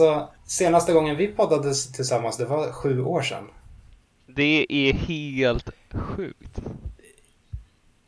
Alltså, 0.00 0.28
senaste 0.44 0.92
gången 0.92 1.16
vi 1.16 1.26
poddade 1.26 1.74
tillsammans, 1.74 2.36
det 2.36 2.44
var 2.44 2.72
sju 2.72 3.02
år 3.02 3.22
sedan. 3.22 3.44
Det 4.26 4.66
är 4.68 4.92
helt 4.92 5.70
sjukt. 5.90 6.60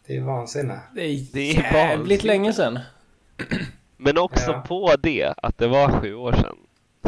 Det 0.06 0.16
är 0.16 0.20
vansinne. 0.20 0.80
Det 0.94 1.00
är, 1.00 1.26
det 1.32 1.40
är 1.40 1.54
jävligt 1.54 2.24
länge 2.24 2.52
sedan. 2.52 2.78
Men 3.96 4.18
också 4.18 4.50
ja. 4.50 4.64
på 4.68 4.96
det, 5.02 5.34
att 5.36 5.58
det 5.58 5.68
var 5.68 6.00
sju 6.00 6.14
år 6.14 6.32
sedan, 6.32 6.56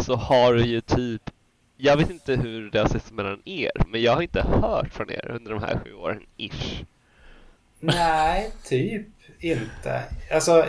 så 0.04 0.14
har 0.14 0.54
du 0.54 0.66
ju 0.66 0.80
typ 0.80 1.30
jag 1.76 1.96
vet 1.96 2.10
inte 2.10 2.34
hur 2.34 2.70
det 2.70 2.78
har 2.78 2.88
sett 2.88 3.12
mellan 3.12 3.42
er, 3.44 3.72
men 3.86 4.02
jag 4.02 4.14
har 4.14 4.22
inte 4.22 4.42
hört 4.42 4.92
från 4.92 5.10
er 5.10 5.30
under 5.30 5.50
de 5.50 5.62
här 5.62 5.80
sju 5.84 5.94
åren, 5.94 6.22
ish. 6.36 6.84
Nej, 7.80 8.50
typ 8.64 9.06
inte. 9.40 10.02
Alltså, 10.32 10.66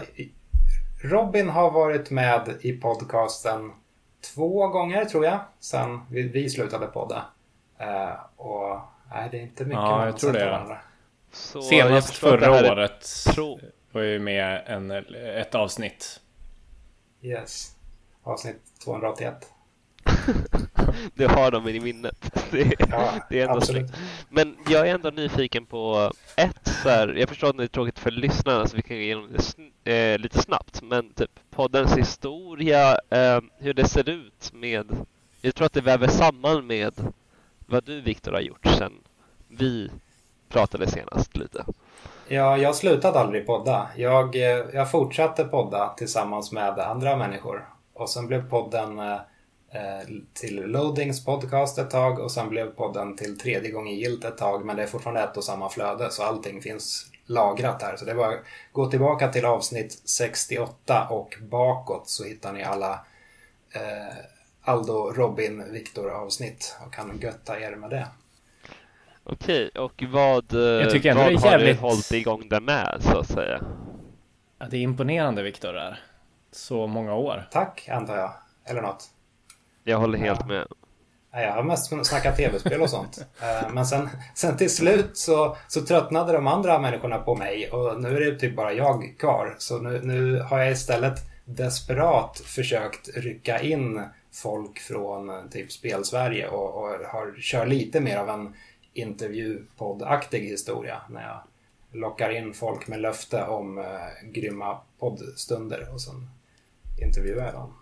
Robin 1.03 1.49
har 1.49 1.71
varit 1.71 2.11
med 2.11 2.55
i 2.61 2.71
podcasten 2.71 3.71
två 4.21 4.67
gånger 4.67 5.05
tror 5.05 5.25
jag, 5.25 5.39
sen 5.59 6.01
vi, 6.09 6.21
vi 6.21 6.49
slutade 6.49 6.87
podda. 6.87 7.25
Uh, 7.81 8.13
och 8.35 8.79
nej, 9.09 9.27
det 9.31 9.37
är 9.37 9.41
inte 9.41 9.63
mycket 9.63 9.79
Ja, 9.79 10.05
jag 10.05 10.17
tror 10.17 10.33
det. 10.33 10.45
Varandra. 10.45 10.77
Senast 11.69 12.15
förra 12.15 12.71
året 12.71 13.05
tro. 13.33 13.59
var 13.91 14.01
ju 14.01 14.19
med 14.19 14.63
en, 14.67 14.91
ett 15.15 15.55
avsnitt. 15.55 16.19
Yes, 17.21 17.75
avsnitt 18.23 18.61
281. 18.83 19.49
du 21.15 21.27
har 21.27 21.51
dem 21.51 21.67
i 21.67 21.79
minnet. 21.79 22.31
Det, 22.51 22.75
ja, 22.89 23.13
det 23.29 23.39
är 23.39 23.47
ändå 23.47 23.61
snyggt. 23.61 23.93
Men 24.29 24.55
jag 24.69 24.89
är 24.89 24.93
ändå 24.95 25.09
nyfiken 25.09 25.65
på 25.65 26.11
ett 26.35 26.67
så 26.83 26.89
här, 26.89 27.07
jag 27.07 27.29
förstår 27.29 27.49
att 27.49 27.57
det 27.57 27.63
är 27.63 27.67
tråkigt 27.67 27.99
för 27.99 28.11
lyssnarna 28.11 28.67
så 28.67 28.75
vi 28.75 28.81
kan 28.81 28.97
gå 28.97 29.01
igenom 29.01 29.29
det 29.83 30.13
eh, 30.13 30.19
lite 30.19 30.41
snabbt. 30.41 30.81
Men 30.81 31.13
typ 31.13 31.31
poddens 31.49 31.97
historia, 31.97 32.97
eh, 33.09 33.39
hur 33.57 33.73
det 33.73 33.87
ser 33.87 34.09
ut 34.09 34.53
med, 34.53 34.87
jag 35.41 35.55
tror 35.55 35.65
att 35.65 35.73
det 35.73 35.81
väver 35.81 36.07
samman 36.07 36.67
med 36.67 36.93
vad 37.65 37.83
du 37.83 38.01
Viktor 38.01 38.31
har 38.31 38.41
gjort 38.41 38.65
sen 38.77 38.93
vi 39.47 39.89
pratade 40.49 40.87
senast 40.87 41.37
lite. 41.37 41.65
Ja, 42.27 42.57
jag 42.57 42.75
slutade 42.75 43.19
aldrig 43.19 43.45
podda. 43.45 43.89
Jag, 43.95 44.35
eh, 44.35 44.65
jag 44.73 44.91
fortsatte 44.91 45.43
podda 45.43 45.93
tillsammans 45.97 46.51
med 46.51 46.79
andra 46.79 47.15
människor. 47.15 47.65
Och 47.93 48.09
sen 48.09 48.27
blev 48.27 48.49
podden 48.49 48.99
Eh, 48.99 49.19
till 50.33 50.65
Loadings 50.65 51.25
podcast 51.25 51.77
ett 51.77 51.89
tag 51.89 52.19
och 52.19 52.31
sen 52.31 52.49
blev 52.49 52.71
podden 52.71 53.15
till 53.15 53.39
tredje 53.39 53.71
gången 53.71 53.95
gilt 53.95 54.25
ett 54.25 54.37
tag 54.37 54.65
men 54.65 54.75
det 54.75 54.83
är 54.83 54.87
fortfarande 54.87 55.21
ett 55.21 55.37
och 55.37 55.43
samma 55.43 55.69
flöde 55.69 56.11
så 56.11 56.23
allting 56.23 56.61
finns 56.61 57.11
lagrat 57.25 57.81
här. 57.81 57.95
Så 57.95 58.05
det 58.05 58.11
är 58.11 58.15
bara 58.15 58.33
att 58.33 58.43
gå 58.71 58.85
tillbaka 58.85 59.27
till 59.27 59.45
avsnitt 59.45 60.01
68 60.05 61.07
och 61.09 61.37
bakåt 61.41 62.09
så 62.09 62.23
hittar 62.23 62.53
ni 62.53 62.63
alla 62.63 63.05
eh, 63.75 64.15
Aldo, 64.61 65.13
Robin, 65.15 65.71
Viktor 65.71 66.09
avsnitt 66.09 66.77
och 66.85 66.93
kan 66.93 67.19
götta 67.19 67.59
er 67.59 67.75
med 67.75 67.89
det. 67.89 68.07
Okej, 69.23 69.69
och 69.69 70.03
vad, 70.11 70.53
Jag 70.53 70.89
tycker 70.91 71.15
vad 71.15 71.23
har 71.23 71.31
jävligt... 71.31 71.77
du 71.77 71.81
hållit 71.81 72.11
igång 72.11 72.49
det 72.49 72.59
med 72.59 72.97
så 72.99 73.19
att 73.19 73.27
säga? 73.27 73.61
Ja, 74.59 74.65
det 74.69 74.77
är 74.77 74.81
imponerande 74.81 75.43
Viktor 75.43 75.73
där. 75.73 75.99
Så 76.51 76.87
många 76.87 77.15
år. 77.15 77.47
Tack 77.51 77.89
antar 77.89 78.17
jag, 78.17 78.31
eller 78.65 78.81
något. 78.81 79.09
Jag 79.83 79.97
håller 79.97 80.17
helt 80.17 80.47
med. 80.47 80.67
Jag 81.31 81.51
har 81.51 81.63
mest 81.63 82.07
snackat 82.07 82.37
tv-spel 82.37 82.81
och 82.81 82.89
sånt. 82.89 83.25
Eh, 83.41 83.73
men 83.73 83.85
sen, 83.85 84.09
sen 84.35 84.57
till 84.57 84.75
slut 84.75 85.17
så, 85.17 85.57
så 85.67 85.81
tröttnade 85.81 86.33
de 86.33 86.47
andra 86.47 86.79
människorna 86.79 87.17
på 87.17 87.35
mig 87.35 87.69
och 87.69 88.01
nu 88.01 88.17
är 88.17 88.31
det 88.31 88.39
typ 88.39 88.55
bara 88.55 88.73
jag 88.73 89.15
kvar. 89.19 89.55
Så 89.57 89.79
nu, 89.79 90.01
nu 90.03 90.39
har 90.39 90.59
jag 90.59 90.71
istället 90.71 91.19
desperat 91.45 92.37
försökt 92.37 93.09
rycka 93.17 93.61
in 93.61 94.01
folk 94.31 94.79
från 94.79 95.49
typ 95.49 95.71
Spelsverige 95.71 96.47
och, 96.47 96.83
och 96.83 96.89
har, 96.89 97.41
kör 97.41 97.65
lite 97.65 97.99
mer 97.99 98.17
av 98.17 98.29
en 98.29 98.55
intervjupoddaktig 98.93 100.39
historia 100.39 101.01
när 101.09 101.21
jag 101.21 101.41
lockar 101.99 102.29
in 102.29 102.53
folk 102.53 102.87
med 102.87 103.01
löfte 103.01 103.43
om 103.43 103.77
eh, 103.77 103.83
grymma 104.23 104.77
poddstunder 104.99 105.89
och 105.93 106.01
sen 106.01 106.29
intervjuar 107.01 107.45
jag 107.45 107.53
dem. 107.53 107.80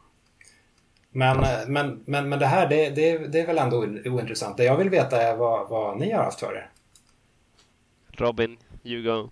Men, 1.11 1.39
eh, 1.39 1.67
men, 1.67 2.03
men, 2.05 2.29
men 2.29 2.39
det 2.39 2.45
här 2.45 2.69
det, 2.69 2.89
det, 2.89 3.17
det 3.17 3.39
är 3.39 3.47
väl 3.47 3.57
ändå 3.57 3.77
ointressant. 4.05 4.57
Det 4.57 4.63
jag 4.63 4.77
vill 4.77 4.89
veta 4.89 5.21
är 5.21 5.35
vad, 5.35 5.69
vad 5.69 5.99
ni 5.99 6.11
har 6.11 6.23
haft 6.23 6.39
för 6.39 6.55
er. 6.55 6.69
Robin, 8.11 8.57
you 8.83 9.03
go. 9.03 9.29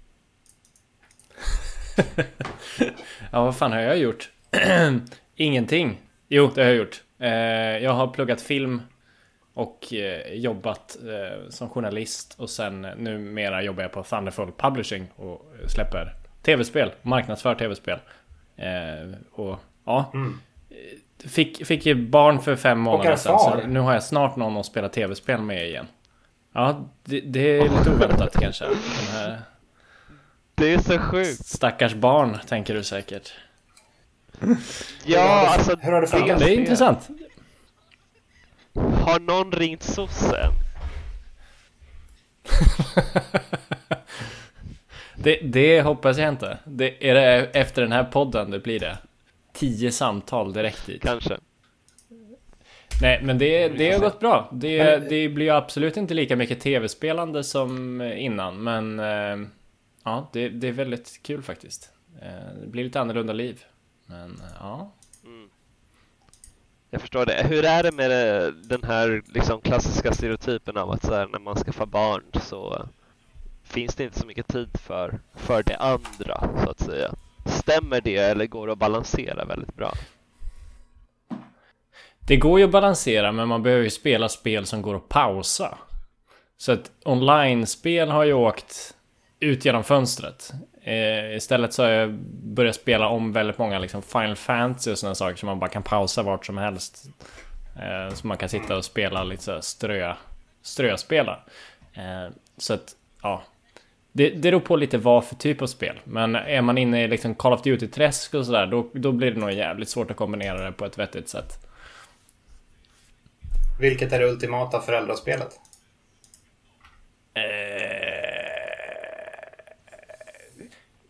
ja, 3.32 3.44
vad 3.44 3.58
fan 3.58 3.72
har 3.72 3.80
jag 3.80 3.98
gjort? 3.98 4.32
Ingenting. 5.36 6.02
Jo, 6.28 6.52
det 6.56 6.62
har 6.62 6.68
jag 6.68 6.78
gjort. 6.78 7.04
Eh, 7.20 7.30
jag 7.84 7.92
har 7.92 8.08
pluggat 8.08 8.42
film 8.42 8.82
och 9.54 9.94
eh, 9.94 10.34
jobbat 10.34 10.98
som 11.50 11.70
journalist 11.70 12.36
och 12.40 12.50
sen 12.50 12.82
numera 12.82 13.64
jobbar 13.64 13.84
jag 13.84 13.92
på 13.92 14.04
Thunderful 14.04 14.52
Publishing 14.58 15.08
och 15.16 15.54
släpper 15.68 16.16
tv-spel, 16.42 16.92
marknadsför 17.02 17.56
tv-spel. 17.56 18.00
Och 19.32 19.60
ja, 19.86 20.12
mm. 20.14 20.40
Fick, 21.26 21.66
fick 21.66 21.86
ju 21.86 21.96
barn 21.96 22.42
för 22.42 22.56
fem 22.56 22.80
månader 22.80 23.16
sedan. 23.16 23.40
Så 23.40 23.68
nu 23.68 23.80
har 23.80 23.94
jag 23.94 24.04
snart 24.04 24.36
någon 24.36 24.58
att 24.58 24.66
spela 24.66 24.90
tv-spel 24.90 25.42
med 25.42 25.68
igen. 25.68 25.88
Ja, 26.54 26.90
det, 27.04 27.20
det 27.20 27.58
är 27.58 27.64
lite 27.64 27.90
oväntat 27.90 28.40
kanske. 28.40 28.66
Den 28.66 28.76
här... 29.14 29.42
Det 30.56 30.74
är 30.74 30.78
så 30.80 31.00
sjukt. 31.00 31.46
Stackars 31.46 31.94
barn, 31.94 32.38
tänker 32.48 32.74
du 32.74 32.84
säkert. 32.84 33.34
Ja, 35.06 35.48
alltså. 35.48 35.78
Hur 35.82 35.92
har 35.92 36.02
det 36.02 36.08
funkat? 36.08 36.40
Det 36.40 36.46
är 36.46 36.60
intressant. 36.60 37.10
Har 38.76 39.20
någon 39.20 39.52
ringt 39.52 39.84
sossen? 39.84 40.52
det, 45.16 45.40
det 45.44 45.82
hoppas 45.82 46.18
jag 46.18 46.30
inte. 46.30 46.58
Det, 46.66 47.10
är 47.10 47.14
det 47.14 47.50
efter 47.54 47.82
den 47.82 47.92
här 47.92 48.04
podden 48.04 48.52
det 48.52 48.60
blir 48.60 48.80
det? 48.80 48.98
Tio 49.58 49.92
samtal 49.92 50.54
direkt 50.54 50.86
dit. 50.86 51.02
Kanske. 51.02 51.38
Nej, 53.02 53.22
men 53.24 53.38
det, 53.38 53.70
det 53.70 53.92
har 53.92 54.00
gått 54.00 54.20
bra. 54.20 54.50
Det, 54.52 54.98
det 55.10 55.30
blir 55.30 55.52
absolut 55.52 55.98
inte 55.98 56.14
lika 56.14 56.36
mycket 56.36 56.60
tv-spelande 56.60 57.44
som 57.44 58.02
innan, 58.02 58.64
men 58.64 59.00
eh, 59.00 59.48
ja, 60.04 60.30
det, 60.34 60.50
det 60.50 60.68
är 60.68 60.72
väldigt 60.72 61.20
kul 61.24 61.44
faktiskt. 61.44 61.92
Eh, 62.22 62.62
det 62.62 62.68
blir 62.68 62.84
lite 62.84 63.02
annorlunda 63.02 63.34
liv, 63.34 63.64
men 64.06 64.32
eh, 64.32 64.56
ja. 64.60 64.92
Mm. 65.26 65.50
Jag 66.90 67.02
förstår 67.02 67.26
det. 67.26 67.46
Hur 67.50 67.66
är 67.66 67.84
det 67.84 67.92
med 67.92 68.12
den 68.54 68.84
här 68.84 69.24
liksom 69.28 69.62
klassiska 69.62 70.14
stereotypen 70.14 70.78
av 70.78 70.92
att 70.92 71.06
så 71.06 71.14
här, 71.14 71.28
när 71.28 71.40
man 71.40 71.56
skaffar 71.56 71.86
barn 71.86 72.24
så 72.34 72.88
finns 73.64 73.96
det 73.96 74.04
inte 74.04 74.20
så 74.20 74.26
mycket 74.26 74.48
tid 74.48 74.70
för, 74.80 75.20
för 75.36 75.64
det 75.64 75.76
andra, 75.76 76.50
så 76.64 76.70
att 76.70 76.80
säga. 76.80 77.14
Stämmer 77.48 78.02
det 78.02 78.18
eller 78.18 78.46
går 78.46 78.68
det 78.68 78.74
att 78.74 78.80
balansera 78.80 79.46
väldigt 79.46 79.76
bra? 79.76 79.94
Det 82.20 82.38
går 82.38 82.60
ju 82.60 82.66
att 82.66 82.72
balansera 82.72 83.32
men 83.32 83.48
man 83.48 83.64
behöver 83.64 83.84
ju 83.84 83.90
spela 83.90 84.30
spel 84.30 84.66
som 84.66 84.82
går 84.82 84.96
att 84.96 85.10
pausa. 85.10 85.78
Så 86.58 86.72
att 86.72 86.92
online-spel 87.06 88.10
har 88.10 88.24
ju 88.24 88.34
åkt 88.34 88.96
ut 89.40 89.66
genom 89.66 89.84
fönstret. 89.84 90.54
Eh, 90.84 91.36
istället 91.36 91.74
så 91.74 91.84
har 91.84 91.90
jag 91.90 92.14
börjat 92.44 92.76
spela 92.76 93.08
om 93.08 93.34
väldigt 93.34 93.58
många 93.58 93.80
liksom 93.80 94.02
Final 94.02 94.36
Fantasy 94.36 94.92
och 94.92 94.98
sådana 94.98 95.16
saker 95.16 95.38
som 95.38 95.48
man 95.48 95.60
bara 95.60 95.70
kan 95.70 95.84
pausa 95.84 96.24
vart 96.24 96.46
som 96.46 96.58
helst. 96.58 97.06
Eh, 97.76 98.14
så 98.14 98.28
man 98.28 98.38
kan 98.38 98.50
sitta 98.50 98.78
och 98.78 98.86
spela 98.86 99.24
lite 99.24 99.44
så 99.44 99.62
strö, 99.62 100.14
ströspela. 100.62 101.40
Eh, 101.94 102.34
så 102.58 102.74
att, 102.74 102.96
ja, 103.22 103.44
det, 104.12 104.30
det 104.30 104.38
beror 104.38 104.60
på 104.60 104.76
lite 104.76 104.98
vad 104.98 105.26
för 105.26 105.36
typ 105.36 105.62
av 105.62 105.68
spel. 105.68 106.00
Men 106.04 106.36
är 106.36 106.62
man 106.62 106.78
inne 106.78 107.04
i 107.04 107.08
liksom 107.08 107.36
Call 107.36 107.54
of 107.54 107.62
Duty-träsk 107.62 108.34
och 108.34 108.46
sådär, 108.46 108.68
då, 108.68 108.90
då 108.94 109.12
blir 109.12 109.32
det 109.32 109.40
nog 109.40 109.52
jävligt 109.52 109.90
svårt 109.90 110.12
att 110.12 110.18
kombinera 110.18 110.66
det 110.66 110.72
på 110.72 110.86
ett 110.86 110.98
vettigt 110.98 111.30
sätt. 111.30 111.68
Vilket 113.80 114.14
är 114.14 114.20
det 114.20 114.26
ultimata 114.26 114.82
föräldraspelet? 114.82 115.60
Eh... 117.34 117.44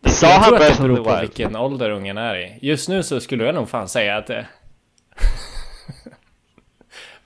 Det 0.00 0.10
sa 0.10 0.26
han 0.26 0.44
tror 0.44 0.56
att 0.56 0.76
det 0.76 0.82
beror 0.82 1.04
på 1.04 1.20
vilken 1.20 1.56
ålder 1.56 1.90
ungen 1.90 2.18
är 2.18 2.36
i. 2.36 2.58
Just 2.62 2.88
nu 2.88 3.02
så 3.02 3.20
skulle 3.20 3.44
jag 3.44 3.54
nog 3.54 3.68
fan 3.68 3.88
säga 3.88 4.16
att 4.16 4.26
det... 4.26 4.46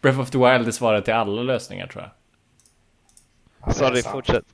Breath 0.01 0.21
of 0.21 0.31
the 0.31 0.39
Wild 0.39 0.69
är 0.69 0.71
svaret 0.71 1.05
till 1.05 1.15
alla 1.15 1.43
lösningar 1.43 1.87
tror 1.87 2.03
jag. 2.03 2.11
Ja, 3.67 3.73
Sorry, 3.73 4.03
fortsätt. 4.03 4.45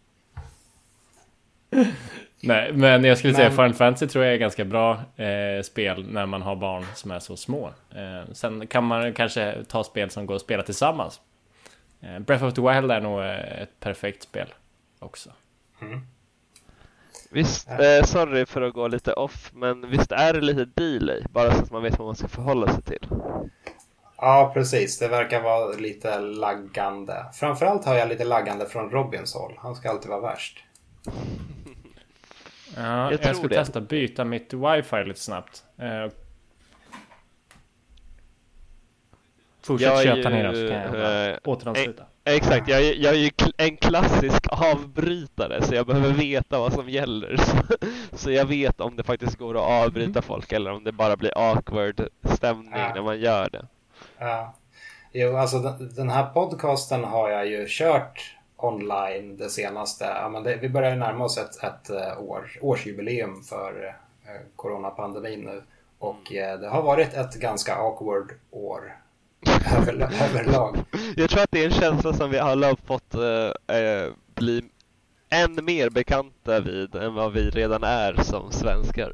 Nej, 2.40 2.72
men 2.72 3.04
jag 3.04 3.18
skulle 3.18 3.32
men... 3.32 3.36
säga 3.36 3.50
Final 3.50 3.74
Fantasy 3.74 4.06
tror 4.06 4.24
jag 4.24 4.34
är 4.34 4.38
ganska 4.38 4.64
bra 4.64 4.92
eh, 5.16 5.62
spel 5.62 6.06
när 6.10 6.26
man 6.26 6.42
har 6.42 6.56
barn 6.56 6.84
som 6.94 7.10
är 7.10 7.18
så 7.18 7.36
små. 7.36 7.66
Eh, 7.94 8.32
sen 8.32 8.66
kan 8.66 8.84
man 8.84 9.12
kanske 9.12 9.64
ta 9.68 9.84
spel 9.84 10.10
som 10.10 10.26
går 10.26 10.34
att 10.34 10.42
spela 10.42 10.62
tillsammans. 10.62 11.20
Eh, 12.00 12.18
Breath 12.18 12.44
of 12.44 12.54
the 12.54 12.60
Wild 12.60 12.90
är 12.90 13.00
nog 13.00 13.20
eh, 13.20 13.62
ett 13.62 13.80
perfekt 13.80 14.22
spel 14.22 14.54
också. 14.98 15.30
Mm. 15.82 16.00
Visst, 17.30 17.68
eh, 17.68 18.04
sorry 18.04 18.46
för 18.46 18.62
att 18.62 18.74
gå 18.74 18.88
lite 18.88 19.12
off, 19.12 19.50
men 19.54 19.90
visst 19.90 20.12
är 20.12 20.32
det 20.32 20.40
lite 20.40 20.64
delay? 20.64 21.22
Bara 21.30 21.52
så 21.52 21.62
att 21.62 21.70
man 21.70 21.82
vet 21.82 21.98
vad 21.98 22.06
man 22.06 22.16
ska 22.16 22.28
förhålla 22.28 22.72
sig 22.72 22.82
till. 22.82 23.08
Ja, 24.16 24.50
precis. 24.54 24.98
Det 24.98 25.08
verkar 25.08 25.42
vara 25.42 25.72
lite 25.72 26.18
laggande. 26.18 27.26
Framförallt 27.34 27.84
har 27.84 27.94
jag 27.94 28.08
lite 28.08 28.24
laggande 28.24 28.66
från 28.66 28.90
Robins 28.90 29.34
håll. 29.34 29.54
Han 29.58 29.74
ska 29.74 29.90
alltid 29.90 30.10
vara 30.10 30.20
värst. 30.20 30.64
Ja, 32.78 33.12
jag, 33.12 33.20
jag 33.22 33.36
ska 33.36 33.48
det. 33.48 33.54
testa 33.54 33.80
byta 33.80 34.24
mitt 34.24 34.54
wifi 34.54 35.04
lite 35.04 35.20
snabbt. 35.20 35.64
Uh, 35.82 36.12
Fortsätt 39.62 40.02
köta 40.02 40.28
ner 40.28 40.52
så 40.52 40.68
kan 40.68 41.00
jag 41.00 41.30
uh, 41.30 41.36
återansluta. 41.44 42.04
Exakt, 42.24 42.68
jag, 42.68 42.82
jag 42.82 43.14
är 43.14 43.18
ju 43.18 43.30
en 43.56 43.76
klassisk 43.76 44.46
avbrytare 44.50 45.62
så 45.62 45.74
jag 45.74 45.86
behöver 45.86 46.10
veta 46.10 46.58
vad 46.58 46.72
som 46.72 46.88
gäller. 46.88 47.36
Så, 47.46 47.56
så 48.16 48.30
jag 48.30 48.44
vet 48.44 48.80
om 48.80 48.96
det 48.96 49.02
faktiskt 49.02 49.38
går 49.38 49.54
att 49.54 49.86
avbryta 49.86 50.10
mm. 50.10 50.22
folk 50.22 50.52
eller 50.52 50.72
om 50.72 50.84
det 50.84 50.92
bara 50.92 51.16
blir 51.16 51.32
awkward 51.36 52.08
stämning 52.24 52.72
ja. 52.72 52.92
när 52.94 53.02
man 53.02 53.20
gör 53.20 53.50
det. 53.50 53.66
Ja. 54.18 54.54
Jo, 55.12 55.36
alltså 55.36 55.58
den, 55.96 56.10
här 56.10 56.26
podcasten 56.26 57.04
har 57.04 57.30
jag 57.30 57.46
ju 57.46 57.66
kört 57.68 58.37
online 58.58 59.36
det 59.36 59.50
senaste. 59.50 60.04
Ja, 60.04 60.28
men 60.28 60.42
det, 60.42 60.56
vi 60.56 60.68
börjar 60.68 60.96
närma 60.96 61.24
oss 61.24 61.38
ett, 61.38 61.64
ett 61.64 61.90
uh, 61.90 62.22
år, 62.22 62.50
årsjubileum 62.60 63.42
för 63.42 63.84
uh, 63.84 64.40
coronapandemin 64.56 65.40
nu. 65.40 65.62
Och 65.98 66.32
uh, 66.32 66.60
det 66.60 66.68
har 66.68 66.82
varit 66.82 67.14
ett 67.14 67.34
ganska 67.34 67.74
awkward 67.74 68.32
år 68.50 68.96
över, 69.76 69.92
överlag. 70.22 70.76
Jag 71.16 71.30
tror 71.30 71.42
att 71.42 71.50
det 71.50 71.60
är 71.60 71.66
en 71.66 71.80
känsla 71.80 72.12
som 72.12 72.30
vi 72.30 72.38
alla 72.38 72.66
har 72.66 72.76
fått 72.86 73.14
äh, 73.14 74.12
bli 74.34 74.64
än 75.30 75.64
mer 75.64 75.90
bekanta 75.90 76.60
vid 76.60 76.94
än 76.94 77.14
vad 77.14 77.32
vi 77.32 77.50
redan 77.50 77.84
är 77.84 78.14
som 78.22 78.52
svenskar. 78.52 79.12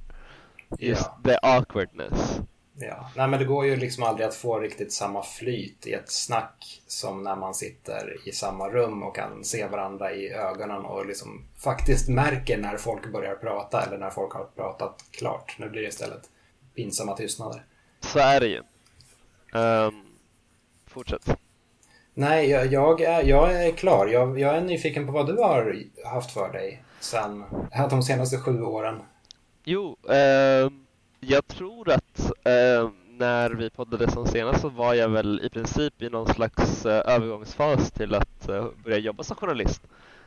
Just 0.79 1.11
ja. 1.25 1.31
the 1.31 1.39
awkwardness. 1.43 2.41
Ja, 2.77 3.11
nej 3.17 3.29
men 3.29 3.39
det 3.39 3.45
går 3.45 3.67
ju 3.67 3.77
liksom 3.77 4.03
aldrig 4.03 4.29
att 4.29 4.35
få 4.35 4.61
riktigt 4.61 4.93
samma 4.93 5.23
flyt 5.23 5.87
i 5.87 5.93
ett 5.93 6.11
snack 6.11 6.83
som 6.87 7.23
när 7.23 7.37
man 7.37 7.55
sitter 7.55 8.29
i 8.29 8.33
samma 8.33 8.69
rum 8.69 9.03
och 9.03 9.17
kan 9.17 9.45
se 9.45 9.67
varandra 9.67 10.13
i 10.13 10.33
ögonen 10.33 10.85
och 10.85 11.07
liksom 11.07 11.45
faktiskt 11.59 12.09
märker 12.09 12.59
när 12.59 12.77
folk 12.77 13.13
börjar 13.13 13.35
prata 13.35 13.83
eller 13.83 13.99
när 13.99 14.11
folk 14.11 14.33
har 14.33 14.45
pratat 14.45 15.05
klart. 15.11 15.57
Nu 15.59 15.69
blir 15.69 15.83
det 15.83 15.89
istället 15.89 16.31
pinsamma 16.75 17.17
tystnader. 17.17 17.65
Så 18.01 18.19
är 18.19 18.41
det 18.41 18.47
ju. 18.47 18.63
Um, 19.61 20.05
fortsätt. 20.87 21.39
Nej, 22.15 22.51
jag, 22.51 22.73
jag, 22.73 23.01
är, 23.01 23.23
jag 23.23 23.67
är 23.67 23.73
klar. 23.73 24.07
Jag, 24.07 24.39
jag 24.39 24.57
är 24.57 24.61
nyfiken 24.61 25.07
på 25.07 25.13
vad 25.13 25.27
du 25.27 25.37
har 25.37 25.85
haft 26.05 26.31
för 26.31 26.53
dig 26.53 26.85
sen 27.01 27.45
de 27.91 28.03
senaste 28.03 28.39
sju 28.39 28.63
åren. 28.63 29.03
Jo, 29.65 29.97
eh, 30.09 30.71
jag 31.27 31.47
tror 31.47 31.91
att 31.91 32.21
eh, 32.45 32.91
när 33.19 33.51
vi 33.51 33.71
poddade 33.71 34.11
som 34.11 34.27
senast 34.27 34.61
så 34.61 34.69
var 34.69 34.95
jag 34.95 35.09
väl 35.09 35.41
i 35.45 35.49
princip 35.49 36.03
i 36.03 36.11
någon 36.11 36.35
slags 36.35 36.87
eh, 36.87 37.15
övergångsfas 37.15 37.91
till 37.91 38.15
att 38.15 38.49
eh, 38.49 38.67
börja 38.85 38.99
jobba 38.99 39.23
som 39.23 39.37
journalist. 39.37 39.83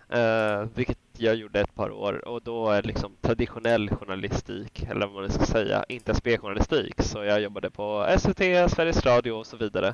Eh, 0.10 0.64
vilket 0.76 0.98
jag 1.18 1.36
gjorde 1.36 1.60
ett 1.60 1.76
par 1.76 1.92
år 1.92 2.28
och 2.28 2.42
då 2.42 2.70
är 2.70 2.84
liksom 2.84 3.16
traditionell 3.22 3.90
journalistik, 3.90 4.84
eller 4.90 5.08
vad 5.08 5.22
man 5.22 5.32
ska 5.32 5.46
säga, 5.46 5.86
inte 5.90 6.16
speljournalistik. 6.16 7.02
Så 7.02 7.24
jag 7.24 7.42
jobbade 7.42 7.70
på 7.70 8.16
SVT, 8.20 8.72
Sveriges 8.72 9.06
Radio 9.06 9.32
och 9.32 9.48
så 9.48 9.58
vidare. 9.58 9.94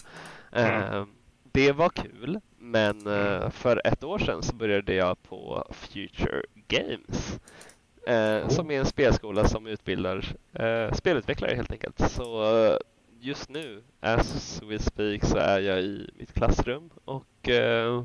Mm. 0.52 0.94
Eh, 0.94 1.06
det 1.52 1.72
var 1.72 1.90
kul, 1.90 2.40
men 2.58 3.08
eh, 3.08 3.50
för 3.50 3.82
ett 3.86 4.04
år 4.04 4.20
sedan 4.20 4.44
så 4.44 4.56
började 4.56 4.94
jag 4.94 5.24
på 5.24 5.68
Future 5.72 6.44
Games. 6.68 7.40
Eh, 8.08 8.48
som 8.48 8.72
är 8.72 8.80
en 8.80 8.86
spelskola 8.86 9.48
som 9.48 9.68
utbildar 9.68 10.36
eh, 10.54 10.94
spelutvecklare 10.94 11.56
helt 11.56 11.72
enkelt. 11.72 12.12
Så 12.12 12.58
eh, 12.66 12.78
just 13.20 13.50
nu, 13.50 13.84
as 14.00 14.62
we 14.64 14.80
speak, 14.80 15.26
så 15.26 15.38
är 15.38 15.60
jag 15.60 15.82
i 15.82 16.10
mitt 16.18 16.34
klassrum 16.34 16.90
och 17.06 17.50
eh, 17.50 18.04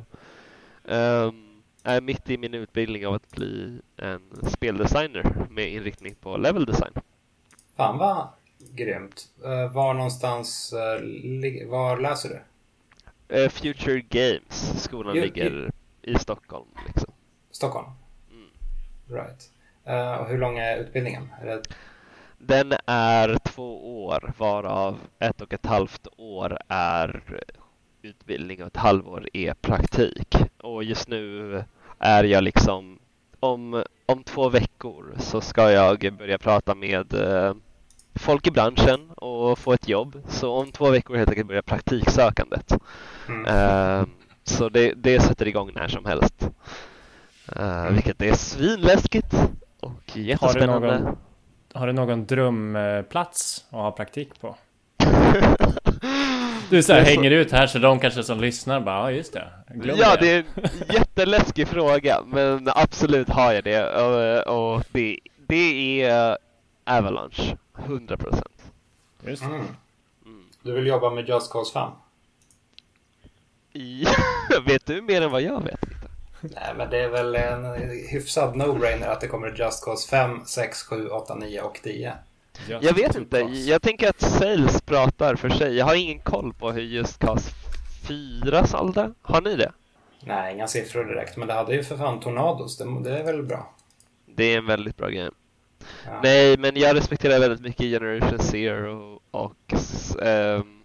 um, 0.84 1.62
är 1.82 2.00
mitt 2.00 2.30
i 2.30 2.38
min 2.38 2.54
utbildning 2.54 3.06
av 3.06 3.14
att 3.14 3.30
bli 3.30 3.80
en 3.96 4.22
speldesigner 4.42 5.46
med 5.50 5.72
inriktning 5.72 6.14
på 6.14 6.36
level 6.36 6.64
design. 6.64 6.92
Fan 7.76 7.98
vad 7.98 8.28
grymt. 8.58 9.28
Uh, 9.44 9.72
var 9.72 9.94
någonstans, 9.94 10.72
uh, 10.72 11.68
var 11.68 12.00
läser 12.00 12.28
du? 12.28 12.40
Future 13.50 14.00
Games. 14.00 14.82
Skolan 14.82 15.16
jo, 15.16 15.22
ligger 15.22 15.70
i 16.02 16.18
Stockholm. 16.18 16.68
Liksom. 16.86 17.12
Stockholm? 17.50 17.86
Mm. 18.30 18.48
Right. 19.08 19.50
Och 20.20 20.28
hur 20.28 20.38
lång 20.38 20.58
är 20.58 20.76
utbildningen? 20.76 21.28
Är 21.42 21.46
det... 21.46 21.62
Den 22.38 22.72
är 22.86 23.38
två 23.44 24.04
år 24.04 24.32
varav 24.38 24.98
ett 25.18 25.40
och 25.40 25.52
ett 25.52 25.66
halvt 25.66 26.06
år 26.16 26.58
är 26.68 27.22
utbildning 28.02 28.62
och 28.62 28.66
ett 28.66 28.76
halvår 28.76 29.28
är 29.32 29.54
praktik. 29.54 30.36
Och 30.58 30.84
just 30.84 31.08
nu 31.08 31.64
är 31.98 32.24
jag 32.24 32.44
liksom 32.44 32.98
om, 33.40 33.84
om 34.06 34.22
två 34.22 34.48
veckor 34.48 35.14
så 35.18 35.40
ska 35.40 35.70
jag 35.70 36.14
börja 36.18 36.38
prata 36.38 36.74
med 36.74 37.14
eh, 37.14 37.54
folk 38.14 38.46
i 38.46 38.50
branschen 38.50 39.10
och 39.10 39.58
få 39.58 39.72
ett 39.72 39.88
jobb. 39.88 40.22
Så 40.28 40.52
om 40.52 40.72
två 40.72 40.90
veckor 40.90 41.16
helt 41.16 41.28
enkelt 41.28 41.48
börjar 41.48 41.62
praktiksökandet. 41.62 42.72
Mm. 43.28 43.46
Eh, 43.46 44.06
så 44.44 44.68
det, 44.68 44.92
det 44.92 45.20
sätter 45.20 45.48
igång 45.48 45.70
när 45.74 45.88
som 45.88 46.04
helst. 46.04 46.48
Eh, 47.56 47.80
mm. 47.80 47.94
vilket 47.94 48.22
är 48.22 48.34
svinläskigt 48.34 49.34
och 49.80 50.16
jättespännande. 50.16 50.88
Har 50.88 50.96
du 50.96 51.04
någon, 51.04 51.18
har 51.72 51.86
du 51.86 51.92
någon 51.92 52.26
drömplats 52.26 53.64
att 53.70 53.76
ha 53.76 53.92
praktik 53.92 54.40
på? 54.40 54.56
Du 56.70 56.82
så 56.82 56.92
här, 56.92 57.00
hänger 57.00 57.30
ut 57.30 57.52
här 57.52 57.66
så 57.66 57.78
de 57.78 58.00
kanske 58.00 58.22
som 58.22 58.40
lyssnar 58.40 58.80
bara, 58.80 58.96
ja 58.96 59.16
just 59.16 59.32
det. 59.32 59.48
Glöm 59.68 59.96
ja, 59.98 60.16
det. 60.20 60.30
är 60.30 60.38
en 60.38 60.70
jätteläskig 60.94 61.68
fråga, 61.68 62.20
men 62.26 62.68
absolut 62.74 63.28
har 63.28 63.52
jag 63.52 63.64
det. 63.64 63.86
Och, 64.46 64.74
och 64.74 64.84
det, 64.92 65.18
det 65.46 66.02
är 66.02 66.38
Avalanche, 66.84 67.56
100 67.78 68.16
procent. 68.16 68.72
Just 69.26 69.42
det. 69.42 69.48
Mm. 69.48 69.66
Du 70.62 70.72
vill 70.72 70.86
jobba 70.86 71.10
med 71.10 71.28
Just 71.28 71.52
Cause 71.52 71.72
5? 71.72 71.90
Ja, 73.72 74.10
vet 74.66 74.86
du 74.86 75.02
mer 75.02 75.22
än 75.22 75.30
vad 75.30 75.42
jag 75.42 75.62
vet? 75.62 75.97
Nej, 76.40 76.74
men 76.76 76.90
det 76.90 76.98
är 76.98 77.08
väl 77.08 77.34
en 77.34 77.64
hyfsad 78.10 78.56
no-brainer 78.56 79.08
att 79.08 79.20
det 79.20 79.26
kommer 79.26 79.54
Just 79.58 79.84
Cause 79.84 80.08
5, 80.08 80.40
6, 80.46 80.82
7, 80.82 81.08
8, 81.08 81.34
9 81.34 81.60
och 81.60 81.80
10. 81.82 82.12
Just 82.68 82.84
jag 82.84 82.94
vet 82.94 83.16
inte. 83.16 83.38
Jag 83.38 83.82
tänker 83.82 84.08
att 84.08 84.20
Sales 84.20 84.80
pratar 84.82 85.34
för 85.34 85.48
sig. 85.48 85.76
Jag 85.76 85.86
har 85.86 85.94
ingen 85.94 86.18
koll 86.18 86.54
på 86.54 86.72
hur 86.72 86.82
just 86.82 87.18
Cast 87.18 87.54
4 88.08 88.66
sålde. 88.66 89.12
Har 89.22 89.40
ni 89.40 89.56
det? 89.56 89.72
Nej, 90.20 90.54
inga 90.54 90.68
siffror 90.68 91.04
direkt. 91.04 91.36
Men 91.36 91.48
det 91.48 91.54
hade 91.54 91.74
ju 91.74 91.84
för 91.84 91.96
fan 91.96 92.20
Tornados. 92.20 92.78
Det, 92.78 93.00
det 93.04 93.18
är 93.18 93.24
väl 93.24 93.42
bra? 93.42 93.74
Det 94.26 94.44
är 94.44 94.58
en 94.58 94.66
väldigt 94.66 94.96
bra 94.96 95.08
grej. 95.08 95.30
Ja. 96.04 96.20
Nej, 96.22 96.58
men 96.58 96.76
jag 96.76 96.96
respekterar 96.96 97.38
väldigt 97.38 97.60
mycket 97.60 97.86
Generation 97.86 98.38
Zero 98.38 99.20
och 99.30 99.72
um, 100.18 100.77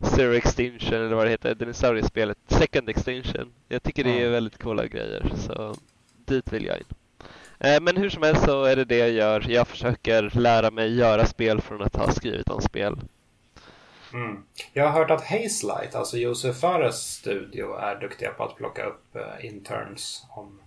Zero 0.00 0.32
Extinction 0.32 0.94
eller 0.94 1.14
vad 1.14 1.26
det 1.26 1.30
heter, 1.30 1.54
dinosauriespelet 1.54 2.38
Second 2.48 2.88
Extinction. 2.88 3.52
Jag 3.68 3.82
tycker 3.82 4.04
det 4.04 4.22
är 4.22 4.30
väldigt 4.30 4.62
coola 4.62 4.86
grejer, 4.86 5.32
så 5.36 5.74
dit 6.24 6.52
vill 6.52 6.64
jag 6.64 6.76
in. 6.78 6.84
Eh, 7.58 7.80
men 7.80 7.96
hur 7.96 8.10
som 8.10 8.22
helst 8.22 8.44
så 8.44 8.64
är 8.64 8.76
det 8.76 8.84
det 8.84 8.98
jag 8.98 9.10
gör. 9.10 9.46
Jag 9.48 9.68
försöker 9.68 10.30
lära 10.34 10.70
mig 10.70 10.96
göra 10.96 11.26
spel 11.26 11.60
från 11.60 11.82
att 11.82 11.96
ha 11.96 12.12
skrivit 12.12 12.48
om 12.50 12.60
spel. 12.60 12.96
Mm. 14.12 14.42
Jag 14.72 14.84
har 14.84 14.90
hört 14.90 15.10
att 15.10 15.24
Hazelight, 15.24 15.94
alltså 15.94 16.16
Josef 16.16 16.56
Fares 16.56 16.96
studio, 16.96 17.76
är 17.76 18.00
duktiga 18.00 18.30
på 18.30 18.44
att 18.44 18.56
plocka 18.56 18.84
upp 18.84 19.04
uh, 19.16 19.46
interns. 19.46 20.26
Om, 20.30 20.60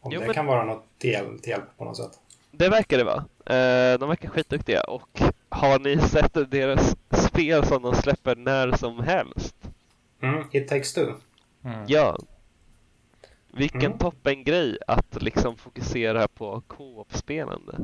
om 0.00 0.12
jo, 0.12 0.20
det 0.20 0.26
men... 0.26 0.34
kan 0.34 0.46
vara 0.46 0.64
något 0.64 0.84
till, 0.98 1.38
till 1.42 1.50
hjälp 1.50 1.76
på 1.78 1.84
något 1.84 1.96
sätt. 1.96 2.18
Det 2.50 2.68
verkar 2.68 2.98
det 2.98 3.04
vara. 3.04 3.24
Uh, 3.52 3.98
de 3.98 4.08
verkar 4.08 4.28
skitduktiga. 4.28 4.80
Och 4.80 5.22
har 5.48 5.78
ni 5.78 5.98
sett 5.98 6.50
deras 6.50 6.96
spel 7.28 7.66
som 7.66 7.82
de 7.82 7.94
släpper 7.94 8.36
när 8.36 8.76
som 8.76 8.98
helst? 8.98 9.56
Mm, 10.20 10.44
It 10.50 10.68
takes 10.68 10.92
two. 10.92 11.14
Mm. 11.64 11.84
Ja, 11.86 12.16
vilken 13.52 13.82
mm. 13.82 13.98
toppengrej 13.98 14.78
att 14.86 15.22
liksom 15.22 15.56
fokusera 15.56 16.28
på 16.28 16.62
co-op-spelande. 16.66 17.78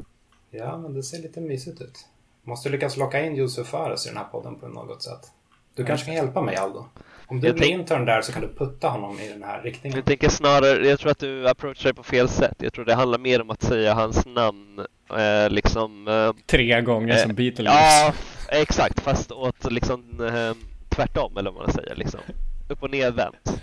Ja, 0.51 0.79
men 0.79 0.95
det 0.95 1.03
ser 1.03 1.19
lite 1.19 1.41
mysigt 1.41 1.81
ut. 1.81 2.07
Måste 2.43 2.69
lyckas 2.69 2.97
locka 2.97 3.25
in 3.25 3.37
Josef 3.37 3.67
Fares 3.67 4.07
i 4.07 4.09
den 4.09 4.19
här 4.19 4.25
podden 4.25 4.55
på 4.55 4.69
något 4.69 5.03
sätt. 5.03 5.31
Du 5.75 5.85
kanske 5.85 6.07
kan 6.07 6.15
hjälpa 6.15 6.43
mig 6.43 6.57
Aldo? 6.57 6.85
Om 7.31 7.41
du 7.41 7.47
jag 7.47 7.57
blir 7.57 7.67
tänk... 7.67 7.81
intern 7.81 8.05
där 8.05 8.23
så 8.23 8.33
kan 8.33 8.43
du 8.43 8.49
putta 8.49 8.89
honom 8.89 9.21
i 9.21 9.29
den 9.29 9.43
här 9.43 9.63
riktningen. 9.63 9.97
Jag 9.97 10.05
tänker 10.05 10.29
snarare, 10.29 10.89
jag 10.89 10.99
tror 11.01 11.11
att 11.11 11.19
du 11.19 11.49
approachar 11.49 11.91
det 11.91 11.95
på 11.95 12.03
fel 12.03 12.29
sätt. 12.29 12.57
Jag 12.59 12.73
tror 12.73 12.85
det 12.85 12.95
handlar 12.95 13.19
mer 13.19 13.41
om 13.41 13.51
att 13.51 13.63
säga 13.63 13.95
hans 13.95 14.27
namn 14.27 14.87
eh, 15.17 15.51
liksom... 15.51 16.09
Eh, 16.09 16.33
Tre 16.47 16.81
gånger 16.81 17.17
eh, 17.17 17.23
som 17.23 17.35
Beatles. 17.35 17.73
Ja, 17.73 18.13
exakt. 18.49 19.01
Fast 19.01 19.33
åt 19.33 19.73
liksom 19.73 20.21
eh, 20.21 20.53
tvärtom 20.89 21.37
eller 21.37 21.51
vad 21.51 21.63
man 21.63 21.73
säger. 21.73 21.95
Liksom. 21.95 22.21
Upp 22.69 22.83
och 22.83 22.91
nedvänt. 22.91 23.63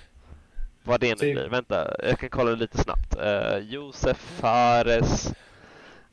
Vad 0.84 1.00
det 1.00 1.22
nu 1.22 1.34
blir. 1.34 1.50
Vänta, 1.50 1.96
jag 2.04 2.20
kan 2.20 2.30
kolla 2.30 2.52
lite 2.52 2.78
snabbt. 2.78 3.18
Uh, 3.18 3.58
Josef 3.58 4.18
Fares. 4.18 5.34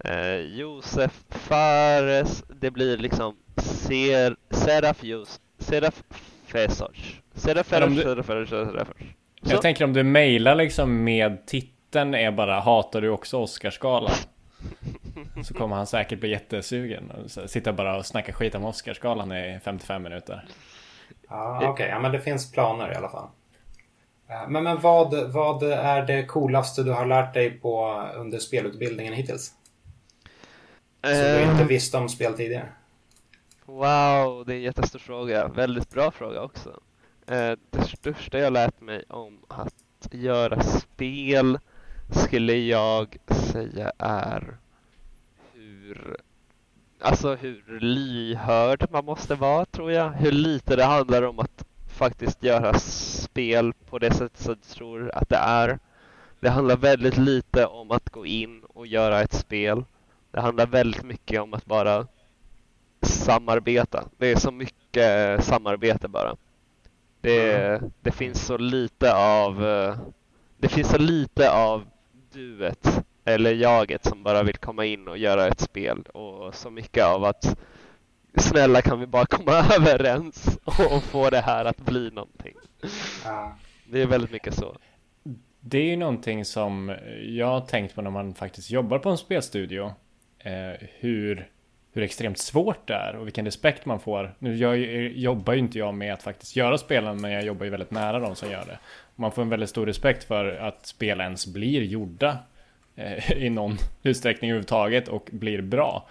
Uh, 0.09 0.37
Josef 0.37 1.13
Fares. 1.29 2.45
Det 2.49 2.71
blir 2.71 2.97
liksom 2.97 3.37
Ser, 3.57 4.37
Seraf, 4.51 5.05
Jos, 5.05 5.41
Seraf 5.59 6.03
Kväsars. 6.47 7.22
Du... 9.41 9.51
Jag 9.51 9.63
tänker 9.63 9.85
om 9.85 9.93
du 9.93 10.03
mejlar 10.03 10.55
liksom 10.55 11.05
med 11.05 11.47
titeln 11.47 12.15
är 12.15 12.31
bara 12.31 12.61
Hatar 12.61 13.01
du 13.01 13.09
också 13.09 13.39
Oscarsgalan? 13.39 14.15
Så 15.45 15.55
kommer 15.55 15.77
han 15.77 15.87
säkert 15.87 16.21
bli 16.21 16.31
jättesugen 16.31 17.11
och 17.11 17.51
sitta 17.51 17.73
bara 17.73 17.97
och 17.97 18.07
snacka 18.07 18.33
skit 18.33 18.55
om 18.55 18.65
Oscarsgalan 18.65 19.33
i 19.33 19.61
55 19.65 20.03
minuter. 20.03 20.45
Ja, 21.29 21.57
okej. 21.57 21.69
Okay. 21.69 21.89
Ja, 21.89 22.01
men 22.01 22.13
det 22.13 22.21
finns 22.21 22.53
planer 22.53 22.93
i 22.93 22.95
alla 22.95 23.09
fall. 23.09 23.29
Men, 24.49 24.65
men 24.65 24.81
vad, 24.81 25.33
vad 25.33 25.63
är 25.63 26.03
det 26.03 26.27
coolaste 26.27 26.83
du 26.83 26.93
har 26.93 27.07
lärt 27.07 27.35
dig 27.35 27.51
på 27.51 28.05
under 28.17 28.39
spelutbildningen 28.39 29.13
hittills? 29.13 29.55
Som 31.03 31.13
du 31.13 31.43
inte 31.43 31.63
eh. 31.63 31.67
visste 31.67 31.97
om 31.97 32.09
spel 32.09 32.35
tidigare? 32.35 32.69
Wow, 33.65 34.45
det 34.47 34.53
är 34.53 34.57
en 34.57 34.63
jättestor 34.63 34.99
fråga. 34.99 35.49
Väldigt 35.49 35.91
bra 35.91 36.11
fråga 36.11 36.43
också. 36.43 36.81
Eh, 37.33 37.57
det 37.71 37.85
största 37.85 38.39
jag 38.39 38.53
lärt 38.53 38.81
mig 38.81 39.05
om 39.09 39.39
att 39.49 40.09
göra 40.11 40.63
spel 40.63 41.59
skulle 42.11 42.57
jag 42.57 43.17
säga 43.53 43.93
är 43.99 44.57
hur 45.53 46.17
Alltså 47.01 47.35
hur 47.35 47.81
lyhörd 47.81 48.87
man 48.91 49.05
måste 49.05 49.35
vara 49.35 49.65
tror 49.65 49.93
jag. 49.93 50.11
Hur 50.11 50.33
lite 50.33 50.77
det 50.77 50.85
handlar 50.85 51.23
om 51.23 51.39
att 51.39 51.65
faktiskt 51.97 52.43
göra 52.43 52.79
spel 52.79 53.73
på 53.91 53.99
det 53.99 54.11
sättet 54.11 54.39
som 54.39 54.55
du 54.55 54.75
tror 54.75 55.11
att 55.15 55.29
det 55.29 55.37
är. 55.37 55.79
Det 56.41 56.51
handlar 56.51 56.77
väldigt 56.77 57.17
lite 57.17 57.67
om 57.67 57.91
att 57.91 58.11
gå 58.11 58.27
in 58.27 58.63
och 58.65 58.87
göra 58.87 59.21
ett 59.21 59.35
spel. 59.35 59.85
Det 60.31 60.41
handlar 60.41 60.67
väldigt 60.67 61.03
mycket 61.03 61.41
om 61.41 61.55
att 61.55 61.67
bara 61.67 62.07
samarbeta. 63.03 64.05
Det 64.19 64.27
är 64.33 64.37
så 64.37 64.51
mycket 64.51 65.45
samarbete 65.45 66.09
bara. 66.09 66.37
Det, 67.23 67.57
mm. 67.57 67.91
det 68.01 68.13
finns 68.13 68.47
så 68.47 68.59
lite 68.59 69.15
av 69.15 69.67
eh, 69.67 69.97
det 70.59 70.69
finns 70.69 70.89
så 70.89 70.99
lite 70.99 71.51
av 71.51 71.85
duet 72.33 73.05
eller 73.25 73.55
jaget 73.55 74.05
som 74.05 74.23
bara 74.23 74.43
vill 74.43 74.57
komma 74.57 74.85
in 74.85 75.09
och 75.09 75.19
göra 75.19 75.47
ett 75.47 75.61
spel 75.61 76.03
och 76.03 76.55
så 76.55 76.71
mycket 76.71 77.05
av 77.05 77.25
att 77.25 77.59
snälla 78.37 78.83
kan 78.83 79.01
vi 79.01 79.07
bara 79.07 79.27
komma 79.27 79.53
överens 79.77 80.59
och 80.65 81.03
få 81.03 81.31
det 81.31 81.41
här 81.41 81.65
att 81.65 81.81
bli 81.81 82.11
någonting. 82.11 82.55
Ja. 83.25 83.57
Det 83.87 84.03
är 84.03 84.07
väldigt 84.07 84.33
mycket 84.33 84.55
så. 84.55 84.77
Det 85.61 85.79
är 85.79 85.85
ju 85.85 85.97
någonting 85.97 86.45
som 86.45 86.97
jag 87.23 87.47
har 87.47 87.61
tänkt 87.61 87.95
på 87.95 88.03
när 88.03 88.11
man 88.11 88.35
faktiskt 88.35 88.71
jobbar 88.71 88.99
på 88.99 89.11
en 89.11 89.19
spelstudio. 89.19 89.93
Eh, 90.39 90.89
hur, 90.99 91.49
hur 91.93 92.03
extremt 92.03 92.39
svårt 92.39 92.87
det 92.87 92.95
är 92.95 93.17
och 93.17 93.27
vilken 93.27 93.45
respekt 93.45 93.87
man 93.87 94.01
får. 94.01 94.35
Nu 94.39 94.57
jag, 94.57 94.79
jobbar 95.13 95.53
ju 95.53 95.59
inte 95.59 95.79
jag 95.79 95.95
med 95.95 96.15
att 96.15 96.23
faktiskt 96.23 96.57
göra 96.57 96.79
spelen 96.79 97.21
men 97.21 97.31
jag 97.31 97.45
jobbar 97.45 97.65
ju 97.65 97.71
väldigt 97.71 97.91
nära 97.91 98.19
de 98.19 98.37
som 98.37 98.51
gör 98.51 98.65
det. 98.67 98.79
Man 99.15 99.33
får 99.33 99.43
en 99.43 99.49
väldigt 99.49 99.71
stor 99.71 99.87
respekt 99.87 100.25
för 100.25 100.57
att 100.57 100.87
spel 100.87 101.21
ens 101.21 101.47
blir 101.47 101.83
gjorda 101.83 102.39
eh, 102.97 103.33
i 103.33 103.51
någon 103.51 103.77
utsträckning 104.03 104.51
överhuvudtaget 104.51 105.09
och 105.09 105.29
blir 105.33 105.61
bra. 105.61 106.09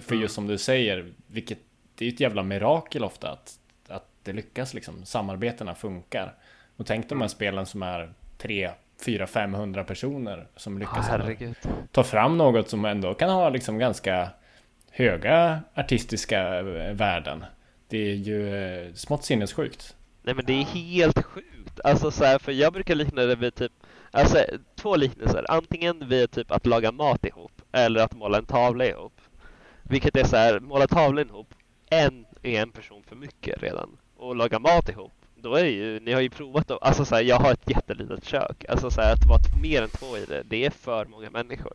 För 0.00 0.14
just 0.14 0.34
som 0.34 0.46
du 0.46 0.58
säger, 0.58 1.12
vilket 1.26 1.58
det 1.94 2.04
är 2.04 2.12
ett 2.12 2.20
jävla 2.20 2.42
mirakel 2.42 3.04
ofta 3.04 3.30
att, 3.30 3.58
att 3.88 4.06
det 4.22 4.32
lyckas 4.32 4.74
liksom. 4.74 5.04
Samarbetena 5.04 5.74
funkar. 5.74 6.34
Och 6.76 6.86
tänk 6.86 7.08
de 7.08 7.20
här 7.20 7.28
spelen 7.28 7.66
som 7.66 7.82
är 7.82 8.12
3, 8.38 8.70
4, 9.04 9.26
500 9.26 9.84
personer 9.84 10.46
som 10.56 10.78
lyckas 10.78 11.10
oh, 11.10 11.52
ta 11.92 12.04
fram 12.04 12.38
något 12.38 12.68
som 12.68 12.84
ändå 12.84 13.14
kan 13.14 13.30
ha 13.30 13.48
liksom 13.48 13.78
ganska 13.78 14.30
höga 14.92 15.60
artistiska 15.74 16.58
eh, 16.58 16.92
värden. 16.92 17.44
Det 17.88 18.10
är 18.10 18.14
ju 18.14 18.56
eh, 18.56 18.94
smått 18.94 19.24
sinnessjukt. 19.24 19.96
Nej 20.22 20.34
men 20.34 20.44
det 20.44 20.52
är 20.52 20.64
helt 20.64 21.22
sjukt. 21.22 21.80
Alltså 21.84 22.10
så 22.10 22.24
här, 22.24 22.38
för 22.38 22.52
jag 22.52 22.72
brukar 22.72 22.94
likna 22.94 23.22
det 23.22 23.36
vid 23.36 23.54
typ, 23.54 23.72
alltså 24.10 24.44
två 24.76 24.96
liknelser. 24.96 25.46
Antingen 25.48 26.08
vid 26.08 26.30
typ 26.30 26.50
att 26.50 26.66
laga 26.66 26.92
mat 26.92 27.24
ihop 27.24 27.62
eller 27.72 28.00
att 28.00 28.16
måla 28.16 28.38
en 28.38 28.44
tavla 28.44 28.86
ihop. 28.86 29.20
Vilket 29.82 30.16
är 30.16 30.24
så 30.24 30.36
här, 30.36 30.60
måla 30.60 30.86
tavlan 30.86 31.28
ihop, 31.28 31.54
en 31.90 32.24
är 32.42 32.62
en 32.62 32.70
person 32.70 33.02
för 33.08 33.16
mycket 33.16 33.62
redan. 33.62 33.96
Och 34.16 34.36
laga 34.36 34.58
mat 34.58 34.88
ihop, 34.88 35.12
då 35.36 35.54
är 35.54 35.64
det 35.64 35.70
ju, 35.70 36.00
ni 36.00 36.12
har 36.12 36.20
ju 36.20 36.30
provat 36.30 36.68
då, 36.68 36.76
alltså 36.76 37.04
så 37.04 37.14
här, 37.14 37.22
jag 37.22 37.36
har 37.36 37.52
ett 37.52 37.70
jättelitet 37.70 38.24
kök. 38.24 38.64
Alltså 38.68 38.90
så 38.90 39.00
här, 39.00 39.12
att 39.12 39.26
vara 39.28 39.62
mer 39.62 39.82
än 39.82 39.88
två 39.88 40.16
i 40.18 40.24
det, 40.24 40.42
det 40.42 40.64
är 40.64 40.70
för 40.70 41.06
många 41.06 41.30
människor. 41.30 41.72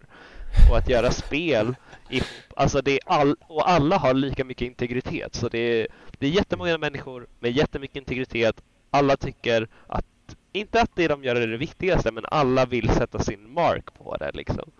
Och 0.69 0.77
att 0.77 0.89
göra 0.89 1.11
spel 1.11 1.75
ihop, 2.09 2.27
alltså 2.55 2.81
det 2.81 2.91
är 2.91 2.99
all, 3.05 3.35
och 3.39 3.69
alla 3.69 3.97
har 3.97 4.13
lika 4.13 4.45
mycket 4.45 4.65
integritet. 4.65 5.35
Så 5.35 5.49
det 5.49 5.59
är, 5.59 5.87
det 6.19 6.27
är 6.27 6.31
jättemånga 6.31 6.77
människor 6.77 7.27
med 7.39 7.51
jättemycket 7.51 7.97
integritet. 7.97 8.61
Alla 8.91 9.17
tycker 9.17 9.67
att, 9.87 10.05
inte 10.51 10.81
att 10.81 10.91
det 10.95 11.07
de 11.07 11.23
gör 11.23 11.35
är 11.35 11.47
det 11.47 11.57
viktigaste, 11.57 12.11
men 12.11 12.25
alla 12.31 12.65
vill 12.65 12.89
sätta 12.89 13.19
sin 13.19 13.53
mark 13.53 13.93
på 13.93 14.17
det 14.17 14.31
liksom. 14.33 14.71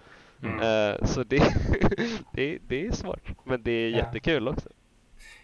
Mm. 0.44 0.60
Uh, 0.60 1.06
så 1.06 1.24
det, 1.24 1.38
det, 2.34 2.58
det 2.68 2.88
är 2.88 2.92
svårt, 2.92 3.30
men 3.44 3.64
det 3.64 3.72
är 3.72 3.90
ja. 3.90 3.98
jättekul 3.98 4.48
också. 4.48 4.70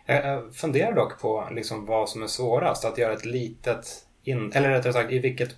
Jag 0.05 0.55
funderar 0.55 0.95
dock 0.95 1.21
på 1.21 1.49
liksom 1.51 1.85
vad 1.85 2.09
som 2.09 2.23
är 2.23 2.27
svårast. 2.27 2.85
Att 2.85 2.97
göra 2.97 3.13
ett 3.13 3.25
litet, 3.25 3.85
in, 4.23 4.51
eller 4.53 4.69
rättare 4.69 4.93
sagt 4.93 5.11
i 5.11 5.19
vilket 5.19 5.55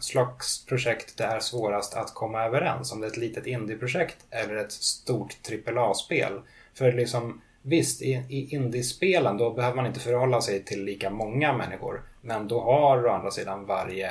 slags 0.00 0.66
projekt 0.66 1.16
det 1.16 1.24
är 1.24 1.40
svårast 1.40 1.94
att 1.94 2.14
komma 2.14 2.42
överens. 2.42 2.92
Om 2.92 3.00
det 3.00 3.06
är 3.06 3.10
ett 3.10 3.16
litet 3.16 3.46
indieprojekt 3.46 4.16
eller 4.30 4.56
ett 4.56 4.72
stort 4.72 5.36
AAA-spel. 5.66 6.40
För 6.74 6.92
liksom 6.92 7.40
Visst, 7.66 8.02
i, 8.02 8.12
i 8.28 8.54
indiespelen 8.54 9.36
då 9.36 9.50
behöver 9.50 9.76
man 9.76 9.86
inte 9.86 10.00
förhålla 10.00 10.40
sig 10.40 10.64
till 10.64 10.84
lika 10.84 11.10
många 11.10 11.52
människor. 11.52 12.02
Men 12.20 12.48
då 12.48 12.60
har 12.60 13.06
å 13.06 13.10
andra 13.10 13.30
sidan 13.30 13.66
varje 13.66 14.10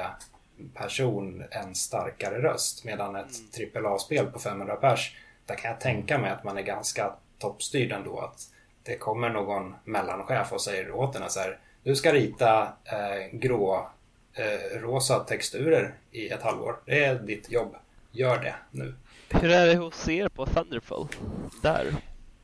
person 0.73 1.43
en 1.51 1.75
starkare 1.75 2.41
röst. 2.41 2.85
Medan 2.85 3.15
ett 3.15 3.75
AAA-spel 3.75 4.25
på 4.25 4.39
500 4.39 4.75
pers, 4.75 5.15
där 5.45 5.55
kan 5.55 5.71
jag 5.71 5.79
tänka 5.79 6.17
mig 6.17 6.31
att 6.31 6.43
man 6.43 6.57
är 6.57 6.61
ganska 6.61 7.13
toppstyrd 7.39 7.91
ändå. 7.91 8.19
Att 8.19 8.41
det 8.83 8.97
kommer 8.97 9.29
någon 9.29 9.75
mellanchef 9.83 10.51
och 10.51 10.61
säger 10.61 10.91
åt 10.91 11.15
en 11.15 11.29
så 11.29 11.39
här, 11.39 11.59
du 11.83 11.95
ska 11.95 12.13
rita 12.13 12.63
eh, 12.83 13.37
grå 13.39 13.87
eh, 14.33 14.79
rosa 14.79 15.19
texturer 15.19 15.93
i 16.11 16.29
ett 16.29 16.41
halvår. 16.41 16.75
Det 16.85 17.03
är 17.03 17.15
ditt 17.15 17.51
jobb. 17.51 17.75
Gör 18.11 18.41
det 18.41 18.55
nu. 18.71 18.93
Hur 19.29 19.51
är 19.51 19.67
det 19.67 19.75
hos 19.75 20.09
er 20.09 20.29
på 20.29 20.45
Thunderful? 20.45 21.07
Där? 21.61 21.85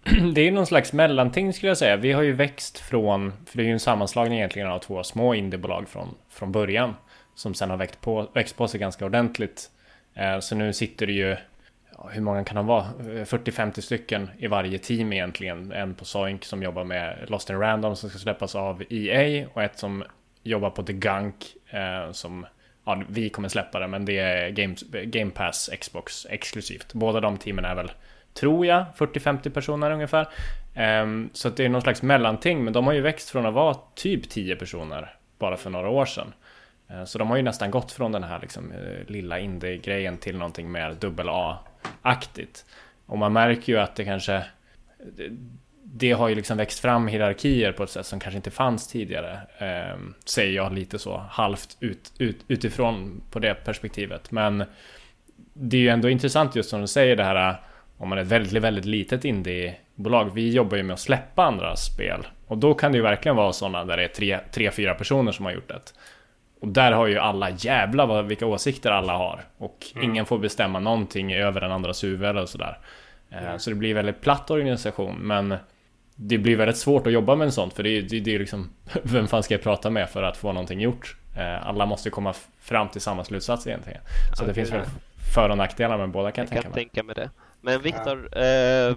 Det 0.34 0.41
är 0.41 0.51
någon 0.51 0.65
slags 0.65 0.93
mellanting 0.93 1.53
skulle 1.53 1.69
jag 1.69 1.77
säga. 1.77 1.96
Vi 1.96 2.12
har 2.12 2.22
ju 2.22 2.34
växt 2.34 2.79
från, 2.79 3.34
för 3.46 3.58
det 3.58 3.63
är 3.63 3.65
ju 3.65 3.74
en 3.74 3.79
sammanslagning 3.79 4.38
egentligen 4.38 4.67
av 4.67 4.79
två 4.79 5.03
små 5.03 5.34
indiebolag 5.34 5.89
från, 5.89 6.08
från 6.29 6.51
början. 6.51 6.96
Som 7.36 7.53
sen 7.53 7.69
har 7.69 7.77
växt 7.77 8.01
på, 8.01 8.29
växt 8.34 8.58
på 8.58 8.67
sig 8.67 8.79
ganska 8.79 9.05
ordentligt. 9.05 9.69
Eh, 10.13 10.39
så 10.39 10.55
nu 10.55 10.74
sitter 10.74 11.08
det 11.08 11.13
ju 11.13 11.38
hur 12.12 12.22
många 12.22 12.44
kan 12.44 12.56
de 12.56 12.65
vara? 12.65 12.84
Eh, 13.00 13.25
40-50 13.25 13.82
stycken 13.82 14.29
i 14.38 14.48
varje 14.48 14.77
team 14.77 15.13
egentligen. 15.13 15.72
En 15.72 15.96
på 15.96 16.06
Soink 16.06 16.46
som 16.46 16.63
jobbar 16.63 16.84
med 16.84 17.25
Lost 17.27 17.50
in 17.50 17.60
Random 17.60 17.96
som 17.96 18.10
ska 18.10 18.20
släppas 18.20 18.56
av 18.56 18.84
EA 18.89 19.48
och 19.53 19.63
ett 19.63 19.79
som 19.79 20.03
jobbar 20.44 20.70
på 20.70 20.84
The 20.84 20.94
Gunk 20.94 21.36
eh, 21.70 22.12
som 22.12 22.46
ja, 22.86 23.03
vi 23.10 23.29
kommer 23.29 23.50
släppa 23.50 23.79
det 23.79 23.88
men 23.88 24.06
det 24.06 24.18
är 24.18 24.50
Game, 24.50 24.75
Game 25.06 25.32
Pass 25.32 25.70
Xbox 25.79 26.27
exklusivt. 26.29 26.94
Båda 26.94 27.20
de 27.20 27.38
teamen 27.38 27.65
är 27.65 27.75
väl, 27.75 27.91
tror 28.34 28.65
jag, 28.65 28.86
40-50 28.98 29.50
personer 29.50 29.91
ungefär. 29.91 30.27
Um, 31.01 31.29
så 31.34 31.50
det 31.50 31.65
är 31.65 31.70
någon 31.70 31.82
slags 31.82 32.01
mellanting 32.01 32.63
men 32.63 32.74
de 32.74 32.86
har 32.86 32.94
ju 32.94 33.01
växt 33.01 33.29
från 33.29 33.46
att 33.46 33.53
vara 33.53 33.77
typ 33.96 34.29
10 34.29 34.56
personer 34.56 35.15
bara 35.39 35.58
för 35.58 35.70
några 35.70 35.89
år 35.89 36.06
sedan. 36.06 36.34
Uh, 36.91 37.03
så 37.06 37.18
de 37.18 37.29
har 37.29 37.38
ju 37.38 37.44
nästan 37.44 37.72
gått 37.72 37.91
från 37.91 38.12
den 38.12 38.24
här 38.24 38.39
liksom, 38.39 38.72
eh, 38.72 39.12
lilla 39.12 39.39
indie-grejen 39.39 40.18
till 40.18 40.38
någonting 40.38 40.72
mer 40.72 40.96
dubbel 41.00 41.29
A 41.29 41.58
aktigt. 42.01 42.65
Och 43.05 43.17
man 43.17 43.33
märker 43.33 43.74
ju 43.74 43.79
att 43.79 43.95
det 43.95 44.05
kanske 44.05 44.43
det 45.93 46.12
har 46.12 46.29
ju 46.29 46.36
liksom 46.36 46.57
växt 46.57 46.79
fram 46.79 47.07
hierarkier 47.07 47.71
på 47.71 47.83
ett 47.83 47.89
sätt 47.89 48.05
som 48.05 48.19
kanske 48.19 48.38
inte 48.38 48.51
fanns 48.51 48.88
tidigare. 48.88 49.39
Eh, 49.57 50.00
säger 50.25 50.55
jag 50.55 50.74
lite 50.74 51.00
så 51.00 51.17
halvt 51.17 51.77
ut, 51.79 52.13
ut, 52.17 52.38
utifrån 52.48 53.21
på 53.31 53.39
det 53.39 53.53
perspektivet. 53.53 54.31
Men 54.31 54.63
det 55.53 55.77
är 55.77 55.81
ju 55.81 55.89
ändå 55.89 56.09
intressant 56.09 56.55
just 56.55 56.69
som 56.69 56.81
du 56.81 56.88
säger 56.88 57.15
det 57.15 57.24
här 57.24 57.55
om 57.98 58.09
man 58.09 58.17
är 58.17 58.21
ett 58.21 58.27
väldigt, 58.27 58.63
väldigt 58.63 58.86
litet 58.86 59.25
indiebolag. 59.25 60.33
Vi 60.33 60.53
jobbar 60.53 60.77
ju 60.77 60.83
med 60.83 60.93
att 60.93 61.00
släppa 61.00 61.43
andra 61.43 61.75
spel 61.75 62.27
och 62.48 62.57
då 62.57 62.74
kan 62.74 62.91
det 62.91 62.98
ju 62.98 63.01
verkligen 63.01 63.36
vara 63.36 63.53
sådana 63.53 63.86
där 63.86 63.98
det 63.98 64.03
är 64.03 64.07
tre, 64.07 64.39
tre, 64.51 64.71
fyra 64.71 64.93
personer 64.93 65.31
som 65.31 65.45
har 65.45 65.51
gjort 65.51 65.67
det. 65.67 65.93
Och 66.59 66.67
där 66.67 66.91
har 66.91 67.07
ju 67.07 67.17
alla 67.17 67.49
jävla 67.49 68.05
vad, 68.05 68.25
vilka 68.25 68.45
åsikter 68.45 68.91
alla 68.91 69.13
har. 69.13 69.43
Och 69.57 69.85
mm. 69.95 70.09
ingen 70.09 70.25
får 70.25 70.39
bestämma 70.39 70.79
någonting 70.79 71.33
över 71.33 71.61
den 71.61 71.71
andras 71.71 72.03
huvud 72.03 72.29
eller 72.29 72.45
sådär. 72.45 72.77
Mm. 73.31 73.59
Så 73.59 73.69
det 73.69 73.75
blir 73.75 73.93
väldigt 73.93 74.21
platt 74.21 74.51
organisation. 74.51 75.15
Men 75.15 75.55
det 76.15 76.37
blir 76.37 76.55
väldigt 76.55 76.77
svårt 76.77 77.07
att 77.07 77.13
jobba 77.13 77.35
med 77.35 77.45
en 77.45 77.51
sån. 77.51 77.71
För 77.71 77.83
det 77.83 77.89
är, 77.89 78.01
det, 78.01 78.19
det 78.19 78.35
är 78.35 78.39
liksom 78.39 78.69
Vem 79.03 79.27
fan 79.27 79.43
ska 79.43 79.53
jag 79.53 79.61
prata 79.63 79.89
med 79.89 80.09
för 80.09 80.23
att 80.23 80.37
få 80.37 80.51
någonting 80.51 80.81
gjort? 80.81 81.15
Eh, 81.37 81.67
alla 81.67 81.85
måste 81.85 82.09
komma 82.09 82.33
fram 82.59 82.89
till 82.89 83.01
samma 83.01 83.23
slutsats 83.23 83.67
egentligen. 83.67 84.01
Så 84.33 84.43
okay. 84.43 84.47
det 84.47 84.53
finns 84.53 84.71
väl 84.71 84.85
för 85.33 85.49
och 85.49 85.57
nackdelar 85.57 85.97
med 85.97 86.09
båda 86.09 86.31
kan 86.31 86.47
jag, 86.51 86.57
jag 86.57 86.63
tänka 86.63 86.69
mig. 86.69 86.83
tänka 86.83 87.03
mig 87.03 87.15
det. 87.15 87.29
Men 87.61 87.81
Viktor, 87.81 88.29
eh, 88.37 88.95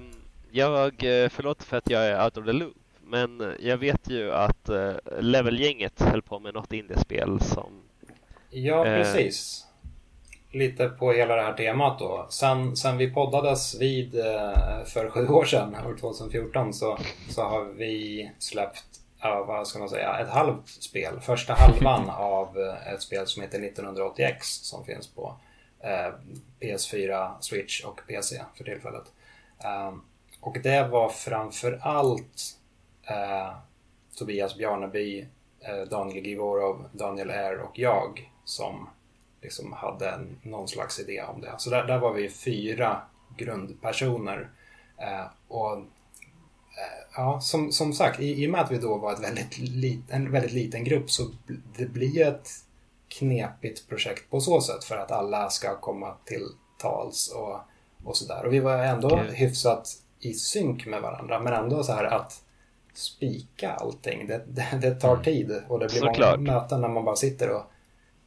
jag, 0.50 0.92
förlåt 1.31 1.62
för 1.62 1.76
att 1.76 1.90
jag 1.90 2.07
är 2.07 2.25
out 2.25 2.37
of 2.37 2.45
the 2.45 2.52
loop. 2.52 2.76
Men 3.12 3.54
jag 3.61 3.76
vet 3.76 4.11
ju 4.11 4.33
att 4.33 4.71
uh, 4.71 4.92
Levelgänget 5.21 6.00
höll 6.00 6.23
på 6.23 6.38
med 6.38 6.54
något 6.54 6.73
indiespel 6.73 7.40
som... 7.40 7.83
Ja, 8.50 8.85
precis. 8.85 9.64
Uh, 9.64 9.69
Lite 10.59 10.88
på 10.88 11.12
hela 11.12 11.37
det 11.37 11.42
här 11.42 11.52
temat 11.52 11.99
då. 11.99 12.26
Sen, 12.31 12.76
sen 12.76 12.99
vi 12.99 13.11
poddades 13.11 13.81
vid 13.81 14.12
för 14.87 15.11
sju 15.11 15.28
år 15.28 15.45
sedan, 15.45 15.75
år 15.87 15.97
2014, 16.00 16.73
så, 16.73 16.99
så 17.28 17.42
har 17.42 17.64
vi 17.64 18.31
släppt 18.38 18.85
ja, 19.23 19.45
vad 19.45 19.69
ska 19.69 19.78
man 19.78 19.88
säga, 19.88 20.19
ett 20.19 20.28
halvt 20.28 20.69
spel. 20.69 21.21
Första 21.21 21.54
halvan 21.54 22.11
av 22.16 22.59
ett 22.95 23.02
spel 23.02 23.26
som 23.26 23.42
heter 23.42 23.59
1980X 23.59 24.38
som 24.40 24.85
finns 24.85 25.07
på 25.07 25.37
eh, 25.81 26.12
PS4, 26.61 27.31
Switch 27.40 27.85
och 27.85 28.00
PC 28.07 28.42
för 28.54 28.64
tillfället. 28.64 29.04
Eh, 29.64 29.92
och 30.40 30.57
det 30.62 30.88
var 30.88 31.09
framför 31.09 31.78
allt 31.83 32.59
eh, 33.12 33.52
Tobias 34.19 34.57
Bjarneby, 34.57 35.26
eh, 35.61 35.88
Daniel 35.90 36.26
Givorov, 36.26 36.88
Daniel 36.92 37.31
R 37.31 37.59
och 37.59 37.78
jag 37.78 38.31
som 38.45 38.88
liksom 39.42 39.73
hade 39.73 40.21
någon 40.42 40.69
slags 40.69 41.00
idé 41.00 41.23
om 41.23 41.40
det. 41.40 41.54
Så 41.59 41.71
där, 41.71 41.85
där 41.85 41.99
var 41.99 42.12
vi 42.12 42.28
fyra 42.31 43.02
grundpersoner. 43.37 44.50
Eh, 44.97 45.26
och 45.49 45.73
eh, 45.73 45.83
ja, 47.16 47.40
som, 47.40 47.73
som 47.73 47.92
sagt, 47.92 48.21
i, 48.21 48.45
i 48.45 48.47
och 48.47 48.50
med 48.50 48.61
att 48.61 48.71
vi 48.71 48.78
då 48.78 48.99
var 48.99 49.12
ett 49.12 49.23
väldigt 49.23 49.59
lit, 49.59 50.04
en 50.09 50.33
väldigt 50.33 50.52
liten 50.52 50.85
grupp 50.85 51.11
så 51.11 51.31
det 51.76 51.87
blir 51.87 52.26
ett 52.26 52.49
knepigt 53.09 53.88
projekt 53.88 54.31
på 54.31 54.40
så 54.40 54.61
sätt 54.61 54.85
för 54.85 54.97
att 54.97 55.11
alla 55.11 55.50
ska 55.50 55.76
komma 55.76 56.14
till 56.25 56.47
tals 56.78 57.33
och, 57.33 57.61
och 58.04 58.16
sådär. 58.16 58.47
Och 58.47 58.52
vi 58.52 58.61
var 58.61 58.78
ändå 58.78 59.09
okay. 59.09 59.35
hyfsat 59.35 59.88
i 60.21 60.35
synk 60.35 60.87
med 60.87 61.02
varandra 61.02 61.40
men 61.40 61.52
ändå 61.52 61.83
så 61.83 61.92
här 61.92 62.04
att 62.04 62.42
spika 62.95 63.73
allting. 63.73 64.27
Det, 64.27 64.43
det, 64.47 64.79
det 64.81 64.95
tar 64.95 65.13
mm. 65.13 65.25
tid 65.25 65.63
och 65.69 65.79
det 65.79 65.87
blir 65.87 66.01
Såklart. 66.01 66.39
många 66.41 66.53
möten 66.53 66.81
när 66.81 66.89
man 66.89 67.05
bara 67.05 67.17
sitter 67.17 67.51
och 67.51 67.63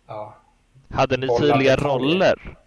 ja, 0.07 0.35
Hade 0.89 1.17
ni 1.17 1.27
tydliga 1.39 1.75
roller? 1.75 2.57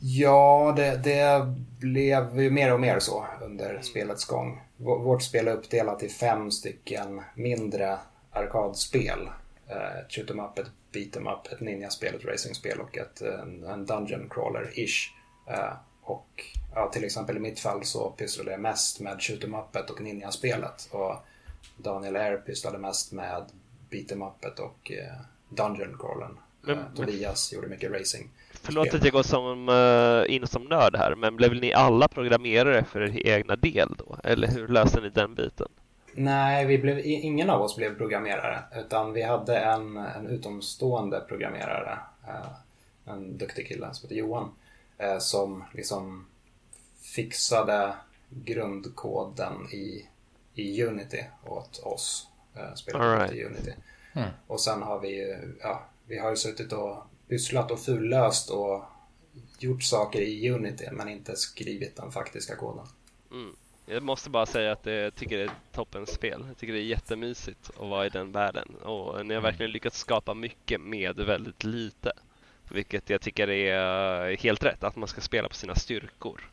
Ja, 0.00 0.74
det, 0.76 0.96
det, 0.96 1.54
blev 1.80 2.40
ju 2.40 2.50
mer 2.50 2.72
och 2.72 2.80
mer 2.80 2.98
så 2.98 3.26
under 3.42 3.70
mm. 3.70 3.82
spelets 3.82 4.24
gång. 4.24 4.60
Vårt 4.76 5.22
spel 5.22 5.48
är 5.48 5.52
uppdelat 5.52 6.02
i 6.02 6.08
fem 6.08 6.50
stycken 6.50 7.22
mindre 7.34 7.98
arkadspel 8.30 9.28
Eh, 9.70 9.98
ett 9.98 10.12
shoot 10.12 10.30
em 10.30 10.40
up, 10.40 10.58
ett 10.58 10.70
beat 10.92 11.16
em 11.16 11.26
up, 11.26 11.52
ett 11.52 11.60
ninjaspel, 11.60 12.14
ett 12.14 12.24
racingspel 12.24 12.80
och 12.80 12.98
ett, 12.98 13.20
en, 13.20 13.64
en 13.64 13.86
dungeon 13.86 14.28
crawler-ish. 14.30 15.08
Eh, 16.08 16.12
och 16.12 16.44
ja, 16.74 16.90
till 16.92 17.04
exempel 17.04 17.36
i 17.36 17.40
mitt 17.40 17.60
fall 17.60 17.84
så 17.84 18.10
pysslade 18.10 18.50
jag 18.50 18.60
mest 18.60 19.00
med 19.00 19.22
shoot 19.22 19.44
em 19.44 19.54
upet 19.54 19.90
och 19.90 20.00
ninjaspelet. 20.00 20.88
Och 20.90 21.14
Daniel 21.76 22.16
R 22.16 22.42
pysslade 22.46 22.78
mest 22.78 23.12
med 23.12 23.44
beat 23.90 24.12
em 24.12 24.22
upet 24.22 24.58
och 24.58 24.92
eh, 24.92 25.20
dungeon 25.48 25.96
crawlern. 25.98 26.38
Men, 26.60 26.78
Tobias 26.96 27.52
gjorde 27.52 27.68
mycket 27.68 27.92
racing. 27.92 28.30
Förlåt 28.62 28.94
att 28.94 29.04
jag 29.04 29.12
går 29.12 29.22
som, 29.22 29.68
uh, 29.68 30.34
in 30.34 30.46
som 30.46 30.64
nörd 30.64 30.96
här, 30.96 31.14
men 31.14 31.36
blev 31.36 31.54
ni 31.54 31.72
alla 31.72 32.08
programmerare 32.08 32.84
för 32.84 33.00
er 33.00 33.26
egna 33.26 33.56
del 33.56 33.94
då? 33.98 34.16
Eller 34.24 34.48
hur 34.48 34.68
löste 34.68 35.00
ni 35.00 35.08
den 35.08 35.34
biten? 35.34 35.68
Nej, 36.14 36.66
vi 36.66 36.78
blev, 36.78 37.00
ingen 37.04 37.50
av 37.50 37.62
oss 37.62 37.76
blev 37.76 37.96
programmerare. 37.98 38.58
Utan 38.80 39.12
vi 39.12 39.22
hade 39.22 39.56
en, 39.58 39.96
en 39.96 40.26
utomstående 40.26 41.20
programmerare. 41.20 41.98
Eh, 42.28 43.12
en 43.12 43.38
duktig 43.38 43.68
kille 43.68 43.88
som 43.92 44.08
heter 44.08 44.16
Johan. 44.16 44.50
Eh, 44.98 45.18
som 45.18 45.64
liksom 45.72 46.26
fixade 47.00 47.94
grundkoden 48.30 49.68
i, 49.72 50.08
i 50.54 50.82
Unity 50.82 51.24
åt 51.46 51.78
oss. 51.78 52.28
Eh, 52.54 52.74
Spelade 52.74 53.24
right. 53.24 53.32
i 53.32 53.44
Unity. 53.44 53.72
Mm. 54.12 54.28
Och 54.46 54.60
sen 54.60 54.82
har 54.82 55.00
vi 55.00 55.08
ju, 55.08 55.56
ja, 55.60 55.86
vi 56.06 56.18
har 56.18 56.30
ju 56.30 56.36
suttit 56.36 56.72
och 56.72 56.96
pysslat 57.28 57.70
och 57.70 57.80
fullöst 57.80 58.50
och 58.50 58.84
gjort 59.58 59.82
saker 59.82 60.20
i 60.20 60.50
Unity 60.50 60.88
men 60.92 61.08
inte 61.08 61.36
skrivit 61.36 61.96
den 61.96 62.12
faktiska 62.12 62.56
koden. 62.56 62.86
Mm. 63.30 63.56
Jag 63.86 64.02
måste 64.02 64.30
bara 64.30 64.46
säga 64.46 64.72
att 64.72 64.86
jag 64.86 65.14
tycker 65.14 65.38
det 65.38 65.44
är 65.44 65.50
toppens 65.72 66.10
spel. 66.10 66.44
Jag 66.48 66.56
tycker 66.56 66.72
det 66.72 66.80
är 66.80 66.84
jättemysigt 66.84 67.70
att 67.70 67.88
vara 67.88 68.06
i 68.06 68.08
den 68.08 68.32
världen 68.32 68.74
och 68.74 69.26
ni 69.26 69.34
har 69.34 69.42
verkligen 69.42 69.72
lyckats 69.72 69.98
skapa 69.98 70.34
mycket 70.34 70.80
med 70.80 71.16
väldigt 71.16 71.64
lite. 71.64 72.12
Vilket 72.70 73.10
jag 73.10 73.20
tycker 73.20 73.50
är 73.50 74.36
helt 74.36 74.64
rätt, 74.64 74.84
att 74.84 74.96
man 74.96 75.08
ska 75.08 75.20
spela 75.20 75.48
på 75.48 75.54
sina 75.54 75.74
styrkor 75.74 76.50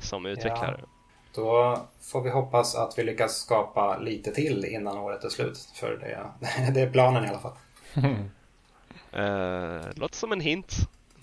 som 0.00 0.26
utvecklare. 0.26 0.80
Ja, 0.80 0.88
då 1.34 1.80
får 2.00 2.22
vi 2.22 2.30
hoppas 2.30 2.74
att 2.74 2.98
vi 2.98 3.02
lyckas 3.02 3.36
skapa 3.36 3.98
lite 3.98 4.34
till 4.34 4.64
innan 4.64 4.98
året 4.98 5.24
är 5.24 5.28
slut. 5.28 5.58
För 5.74 5.96
det, 5.96 6.26
det 6.72 6.80
är 6.80 6.90
planen 6.90 7.24
i 7.24 7.28
alla 7.28 7.38
fall. 7.38 7.52
uh, 7.96 9.82
låter 10.00 10.16
som 10.16 10.32
en 10.32 10.40
hint. 10.40 10.76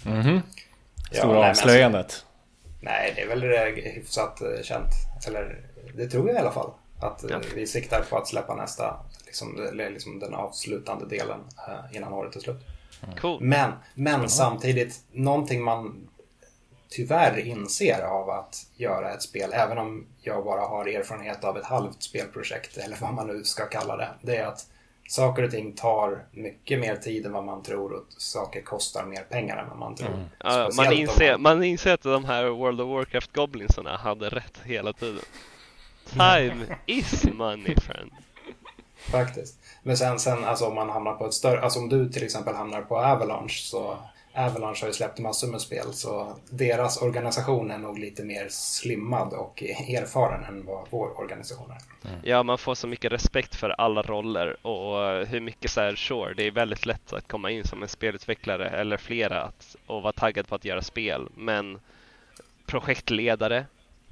Mm 0.05 0.21
-hmm. 0.21 0.41
Stora 1.11 1.39
ja, 1.39 1.49
avslöjandet. 1.49 2.25
Nej, 2.79 3.13
det 3.15 3.21
är 3.21 3.27
väl 3.27 3.41
hyfsat 3.75 4.41
eh, 4.41 4.63
känt. 4.63 4.91
Eller 5.27 5.59
det 5.95 6.07
tror 6.07 6.27
jag 6.27 6.35
i 6.35 6.39
alla 6.39 6.51
fall. 6.51 6.71
Att 6.99 7.23
eh, 7.23 7.29
ja. 7.31 7.39
vi 7.55 7.67
siktar 7.67 8.01
på 8.01 8.17
att 8.17 8.27
släppa 8.27 8.55
nästa, 8.55 8.99
liksom, 9.25 9.69
liksom 9.73 10.19
den 10.19 10.33
avslutande 10.33 11.05
delen 11.05 11.39
eh, 11.67 11.97
innan 11.97 12.13
året 12.13 12.35
är 12.35 12.39
slut. 12.39 12.65
Mm. 13.03 13.17
Cool. 13.17 13.41
Men, 13.41 13.71
men 13.93 14.15
mm. 14.15 14.29
samtidigt, 14.29 15.01
någonting 15.11 15.63
man 15.63 16.07
tyvärr 16.89 17.39
inser 17.39 18.01
av 18.01 18.29
att 18.29 18.65
göra 18.75 19.13
ett 19.13 19.21
spel, 19.21 19.49
även 19.53 19.77
om 19.77 20.05
jag 20.21 20.45
bara 20.45 20.61
har 20.61 20.87
erfarenhet 20.87 21.43
av 21.43 21.57
ett 21.57 21.65
halvt 21.65 22.03
spelprojekt, 22.03 22.77
eller 22.77 22.97
vad 23.01 23.13
man 23.13 23.27
nu 23.27 23.43
ska 23.43 23.65
kalla 23.65 23.97
det, 23.97 24.09
det 24.21 24.37
är 24.37 24.47
att 24.47 24.67
saker 25.07 25.43
och 25.43 25.51
ting 25.51 25.73
tar 25.73 26.25
mycket 26.31 26.79
mer 26.79 26.95
tid 26.95 27.25
än 27.25 27.31
vad 27.31 27.43
man 27.43 27.63
tror 27.63 27.93
och 27.93 28.05
saker 28.17 28.61
kostar 28.61 29.05
mer 29.05 29.23
pengar 29.29 29.57
än 29.57 29.69
vad 29.69 29.77
man 29.77 29.95
tror. 29.95 30.09
Mm. 30.09 30.25
Ja, 30.39 30.69
man, 30.77 30.93
inser, 30.93 31.31
man... 31.31 31.41
man 31.41 31.63
inser 31.63 31.93
att 31.93 32.01
de 32.01 32.25
här 32.25 32.45
World 32.45 32.81
of 32.81 32.87
Warcraft-goblinsarna 32.87 33.97
hade 33.97 34.29
rätt 34.29 34.61
hela 34.63 34.93
tiden. 34.93 35.23
Time 36.09 36.77
is 36.85 37.23
money 37.33 37.75
friend. 37.75 38.11
Faktiskt. 39.11 39.59
Men 39.83 39.97
sen, 39.97 40.19
sen 40.19 40.45
alltså 40.45 40.65
om 40.65 40.75
man 40.75 40.89
hamnar 40.89 41.13
på 41.13 41.25
ett 41.25 41.33
större, 41.33 41.61
alltså 41.61 41.79
om 41.79 41.89
du 41.89 42.09
till 42.09 42.23
exempel 42.23 42.55
hamnar 42.55 42.81
på 42.81 42.97
Avalanche 42.97 43.49
så 43.49 43.97
Avalanche 44.35 44.81
har 44.81 44.87
ju 44.87 44.93
släppt 44.93 45.19
massor 45.19 45.47
med 45.47 45.61
spel 45.61 45.93
så 45.93 46.35
deras 46.49 47.01
organisation 47.01 47.71
är 47.71 47.77
nog 47.77 47.99
lite 47.99 48.23
mer 48.23 48.47
slimmad 48.49 49.33
och 49.33 49.63
erfaren 49.63 50.43
än 50.43 50.65
vad 50.65 50.87
vår 50.89 51.19
organisation 51.19 51.71
är. 51.71 52.09
Mm. 52.09 52.21
Ja, 52.23 52.43
man 52.43 52.57
får 52.57 52.75
så 52.75 52.87
mycket 52.87 53.11
respekt 53.11 53.55
för 53.55 53.69
alla 53.69 54.01
roller 54.01 54.67
och 54.67 55.27
hur 55.27 55.39
mycket 55.39 55.71
så 55.71 55.81
här, 55.81 55.95
sure, 55.95 56.33
det 56.33 56.47
är 56.47 56.51
väldigt 56.51 56.85
lätt 56.85 57.13
att 57.13 57.27
komma 57.27 57.51
in 57.51 57.63
som 57.63 57.83
en 57.83 57.89
spelutvecklare 57.89 58.69
eller 58.69 58.97
flera 58.97 59.41
att, 59.41 59.75
och 59.87 60.01
vara 60.01 60.13
taggad 60.13 60.47
på 60.47 60.55
att 60.55 60.65
göra 60.65 60.81
spel. 60.81 61.29
Men 61.35 61.79
projektledare, 62.65 63.65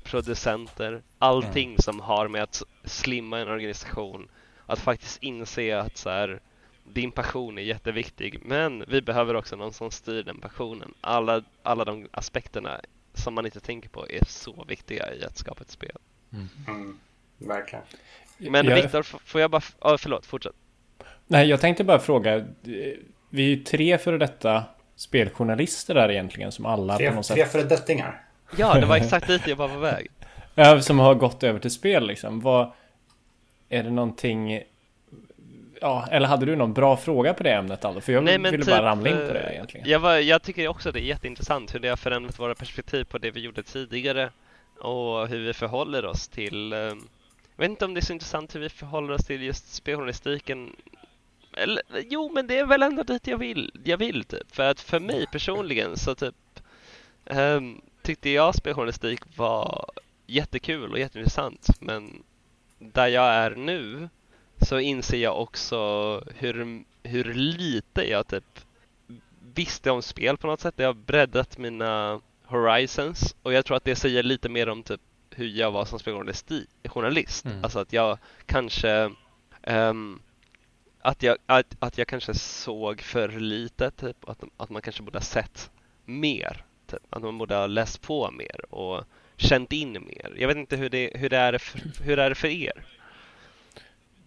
producenter, 0.04 1.02
allting 1.20 1.70
mm. 1.70 1.78
som 1.78 2.00
har 2.00 2.28
med 2.28 2.44
att 2.44 2.64
slimma 2.84 3.40
en 3.40 3.48
organisation, 3.48 4.28
att 4.72 4.80
faktiskt 4.80 5.24
inse 5.24 5.80
att 5.80 5.98
så 5.98 6.10
här, 6.10 6.40
din 6.84 7.12
passion 7.12 7.58
är 7.58 7.62
jätteviktig 7.62 8.40
men 8.46 8.84
vi 8.88 9.02
behöver 9.02 9.36
också 9.36 9.56
någon 9.56 9.74
som 9.74 9.92
styr 9.92 10.24
den 10.24 10.38
passionen. 10.38 10.94
Alla, 11.02 11.44
alla 11.64 11.86
de 11.86 12.08
aspekterna 12.12 12.82
som 13.14 13.34
man 13.34 13.46
inte 13.46 13.60
tänker 13.60 13.90
på 13.90 14.10
är 14.10 14.26
så 14.28 14.66
viktiga 14.68 15.14
i 15.14 15.26
att 15.26 15.38
skapa 15.38 15.62
ett 15.62 15.72
spel. 15.72 15.98
Mm. 16.34 16.50
Mm, 16.68 17.00
verkligen. 17.38 17.86
Men 18.38 18.66
jag... 18.66 18.76
Viktor, 18.76 19.04
får 19.04 19.42
jag 19.42 19.52
bara... 19.52 19.62
Oh, 19.80 19.98
förlåt, 19.98 20.26
fortsätt. 20.26 20.56
Nej, 21.28 21.48
jag 21.48 21.62
tänkte 21.62 21.84
bara 21.84 22.00
fråga. 22.00 22.46
Vi 23.30 23.46
är 23.46 23.50
ju 23.50 23.64
tre 23.64 23.98
före 23.98 24.18
detta 24.18 24.64
speljournalister 24.96 25.94
där 25.94 26.12
egentligen 26.12 26.52
som 26.52 26.66
alla 26.66 26.98
tre, 26.98 27.10
på 27.10 27.16
något 27.16 27.26
sätt... 27.26 27.36
Tre 27.36 27.46
före 27.46 27.64
dettingar. 27.64 28.22
Ja, 28.58 28.80
det 28.80 28.86
var 28.86 28.98
exakt 28.98 29.28
dit 29.28 29.48
jag 29.48 29.56
var 29.56 29.70
på 29.70 29.80
väg. 29.80 30.12
Ja, 30.56 30.82
som 30.82 31.00
har 31.00 31.16
gått 31.16 31.44
över 31.44 31.60
till 31.60 31.72
spel 31.72 32.08
liksom. 32.08 32.42
Vad... 32.42 32.72
Är 33.74 33.84
det 33.84 33.90
någonting 33.90 34.64
ja, 35.82 36.08
eller 36.12 36.28
hade 36.28 36.46
du 36.46 36.56
någon 36.56 36.74
bra 36.74 36.98
fråga 36.98 37.34
på 37.34 37.44
det 37.44 37.54
ämnet 37.54 37.86
Aldo? 37.86 38.02
För 38.02 38.14
jag 38.14 38.24
Nej, 38.24 38.38
ville 38.38 38.58
typ, 38.58 38.66
bara 38.66 38.82
ramla 38.82 39.10
in 39.10 39.28
på 39.28 39.34
det 39.34 39.40
eh, 39.40 39.54
egentligen. 39.54 39.90
Jag, 39.90 40.00
var, 40.00 40.16
jag 40.16 40.42
tycker 40.42 40.68
också 40.68 40.90
att 40.90 40.94
det 40.94 41.02
är 41.02 41.06
jätteintressant 41.06 41.76
hur 41.76 41.80
det 41.80 41.90
har 41.90 41.98
förändrat 41.98 42.40
våra 42.40 42.56
perspektiv 42.56 43.04
på 43.04 43.18
det 43.18 43.32
vi 43.32 43.40
gjorde 43.40 43.64
tidigare 43.64 44.30
och 44.80 45.28
hur 45.28 45.40
vi 45.40 45.54
förhåller 45.54 46.06
oss 46.06 46.28
till 46.28 46.74
eh, 46.74 46.80
jag 46.80 46.96
vet 47.58 47.70
inte 47.70 47.86
om 47.86 47.94
det 47.94 48.00
är 48.00 48.06
så 48.06 48.14
intressant 48.14 48.56
hur 48.56 48.60
vi 48.60 48.70
förhåller 48.70 49.14
oss 49.14 49.26
till 49.26 49.44
just 49.44 49.74
speljournalistiken 49.74 50.76
eller, 51.58 51.84
jo, 52.10 52.32
men 52.34 52.48
det 52.48 52.60
är 52.60 52.66
väl 52.66 52.84
ändå 52.84 53.04
dit 53.04 53.28
jag 53.28 53.38
vill, 53.38 53.72
jag 53.84 53.98
vill 53.98 54.24
typ. 54.24 54.56
För 54.56 54.64
att 54.64 54.80
för 54.80 55.00
mig 55.00 55.26
personligen 55.32 55.98
så 55.98 56.16
typ 56.16 56.36
um, 57.26 57.82
tyckte 58.02 58.30
jag 58.30 58.56
speljournalistik 58.56 59.38
var 59.38 59.86
jättekul 60.26 60.92
och 60.92 61.00
jätteintressant. 61.00 61.70
Men 61.80 62.24
där 62.82 63.08
jag 63.08 63.26
är 63.26 63.56
nu 63.56 64.10
så 64.62 64.80
inser 64.80 65.18
jag 65.18 65.42
också 65.42 65.78
hur, 66.36 66.84
hur 67.04 67.34
lite 67.34 68.10
jag 68.10 68.28
typ 68.28 68.60
visste 69.54 69.92
om 69.92 70.02
spel 70.02 70.38
på 70.38 70.48
något 70.48 70.60
sätt. 70.60 70.74
Jag 70.78 70.88
har 70.88 70.94
breddat 70.94 71.58
mina 71.58 72.22
horizons 72.46 73.36
och 73.42 73.54
jag 73.54 73.66
tror 73.66 73.78
att 73.78 73.84
det 73.84 73.96
säger 73.96 74.24
lite 74.24 74.50
mer 74.50 74.70
om 74.70 74.84
typ 74.84 75.02
hur 75.30 75.48
jag 75.48 75.72
var 75.72 75.86
som 75.86 76.00
speljournalist. 76.00 77.46
Mm. 77.46 77.64
Alltså 77.64 77.80
att 77.80 77.94
jag 77.94 78.18
kanske 78.46 79.12
um, 79.68 80.22
att, 81.02 81.24
jag, 81.24 81.38
att, 81.46 81.76
att 81.80 81.98
jag 81.98 82.08
kanske 82.08 82.34
såg 82.34 83.02
för 83.02 83.30
lite, 83.30 83.92
typ. 83.92 84.30
Att, 84.30 84.44
att 84.58 84.70
man 84.70 84.82
kanske 84.82 85.04
borde 85.04 85.18
ha 85.18 85.24
sett 85.24 85.72
mer. 86.06 86.66
Typ. 86.88 87.00
Att 87.10 87.22
man 87.22 87.38
borde 87.38 87.56
ha 87.56 87.68
läst 87.68 88.02
på 88.02 88.32
mer 88.32 88.74
och 88.74 89.04
känt 89.42 89.74
in 89.74 89.92
mer. 89.92 90.34
Jag 90.38 90.48
vet 90.48 90.58
inte 90.58 90.76
hur 90.76 90.90
det, 90.90 91.12
hur 91.16 91.30
det, 91.30 91.38
är, 91.38 91.58
för, 91.58 92.04
hur 92.04 92.18
det 92.18 92.24
är 92.24 92.34
för 92.34 92.48
er. 92.48 92.84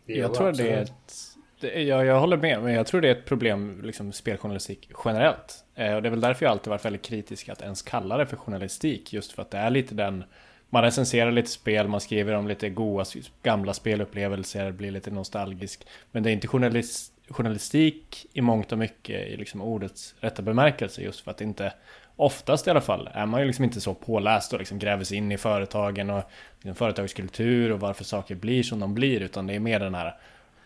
Jag 0.06 0.34
tror 0.34 0.52
det 0.52 0.70
är 0.70 0.82
ett 0.82 1.34
jag, 1.72 2.06
jag 2.06 2.20
håller 2.20 2.36
med, 2.36 2.62
men 2.62 2.74
jag 2.74 2.86
tror 2.86 3.00
det 3.00 3.08
är 3.08 3.12
ett 3.12 3.24
problem, 3.24 3.80
liksom 3.84 4.12
speljournalistik 4.12 4.90
generellt. 5.04 5.64
Eh, 5.74 5.94
och 5.94 6.02
det 6.02 6.08
är 6.08 6.10
väl 6.10 6.20
därför 6.20 6.46
jag 6.46 6.50
alltid 6.50 6.70
varit 6.70 6.84
väldigt 6.84 7.02
kritisk 7.02 7.48
att 7.48 7.62
ens 7.62 7.82
kalla 7.82 8.16
det 8.16 8.26
för 8.26 8.36
journalistik, 8.36 9.12
just 9.12 9.32
för 9.32 9.42
att 9.42 9.50
det 9.50 9.58
är 9.58 9.70
lite 9.70 9.94
den 9.94 10.24
man 10.70 10.82
recenserar 10.82 11.32
lite 11.32 11.50
spel, 11.50 11.88
man 11.88 12.00
skriver 12.00 12.32
om 12.32 12.48
lite 12.48 12.68
goa 12.68 13.04
gamla 13.42 13.74
spelupplevelser, 13.74 14.72
blir 14.72 14.90
lite 14.90 15.10
nostalgisk. 15.10 15.86
Men 16.12 16.22
det 16.22 16.30
är 16.30 16.32
inte 16.32 16.48
journalist, 16.48 17.12
journalistik 17.28 18.26
i 18.32 18.40
mångt 18.40 18.72
och 18.72 18.78
mycket 18.78 19.26
i 19.26 19.36
liksom 19.36 19.62
ordets 19.62 20.14
rätta 20.20 20.42
bemärkelse, 20.42 21.02
just 21.02 21.20
för 21.20 21.30
att 21.30 21.36
det 21.36 21.44
inte 21.44 21.72
Oftast 22.16 22.66
i 22.66 22.70
alla 22.70 22.80
fall 22.80 23.08
är 23.12 23.26
man 23.26 23.40
ju 23.40 23.46
liksom 23.46 23.64
inte 23.64 23.80
så 23.80 23.94
påläst 23.94 24.52
och 24.52 24.58
liksom 24.58 24.78
gräver 24.78 25.04
sig 25.04 25.16
in 25.16 25.32
i 25.32 25.38
företagen 25.38 26.10
och 26.10 26.22
liksom 26.54 26.74
företagskultur 26.74 27.72
och 27.72 27.80
varför 27.80 28.04
saker 28.04 28.34
blir 28.34 28.62
som 28.62 28.80
de 28.80 28.94
blir 28.94 29.20
utan 29.20 29.46
det 29.46 29.54
är 29.54 29.60
mer 29.60 29.80
den 29.80 29.94
här 29.94 30.14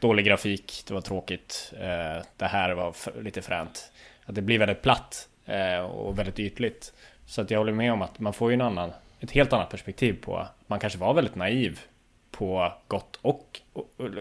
dålig 0.01 0.27
grafik, 0.27 0.85
det 0.89 0.95
var 0.95 1.01
tråkigt, 1.01 1.73
eh, 1.81 2.25
det 2.37 2.47
här 2.47 2.71
var 2.71 2.95
lite 3.23 3.43
fränt. 3.43 3.93
Att 4.25 4.35
det 4.35 4.43
blir 4.43 4.59
väldigt 4.59 4.83
platt 4.83 5.29
eh, 5.47 5.79
och 5.79 6.19
väldigt 6.19 6.39
ytligt. 6.39 6.93
Så 7.27 7.41
att 7.41 7.51
jag 7.51 7.59
håller 7.59 7.73
med 7.73 7.93
om 7.93 8.03
att 8.03 8.21
man 8.21 8.33
får 8.33 8.51
ju 8.51 8.55
en 8.55 8.61
annan, 8.61 8.93
ett 9.21 9.31
helt 9.31 9.53
annat 9.53 9.71
perspektiv 9.71 10.23
på, 10.23 10.47
man 10.67 10.81
kanske 10.81 10.99
var 10.99 11.15
väldigt 11.15 11.35
naiv 11.35 11.81
på 12.31 12.73
gott 12.89 13.19
och 13.23 13.61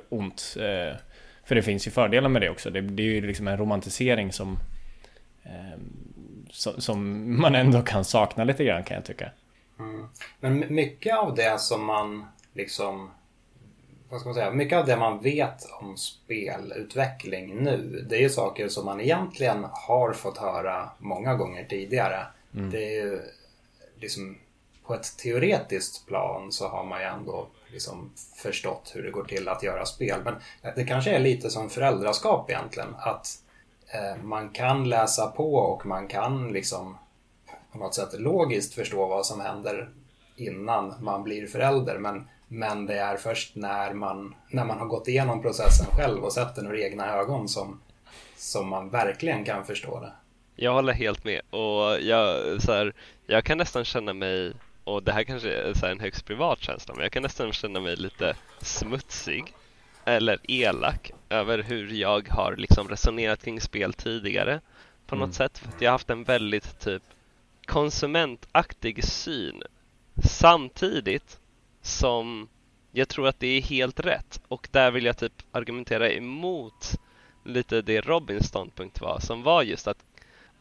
ont. 0.10 0.58
Eh, 0.60 0.98
för 1.44 1.56
det 1.56 1.62
finns 1.62 1.88
ju 1.88 1.92
fördelar 1.92 2.30
med 2.30 2.42
det 2.42 2.50
också. 2.50 2.70
Det, 2.70 2.82
det 2.82 3.04
är 3.04 3.08
ju 3.08 3.28
liksom 3.28 3.48
en 3.48 3.58
romantisering 3.58 4.34
som, 4.34 4.60
ehm, 5.44 6.07
som 6.58 7.41
man 7.41 7.56
ändå 7.56 7.82
kan 7.82 8.06
sakna 8.06 8.43
lite 8.43 8.63
grann 8.63 8.84
kan 8.84 8.96
jag 8.96 9.06
tycka. 9.06 9.32
Mm. 9.80 10.08
Men 10.39 10.76
mycket 10.76 11.17
av 11.17 11.36
det 11.36 11.60
som 11.62 11.86
man 11.86 12.26
liksom 12.54 13.10
vad 14.10 14.20
ska 14.20 14.30
man 14.30 14.36
säga, 14.36 14.52
mycket 14.52 14.78
av 14.78 14.86
det 14.86 14.98
man 14.98 15.20
vet 15.20 15.67
om 15.80 15.98
spelutveckling 15.98 17.63
nu, 17.63 18.06
det 18.10 18.15
är 18.15 18.22
ju 18.22 18.30
saker 18.30 18.67
som 18.67 18.86
man 18.86 19.02
egentligen 19.02 19.65
har 19.72 20.13
fått 20.13 20.38
höra 20.38 20.89
många 20.98 21.36
gånger 21.36 21.63
tidigare. 21.63 22.26
Mm. 22.56 22.70
Det 22.72 22.86
är 22.86 23.06
ju 23.06 23.22
liksom 23.96 24.38
på 24.86 24.93
ett 24.93 25.17
teoretiskt 25.17 26.08
plan 26.08 26.52
så 26.52 26.67
har 26.67 26.86
man 26.86 27.00
ju 27.00 27.06
ändå 27.06 27.48
liksom 27.72 28.12
förstått 28.36 28.91
hur 28.96 29.04
det 29.04 29.12
går 29.12 29.24
till 29.24 29.48
att 29.48 29.63
göra 29.63 29.86
spel. 29.86 30.20
Men 30.24 30.36
det 30.76 30.84
kanske 30.84 31.12
är 31.12 31.20
lite 31.20 31.50
som 31.50 31.70
föräldraskap 31.70 32.50
egentligen. 32.50 32.96
Att 33.00 33.43
Eh, 33.88 34.23
man 34.23 34.50
kan 34.50 34.89
läsa 34.89 35.28
på 35.28 35.56
och 35.56 35.86
man 35.86 36.08
kan 36.08 36.54
liksom 36.54 36.97
på 37.71 37.78
något 37.78 37.95
sätt 37.95 38.19
logiskt 38.19 38.73
förstå 38.73 39.08
vad 39.08 39.26
som 39.26 39.41
händer 39.41 39.89
innan 40.36 40.93
man 41.00 41.23
blir 41.23 41.47
förälder. 41.47 41.97
Men 41.97 42.28
men 42.47 42.86
det 42.86 43.00
är 43.00 43.17
först 43.17 43.56
när 43.56 43.93
man, 43.93 44.36
när 44.50 44.65
man 44.65 44.80
har 44.80 44.86
gått 44.86 45.08
igenom 45.08 45.41
processen 45.41 45.86
själv 45.86 46.23
och 46.23 46.34
sett 46.34 46.56
den 46.56 46.67
ur 46.67 46.80
egna 46.80 47.13
ögon 47.13 47.47
som, 47.47 47.82
som 48.38 48.69
man 48.69 48.89
verkligen 48.89 49.45
kan 49.45 49.65
förstå 49.65 50.00
det. 50.00 50.12
Jag 50.56 50.73
håller 50.73 50.93
helt 50.93 51.23
med 51.23 51.41
och 51.50 52.02
jag, 52.02 52.62
så 52.62 52.71
här, 52.71 52.93
jag 53.26 53.43
kan 53.43 53.58
nästan 53.58 53.86
känna 53.86 54.13
mig, 54.13 54.54
och 54.84 55.04
det 55.04 55.12
här 55.12 55.23
kanske 55.23 55.54
är 55.54 55.73
så 55.73 55.86
en 55.86 56.00
högst 56.00 56.26
privat 56.26 56.60
känsla, 56.60 56.93
men 56.93 57.04
jag 57.04 57.12
kan 57.12 57.23
nästan 57.23 57.54
känna 57.54 57.80
mig 57.80 57.95
lite 57.95 58.36
smutsig 58.62 59.54
eller 60.06 60.39
elak 60.47 61.12
över 61.30 61.63
hur 61.63 61.92
jag 61.94 62.30
har 62.30 62.56
liksom 62.56 62.90
resonerat 62.90 63.44
kring 63.44 63.62
spel 63.62 63.94
tidigare 63.94 64.62
på 65.08 65.16
något 65.16 65.24
mm. 65.24 65.34
sätt. 65.34 65.58
För 65.58 65.70
att 65.70 65.82
jag 65.82 65.90
har 65.90 65.94
haft 65.94 66.10
en 66.10 66.24
väldigt 66.24 66.80
typ 66.80 67.04
konsumentaktig 67.66 69.04
syn 69.04 69.63
samtidigt 70.24 71.40
som 71.82 72.50
jag 72.92 73.10
tror 73.10 73.28
att 73.28 73.40
det 73.40 73.48
är 73.48 73.62
helt 73.62 74.00
rätt 74.00 74.42
och 74.48 74.68
där 74.72 74.92
vill 74.92 75.06
jag 75.06 75.18
typ 75.18 75.34
argumentera 75.52 76.12
emot 76.12 76.92
lite 77.46 77.82
det 77.82 78.02
Robins 78.02 78.48
ståndpunkt 78.48 79.02
var 79.02 79.20
som 79.20 79.44
var 79.44 79.63
just 79.63 79.88
att, 79.88 80.06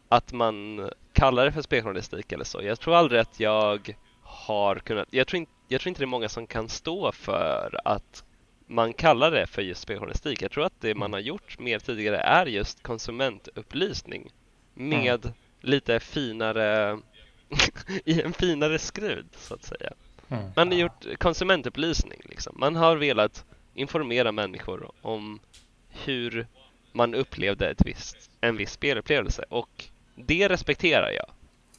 att 0.08 0.32
man 0.32 0.90
kallar 1.12 1.44
det 1.44 1.52
för 1.52 1.62
speljournalistik 1.62 2.32
eller 2.32 2.44
så. 2.44 2.62
Jag 2.62 2.80
tror 2.80 2.94
aldrig 2.94 3.20
att 3.20 3.40
jag 3.40 3.96
har 4.22 4.76
kunnat, 4.76 5.08
jag 5.10 5.26
tror, 5.26 5.38
inte, 5.38 5.52
jag 5.68 5.80
tror 5.80 5.88
inte 5.88 6.00
det 6.00 6.04
är 6.04 6.06
många 6.06 6.28
som 6.28 6.46
kan 6.46 6.68
stå 6.68 7.12
för 7.12 7.80
att 7.84 8.24
man 8.66 8.92
kallar 8.92 9.30
det 9.30 9.46
för 9.46 9.62
just 9.62 9.80
speljournalistik. 9.80 10.42
Jag 10.42 10.50
tror 10.50 10.64
att 10.64 10.80
det 10.80 10.94
man 10.94 11.12
har 11.12 11.20
gjort 11.20 11.58
mer 11.58 11.78
tidigare 11.78 12.18
är 12.18 12.46
just 12.46 12.82
konsumentupplysning 12.82 14.30
med 14.74 15.24
mm. 15.24 15.34
lite 15.60 16.00
finare 16.00 16.98
i 18.04 18.22
en 18.22 18.32
finare 18.32 18.78
skrud 18.78 19.26
så 19.36 19.54
att 19.54 19.64
säga. 19.64 19.92
Mm. 20.28 20.44
Man 20.56 20.68
har 20.68 20.78
gjort 20.78 21.18
konsumentupplysning. 21.18 22.20
Liksom. 22.24 22.56
Man 22.58 22.76
har 22.76 22.96
velat 22.96 23.44
informera 23.74 24.32
människor 24.32 24.90
om 25.02 25.40
hur 25.88 26.46
man 26.92 27.14
upplevde 27.14 27.70
ett 27.70 27.86
visst, 27.86 28.30
en 28.40 28.56
viss 28.56 28.72
spelupplevelse 28.72 29.44
och 29.48 29.84
det 30.14 30.48
respekterar 30.48 31.10
jag. 31.10 31.30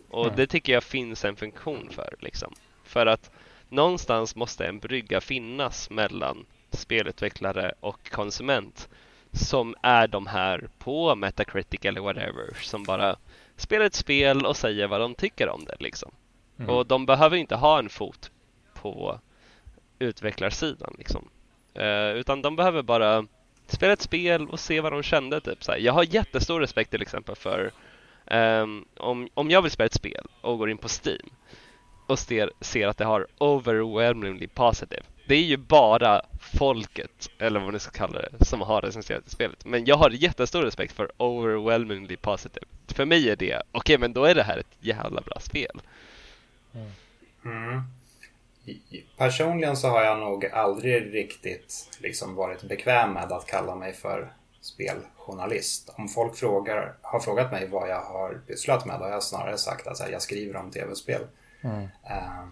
Och 0.10 0.26
mm. 0.26 0.36
det 0.36 0.48
tycker 0.48 0.74
jag 0.74 0.84
finns 0.84 1.26
en 1.26 1.36
funktion 1.36 1.90
för. 1.92 2.16
Liksom. 2.20 2.54
För 2.84 3.06
att 3.06 3.32
någonstans 3.70 4.36
måste 4.36 4.66
en 4.66 4.80
brygga 4.80 5.22
finnas 5.22 5.90
mellan 5.90 6.46
spelutvecklare 6.72 7.74
och 7.80 8.12
konsument 8.12 8.90
som 9.32 9.76
är 9.82 10.08
de 10.08 10.28
här 10.28 10.70
på 10.80 11.16
Metacritic 11.16 11.86
eller 11.86 12.02
whatever 12.02 12.54
som 12.62 12.84
bara 12.84 13.16
spelar 13.56 13.86
ett 13.86 13.96
spel 13.96 14.46
och 14.46 14.58
säger 14.58 14.88
vad 14.88 15.02
de 15.02 15.16
tycker 15.16 15.50
om 15.50 15.66
det. 15.66 15.76
Liksom. 15.80 16.12
Mm. 16.60 16.70
Och 16.70 16.86
de 16.86 17.06
behöver 17.06 17.38
inte 17.38 17.56
ha 17.56 17.80
en 17.80 17.90
fot 17.90 18.32
på 18.74 19.20
utvecklarsidan 20.00 20.96
liksom. 20.98 21.30
Eh, 21.74 22.10
utan 22.10 22.42
de 22.42 22.56
behöver 22.56 22.82
bara 22.82 23.26
spela 23.68 23.94
ett 23.94 24.02
spel 24.02 24.50
och 24.50 24.60
se 24.60 24.82
vad 24.82 24.92
de 24.92 25.04
kände 25.04 25.42
typ. 25.42 25.64
Så 25.64 25.72
här. 25.72 25.80
Jag 25.80 25.94
har 25.94 26.04
jättestor 26.04 26.60
respekt 26.60 26.92
till 26.92 27.02
exempel 27.02 27.36
för 27.36 27.72
um, 28.26 28.86
om, 28.98 29.30
om 29.34 29.50
jag 29.50 29.62
vill 29.62 29.72
spela 29.72 29.86
ett 29.86 29.94
spel 29.94 30.28
och 30.42 30.58
går 30.58 30.70
in 30.70 30.78
på 30.78 30.88
Steam 30.88 31.30
och 32.08 32.20
ser, 32.20 32.52
ser 32.62 32.88
att 32.88 32.98
det 32.98 33.06
har 33.06 33.28
overwhelmingly 33.38 34.48
positive. 34.48 35.04
Det 35.28 35.36
är 35.36 35.44
ju 35.44 35.58
bara 35.58 36.22
folket, 36.40 37.30
eller 37.40 37.60
vad 37.60 37.74
ni 37.74 37.80
ska 37.80 37.92
kalla 37.92 38.22
det, 38.22 38.46
som 38.46 38.62
har 38.62 38.82
recenserat 38.82 39.30
spelet. 39.30 39.66
Men 39.66 39.86
jag 39.86 39.98
har 39.98 40.10
jättestor 40.10 40.62
respekt 40.62 40.94
för 40.94 41.12
overwhelmingly 41.18 42.18
positive. 42.18 42.66
För 42.88 43.06
mig 43.06 43.30
är 43.30 43.36
det, 43.36 43.56
okej 43.56 43.62
okay, 43.72 43.98
men 43.98 44.14
då 44.14 44.26
är 44.26 44.36
det 44.36 44.44
här 44.44 44.58
ett 44.58 44.78
jävla 44.80 45.22
bra 45.22 45.40
spel. 45.40 45.82
Mm. 46.74 46.92
Mm 47.46 47.84
personligen 49.18 49.78
så 49.78 49.88
har 49.88 50.04
jag 50.04 50.20
nog 50.20 50.46
aldrig 50.46 51.14
riktigt 51.14 51.98
liksom 52.00 52.36
varit 52.36 52.64
bekväm 52.64 53.14
med 53.14 53.32
att 53.32 53.46
kalla 53.46 53.76
mig 53.76 53.94
för 53.94 54.34
speljournalist. 54.62 55.94
Om 55.98 56.08
folk 56.08 56.36
frågar, 56.36 56.94
har 57.02 57.20
frågat 57.20 57.52
mig 57.52 57.68
vad 57.68 57.90
jag 57.90 58.02
har 58.02 58.42
pysslat 58.48 58.86
med, 58.86 59.00
då 59.00 59.06
har 59.06 59.12
jag 59.12 59.24
snarare 59.24 59.58
sagt 59.58 59.88
att 59.88 60.12
jag 60.12 60.22
skriver 60.22 60.56
om 60.56 60.72
tv-spel. 60.72 61.22
Mm. 61.62 61.82
Uh, 61.82 62.48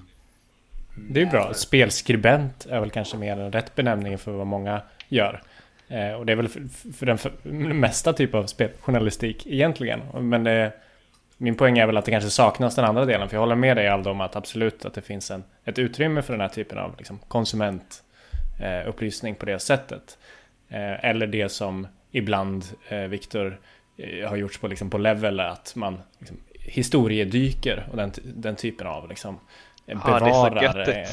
det 0.96 1.22
är 1.22 1.26
bra. 1.26 1.54
Spelskribent 1.54 2.66
är 2.66 2.80
väl 2.80 2.90
kanske 2.90 3.18
mer 3.18 3.38
en 3.38 3.52
rätt 3.52 3.76
benämning 3.76 4.18
för 4.18 4.32
vad 4.32 4.48
många 4.48 4.82
gör. 5.08 5.42
Eh, 5.88 6.12
och 6.12 6.26
det 6.26 6.32
är 6.32 6.36
väl 6.36 6.50
för, 6.50 6.92
för 6.94 7.06
den 7.06 7.18
för, 7.18 7.32
mesta 7.74 8.14
typ 8.14 8.36
av 8.36 8.46
speljournalistik 8.46 9.48
egentligen. 9.48 10.02
Men 10.22 10.44
det, 10.44 10.72
min 11.38 11.56
poäng 11.56 11.78
är 11.78 11.86
väl 11.86 11.98
att 11.98 12.06
det 12.06 12.12
kanske 12.12 12.30
saknas 12.30 12.76
den 12.76 12.86
andra 12.86 13.06
delen. 13.06 13.30
För 13.30 13.36
jag 13.36 13.42
håller 13.42 13.56
med 13.56 13.78
dig 13.78 13.88
Aldo 13.88 14.10
om 14.10 14.22
att 14.22 14.36
absolut 14.36 14.86
att 14.86 14.94
det 14.94 15.02
finns 15.02 15.32
en, 15.32 15.44
ett 15.66 15.80
utrymme 15.80 16.22
för 16.22 16.34
den 16.34 16.42
här 16.42 16.50
typen 16.50 16.78
av 16.78 16.96
liksom, 16.98 17.20
konsumentupplysning 17.28 19.34
eh, 19.34 19.38
på 19.38 19.46
det 19.46 19.60
sättet. 19.60 20.18
Eh, 20.70 21.06
eller 21.06 21.28
det 21.28 21.50
som 21.50 21.88
ibland 22.12 22.66
eh, 22.90 23.00
Viktor 23.00 23.60
eh, 23.98 24.30
har 24.30 24.36
gjorts 24.36 24.58
på, 24.58 24.68
liksom, 24.68 24.90
på 24.90 24.98
level 24.98 25.40
att 25.40 25.76
man 25.76 26.02
liksom, 26.20 26.38
historiedyker 26.54 27.88
och 27.92 27.98
den, 27.98 28.12
den 28.24 28.56
typen 28.56 28.88
av 28.88 29.10
liksom, 29.10 29.40
bevarar 29.86 30.90
eh, 30.90 31.08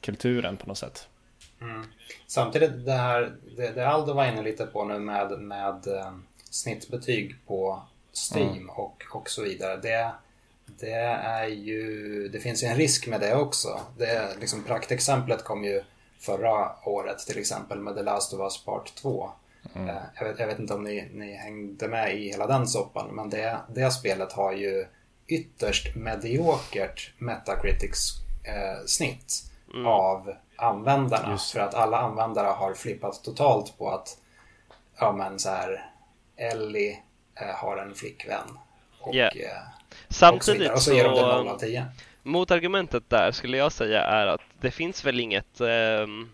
kulturen 0.00 0.56
på 0.56 0.66
något 0.66 0.78
sätt. 0.78 1.08
Mm. 1.60 1.86
Samtidigt 2.26 2.84
det 2.84 2.92
här, 2.92 3.36
det, 3.56 3.70
det 3.70 3.88
Aldo 3.88 4.12
var 4.12 4.26
inne 4.26 4.42
lite 4.42 4.66
på 4.66 4.84
nu 4.84 4.98
med, 4.98 5.30
med 5.30 5.86
eh, 5.86 6.12
snittbetyg 6.50 7.36
på 7.46 7.82
Steam 8.32 8.52
mm. 8.52 8.70
och, 8.70 9.02
och 9.10 9.30
så 9.30 9.42
vidare. 9.42 9.76
Det, 9.76 10.10
det 10.80 10.92
är 10.92 11.46
ju, 11.46 12.28
det 12.28 12.40
finns 12.40 12.62
ju 12.62 12.66
en 12.66 12.76
risk 12.76 13.06
med 13.06 13.20
det 13.20 13.34
också. 13.34 13.80
Det, 13.98 14.36
liksom, 14.40 14.62
praktexemplet 14.62 15.44
kom 15.44 15.64
ju 15.64 15.82
förra 16.18 16.88
året 16.88 17.18
till 17.18 17.38
exempel 17.38 17.78
med 17.78 17.96
The 17.96 18.02
Last 18.02 18.32
of 18.32 18.40
Us 18.40 18.64
Part 18.64 18.94
2. 18.94 19.30
Mm. 19.74 19.88
Eh, 19.88 20.02
jag, 20.14 20.24
vet, 20.24 20.38
jag, 20.38 20.46
vet, 20.46 20.58
inte 20.58 20.74
om 20.74 20.84
ni, 20.84 21.08
ni, 21.12 21.34
hängde 21.34 21.88
med 21.88 22.16
i 22.16 22.28
hela 22.28 22.46
den 22.46 22.66
soppan 22.66 23.14
men 23.14 23.30
det, 23.30 23.58
det 23.74 23.90
spelet 23.90 24.32
har 24.32 24.52
ju 24.52 24.86
ytterst 25.26 25.94
mediokert 25.94 27.10
Metacritic 27.18 28.22
eh, 28.42 29.08
mm. 29.74 29.86
av 29.86 30.34
användarna. 30.56 31.30
Just. 31.30 31.50
För 31.50 31.60
att 31.60 31.74
alla 31.74 31.98
användare 31.98 32.46
har 32.46 32.74
flippat 32.74 33.24
totalt 33.24 33.78
på 33.78 33.90
att 33.90 34.18
ja 34.98 35.12
men 35.12 35.38
så 35.38 35.48
här 35.48 35.90
Ellie 36.36 36.98
eh, 37.40 37.54
har 37.54 37.76
en 37.76 37.94
flickvän. 37.94 38.58
Och, 39.00 39.14
yeah. 39.14 39.36
eh, 39.36 39.62
Samtidigt 40.08 40.72
och 40.72 40.82
så, 40.82 40.90
så 40.90 40.96
ger 40.96 41.04
de 41.04 41.14
det 41.14 41.20
0 41.20 41.48
av 41.48 41.58
10. 41.58 41.86
Motargumentet 42.22 43.10
där 43.10 43.32
skulle 43.32 43.56
jag 43.56 43.72
säga 43.72 44.02
är 44.02 44.26
att 44.26 44.40
det 44.60 44.70
finns 44.70 45.04
väl 45.04 45.20
inget 45.20 45.60
ehm, 45.60 46.30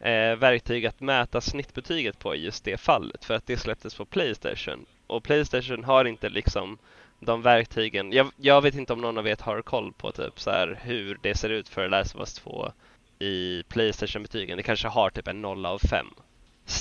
eh, 0.00 0.36
verktyg 0.36 0.86
att 0.86 1.00
mäta 1.00 1.40
snittbetyget 1.40 2.18
på 2.18 2.34
i 2.34 2.44
just 2.44 2.64
det 2.64 2.76
fallet 2.76 3.24
för 3.24 3.34
att 3.34 3.46
det 3.46 3.56
släpptes 3.56 3.94
på 3.94 4.04
Playstation 4.04 4.86
och 5.06 5.24
Playstation 5.24 5.84
har 5.84 6.04
inte 6.04 6.28
liksom 6.28 6.78
de 7.20 7.42
verktygen. 7.42 8.12
Jag, 8.12 8.30
jag 8.36 8.62
vet 8.62 8.74
inte 8.74 8.92
om 8.92 9.00
någon 9.00 9.18
av 9.18 9.28
er 9.28 9.36
har 9.40 9.62
koll 9.62 9.92
på 9.92 10.12
typ 10.12 10.40
så 10.40 10.50
här 10.50 10.78
hur 10.82 11.18
det 11.22 11.34
ser 11.34 11.50
ut 11.50 11.68
för 11.68 11.88
Last 11.88 12.14
of 12.14 12.20
Us 12.20 12.34
2 12.34 12.72
i 13.18 13.62
Playstation-betygen. 13.68 14.56
Det 14.56 14.62
kanske 14.62 14.88
har 14.88 15.10
typ 15.10 15.28
en 15.28 15.42
0 15.42 15.66
av 15.66 15.78
5. 15.78 16.06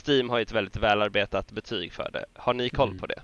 Steam 0.06 0.30
har 0.30 0.38
ju 0.38 0.44
ett 0.44 0.52
väldigt 0.52 0.78
välarbetat 0.78 1.52
betyg 1.52 1.94
för 1.94 2.10
det. 2.14 2.26
Har 2.34 2.54
ni 2.54 2.70
koll 2.70 2.90
mm. 2.90 3.00
på 3.00 3.06
det? 3.06 3.22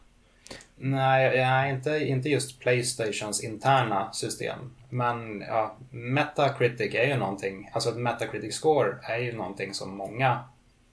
Nej, 0.76 1.38
ja, 1.38 1.68
inte, 1.68 1.90
inte 1.90 2.30
just 2.30 2.60
Playstations 2.60 3.44
interna 3.44 4.14
system. 4.14 4.60
Men 4.90 5.42
ja, 5.42 5.76
Metacritic 5.90 6.96
är 6.96 7.08
ju 7.08 7.18
någonting, 7.18 7.70
alltså 7.74 7.90
ett 7.90 7.98
Metacritic 7.98 8.56
score 8.56 8.96
är 9.04 9.18
ju 9.18 9.34
någonting 9.34 9.74
som 9.74 9.98
många 9.98 10.40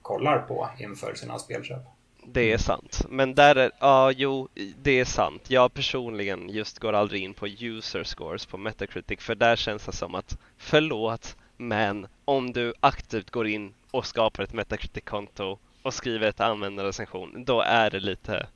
kollar 0.01 0.39
på 0.39 0.69
inför 0.79 1.13
sina 1.15 1.39
spelköp. 1.39 1.81
Det 2.31 2.51
är 2.51 2.57
sant. 2.57 3.05
Men 3.09 3.35
där 3.35 3.55
är, 3.55 3.71
ja 3.79 4.11
jo, 4.11 4.47
det 4.81 4.99
är 4.99 5.05
sant. 5.05 5.41
Jag 5.47 5.73
personligen 5.73 6.49
just 6.49 6.79
går 6.79 6.93
aldrig 6.93 7.23
in 7.23 7.33
på 7.33 7.47
user 7.47 8.03
scores 8.03 8.45
på 8.45 8.57
Metacritic 8.57 9.19
för 9.19 9.35
där 9.35 9.55
känns 9.55 9.85
det 9.85 9.91
som 9.91 10.15
att 10.15 10.37
förlåt, 10.57 11.35
men 11.57 12.07
om 12.25 12.53
du 12.53 12.73
aktivt 12.79 13.29
går 13.29 13.47
in 13.47 13.73
och 13.91 14.05
skapar 14.05 14.43
ett 14.43 14.53
Metacritic-konto 14.53 15.57
och 15.81 15.93
skriver 15.93 16.27
ett 16.27 16.39
användarrecension, 16.39 17.43
då 17.45 17.61
är 17.61 17.89
det 17.89 17.99
lite 17.99 18.47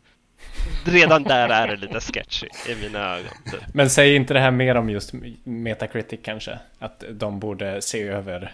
Redan 0.85 1.23
där 1.23 1.49
är 1.49 1.67
det 1.67 1.75
lite 1.75 1.99
sketchy 1.99 2.47
i 2.69 2.75
mina 2.75 3.17
ögon. 3.17 3.31
Typ. 3.51 3.61
Men 3.73 3.89
säg 3.89 4.15
inte 4.15 4.33
det 4.33 4.39
här 4.39 4.51
mer 4.51 4.75
om 4.75 4.89
just 4.89 5.13
Metacritic 5.43 6.19
kanske? 6.23 6.59
Att 6.79 7.03
de 7.11 7.39
borde 7.39 7.81
se 7.81 8.03
över, 8.03 8.51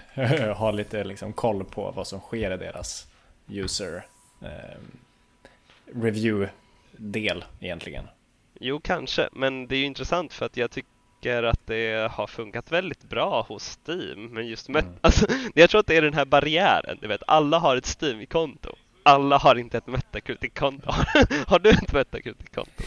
ha 0.53 0.71
lite 0.71 1.03
liksom 1.03 1.33
koll 1.33 1.63
på 1.63 1.91
vad 1.91 2.07
som 2.07 2.19
sker 2.19 2.51
i 2.51 2.57
deras 2.57 3.07
user 3.47 4.05
eh, 4.41 4.79
review-del 5.95 7.45
egentligen. 7.59 8.07
Jo, 8.59 8.79
kanske, 8.79 9.29
men 9.31 9.67
det 9.67 9.75
är 9.75 9.79
ju 9.79 9.85
intressant 9.85 10.33
för 10.33 10.45
att 10.45 10.57
jag 10.57 10.71
tycker 10.71 11.43
att 11.43 11.67
det 11.67 12.11
har 12.11 12.27
funkat 12.27 12.71
väldigt 12.71 13.03
bra 13.03 13.41
hos 13.41 13.79
Steam. 13.87 14.25
Men 14.25 14.47
just 14.47 14.69
med, 14.69 14.83
mm. 14.83 14.95
alltså, 15.01 15.27
jag 15.53 15.69
tror 15.69 15.79
att 15.79 15.87
det 15.87 15.97
är 15.97 16.01
den 16.01 16.13
här 16.13 16.25
barriären, 16.25 16.97
du 17.01 17.07
vet, 17.07 17.23
alla 17.27 17.59
har 17.59 17.77
ett 17.77 17.97
Steam-konto 18.01 18.75
alla 19.03 19.37
har 19.37 19.55
inte 19.55 19.77
ett 19.77 19.87
Metacritic-konto. 19.87 20.91
har 21.47 21.59
du 21.59 21.69
ett 21.69 21.93
Metacritic-konto? 21.93 22.83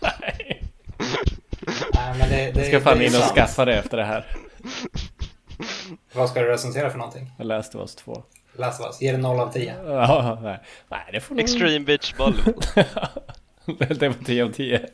Nej. 0.00 0.62
Nej, 1.94 2.18
men 2.18 2.28
det, 2.28 2.52
det, 2.52 2.60
jag 2.60 2.66
ska 2.66 2.80
fan 2.80 3.02
in 3.02 3.06
och 3.06 3.12
sant. 3.12 3.34
skaffa 3.34 3.64
det 3.64 3.74
efter 3.78 3.96
det 3.96 4.04
här. 4.04 4.36
Vad 6.12 6.28
ska 6.28 6.40
du 6.40 6.48
recensera 6.48 6.90
för 6.90 6.98
någonting? 6.98 7.30
Jag 7.38 7.46
läste 7.46 7.78
oss 7.78 7.94
två. 7.94 8.22
Last 8.58 8.80
of 8.80 8.86
Us, 8.86 9.02
ger 9.02 9.12
det 9.12 9.18
0 9.18 9.40
av 9.40 9.52
10? 9.52 9.74
Ja, 9.86 10.38
nej. 10.42 10.58
nej 10.88 11.08
det 11.12 11.20
får 11.20 11.40
Extreme 11.40 11.78
nog... 11.78 11.86
Bitch 11.86 12.14
Bollywood. 12.16 12.66
det 13.98 14.08
var 14.08 14.24
10 14.24 14.44
av 14.44 14.52
10. 14.52 14.86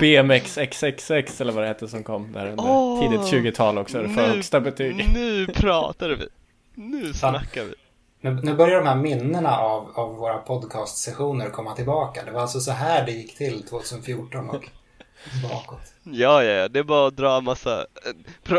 BMX 0.00 0.58
XXX 0.58 1.40
eller 1.40 1.52
vad 1.52 1.64
det 1.64 1.68
hette 1.68 1.88
som 1.88 2.02
kom 2.02 2.32
där 2.32 2.46
under 2.46 2.64
oh, 2.64 3.00
tidigt 3.00 3.20
20-tal 3.20 3.78
också. 3.78 4.02
Det 4.02 4.08
för 4.08 4.28
högsta 4.28 4.60
betyg. 4.60 5.06
Nu 5.14 5.46
pratar 5.46 6.08
vi. 6.08 6.28
Nu 6.74 7.14
snackar 7.14 7.64
vi. 7.64 7.74
Nu, 8.20 8.40
nu 8.42 8.54
börjar 8.54 8.78
de 8.78 8.86
här 8.86 8.96
minnena 8.96 9.58
av, 9.58 9.90
av 9.94 10.14
våra 10.14 10.38
podcastsessioner 10.38 11.50
komma 11.50 11.74
tillbaka. 11.74 12.24
Det 12.24 12.30
var 12.30 12.40
alltså 12.40 12.60
så 12.60 12.72
här 12.72 13.06
det 13.06 13.12
gick 13.12 13.36
till 13.36 13.62
2014 13.62 14.50
och 14.50 14.64
bakåt. 15.42 15.92
Ja, 16.02 16.44
ja, 16.44 16.68
det 16.68 16.78
är 16.78 16.84
bara 16.84 17.08
att 17.08 17.16
dra 17.16 17.40
massa. 17.40 17.86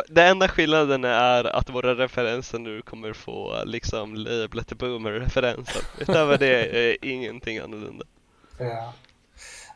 Det 0.07 0.23
enda 0.23 0.47
skillnaden 0.47 1.03
är 1.03 1.43
att 1.43 1.69
våra 1.69 1.95
referenser 1.95 2.59
nu 2.59 2.81
kommer 2.81 3.13
få 3.13 3.63
liksom 3.65 4.15
lablet 4.15 4.77
boomer-referenser. 4.77 5.81
Utöver 5.99 6.37
det 6.37 6.77
är 6.91 6.97
ingenting 7.05 7.57
annorlunda. 7.57 8.05
Ja. 8.57 8.93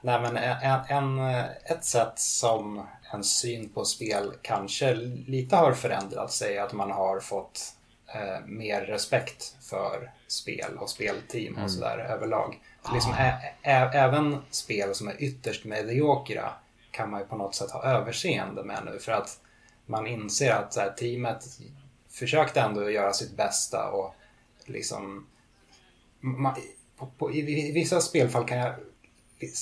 Nej, 0.02 0.22
men 0.22 0.38
en, 0.38 0.80
en, 0.90 1.20
ett 1.66 1.86
sätt 1.86 2.20
som 2.20 2.88
en 3.14 3.24
syn 3.24 3.70
på 3.70 3.86
spel 3.86 4.34
kanske 4.42 4.96
lite 5.28 5.56
har 5.56 5.74
förändrats 5.74 6.42
är 6.42 6.62
att 6.62 6.74
man 6.74 6.92
har 6.92 7.20
fått 7.20 7.74
eh, 8.16 8.46
mer 8.46 8.82
respekt 8.82 9.56
för 9.70 10.12
spel 10.28 10.78
och 10.80 10.90
spelteam 10.90 11.54
och 11.54 11.60
mm. 11.60 11.70
sådär 11.70 11.98
överlag. 11.98 12.60
För 12.84 12.94
liksom, 12.94 13.12
ah. 13.12 13.24
ä, 13.24 13.54
ä, 13.64 13.90
även 13.94 14.38
spel 14.50 14.96
som 14.96 15.08
är 15.08 15.16
ytterst 15.24 15.66
mediokra 15.66 16.54
kan 16.96 17.10
man 17.10 17.20
ju 17.20 17.26
på 17.26 17.38
något 17.38 17.56
sätt 17.56 17.72
ha 17.72 17.84
överseende 17.84 18.64
med 18.64 18.82
nu 18.86 19.00
för 19.00 19.12
att 19.12 19.40
man 19.86 20.08
inser 20.08 20.52
att 20.52 20.74
så 20.74 20.80
här, 20.80 20.92
teamet 20.92 21.44
försökte 22.10 22.62
ändå 22.62 22.92
göra 22.92 23.14
sitt 23.14 23.38
bästa 23.38 23.90
och 23.90 24.16
liksom 24.66 25.28
man, 26.20 26.56
på, 26.98 27.08
på, 27.18 27.32
i, 27.32 27.70
i, 27.70 27.72
vissa 27.72 28.02
spelfall 28.02 28.46
kan 28.46 28.58
jag 28.58 28.76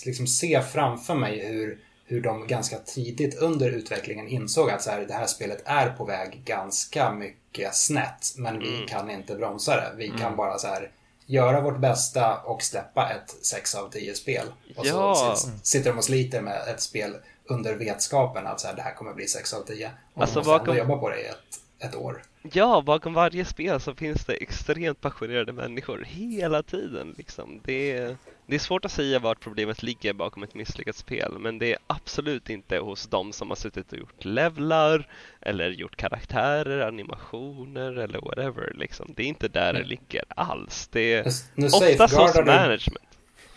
liksom 0.06 0.28
se 0.28 0.62
framför 0.62 1.15
mig 1.15 1.48
hur 1.48 1.80
hur 2.06 2.22
de 2.22 2.48
ganska 2.48 2.78
tidigt 2.78 3.36
under 3.36 3.69
utvecklingen 3.69 4.28
insåg 4.28 4.69
att 4.69 4.82
så 4.82 4.91
här, 4.91 5.06
det 5.06 5.13
här 5.13 5.26
spelet 5.26 5.62
är 5.65 5.89
på 5.89 6.06
väg 6.06 6.41
ganska 6.46 7.12
mycket 7.12 7.76
snett. 7.76 8.26
Men 8.38 8.60
vi 8.60 8.76
mm. 8.76 8.88
kan 8.88 9.10
inte 9.10 9.36
bromsa 9.36 9.76
det. 9.76 9.93
Vi 9.98 10.08
mm. 10.08 10.19
kan 10.19 10.36
bara 10.36 10.58
så 10.58 10.67
här 10.67 10.91
göra 11.26 11.62
vårt 11.62 11.80
bästa 11.80 12.38
och 12.38 12.62
släppa 12.62 13.10
ett 13.10 13.46
6 13.46 13.76
av 13.76 13.90
10 13.90 14.16
spel. 14.16 14.48
Och 14.76 14.86
ja. 14.86 15.36
så 15.36 15.50
sitter 15.64 15.90
de 15.90 15.98
och 15.98 16.04
sliter 16.04 16.42
med 16.42 16.68
ett 16.68 16.82
spel 16.82 17.16
under 17.46 17.76
vetskapen 17.76 18.48
att 18.48 18.60
så 18.60 18.68
här, 18.68 18.76
det 18.76 18.82
här 18.82 18.96
kommer 18.96 19.14
bli 19.14 19.28
6 19.28 19.54
av 19.54 19.62
10. 19.62 19.92
Och 20.14 20.22
alltså, 20.22 20.40
de 20.40 20.40
måste 20.40 20.52
bakom... 20.52 20.70
ändå 20.70 20.84
jobba 20.84 20.98
på 21.02 21.10
det 21.10 21.22
i 21.22 21.26
ett, 21.26 21.88
ett 21.90 21.96
år. 21.96 22.24
Ja, 22.52 22.84
bakom 22.86 23.14
varje 23.14 23.46
spel 23.46 23.80
så 23.80 23.96
finns 23.96 24.26
det 24.26 24.34
extremt 24.34 25.02
passionerade 25.02 25.54
människor 25.54 26.06
hela 26.08 26.64
tiden. 26.64 27.16
Liksom. 27.18 27.62
Det, 27.64 27.92
är, 27.92 28.18
det 28.54 28.58
är 28.58 28.60
svårt 28.60 28.86
att 28.86 28.92
säga 28.92 29.20
vart 29.20 29.39
problemet 29.39 29.84
ligger 29.84 30.13
bakom 30.13 30.44
ett 30.44 30.56
misslyckat 30.56 30.96
spel, 30.96 31.36
men 31.39 31.60
det 31.60 31.72
är 31.72 31.78
absolut 31.88 32.50
inte 32.50 32.78
hos 32.78 33.08
de 33.08 33.34
som 33.34 33.50
har 33.50 33.56
suttit 33.56 33.94
och 33.94 34.00
gjort 34.00 34.26
levlar 34.26 35.08
eller 35.42 35.70
gjort 35.70 35.96
karaktärer, 35.96 36.88
animationer 36.88 37.98
eller 37.98 38.20
whatever. 38.20 38.74
Liksom. 38.76 39.13
Det 39.16 39.24
är 39.24 39.28
inte 39.28 39.48
där 39.48 39.74
det 39.74 39.84
ligger 39.84 40.24
alls. 40.28 40.89
Det 40.92 41.13
är 41.13 41.34
nu, 41.56 41.68
oftast 41.68 42.16
hos 42.16 42.36
management. 42.36 43.08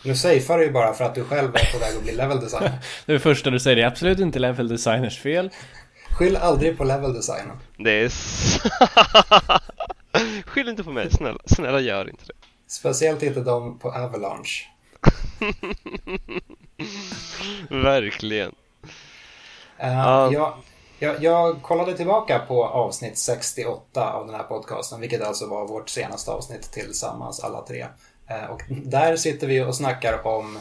Nu 0.02 0.16
safear 0.16 0.58
du 0.58 0.64
ju 0.64 0.70
bara 0.70 0.94
för 0.94 1.04
att 1.04 1.14
du 1.14 1.24
själv 1.24 1.56
är 1.56 1.72
på 1.72 1.78
väg 1.78 1.96
att 1.96 2.02
bli 2.02 2.12
level 2.12 2.40
designer. 2.40 2.78
det 3.06 3.18
första 3.18 3.50
du 3.50 3.60
säger 3.60 3.76
är 3.76 3.86
absolut 3.86 4.18
inte 4.18 4.38
level 4.38 4.68
designers 4.68 5.18
fel. 5.18 5.50
Skyll 6.10 6.36
aldrig 6.36 6.78
på 6.78 6.84
level 6.84 7.12
designen. 7.14 7.56
Det 7.76 7.90
är 7.90 8.12
Skyll 10.46 10.68
inte 10.68 10.84
på 10.84 10.92
mig, 10.92 11.10
snälla. 11.10 11.38
Snälla 11.44 11.80
gör 11.80 12.10
inte 12.10 12.24
det. 12.26 12.34
Speciellt 12.66 13.22
inte 13.22 13.40
de 13.40 13.78
på 13.78 13.88
Avalanche. 13.88 14.75
Verkligen. 17.82 18.54
Uh, 19.82 19.88
uh. 19.88 20.32
Jag, 20.32 20.54
jag, 20.98 21.22
jag, 21.22 21.62
kollade 21.62 21.96
tillbaka 21.96 22.38
på 22.38 22.64
avsnitt 22.64 23.18
68 23.18 24.12
av 24.12 24.26
den 24.26 24.34
här 24.34 24.42
podcasten, 24.42 25.00
vilket 25.00 25.22
alltså 25.22 25.46
var 25.46 25.68
vårt 25.68 25.88
senaste 25.88 26.30
avsnitt 26.30 26.72
tillsammans 26.72 27.44
alla 27.44 27.62
tre. 27.62 27.86
Uh, 28.30 28.50
och 28.50 28.62
där 28.68 29.16
sitter 29.16 29.46
vi 29.46 29.62
och 29.62 29.74
snackar 29.74 30.26
om 30.26 30.58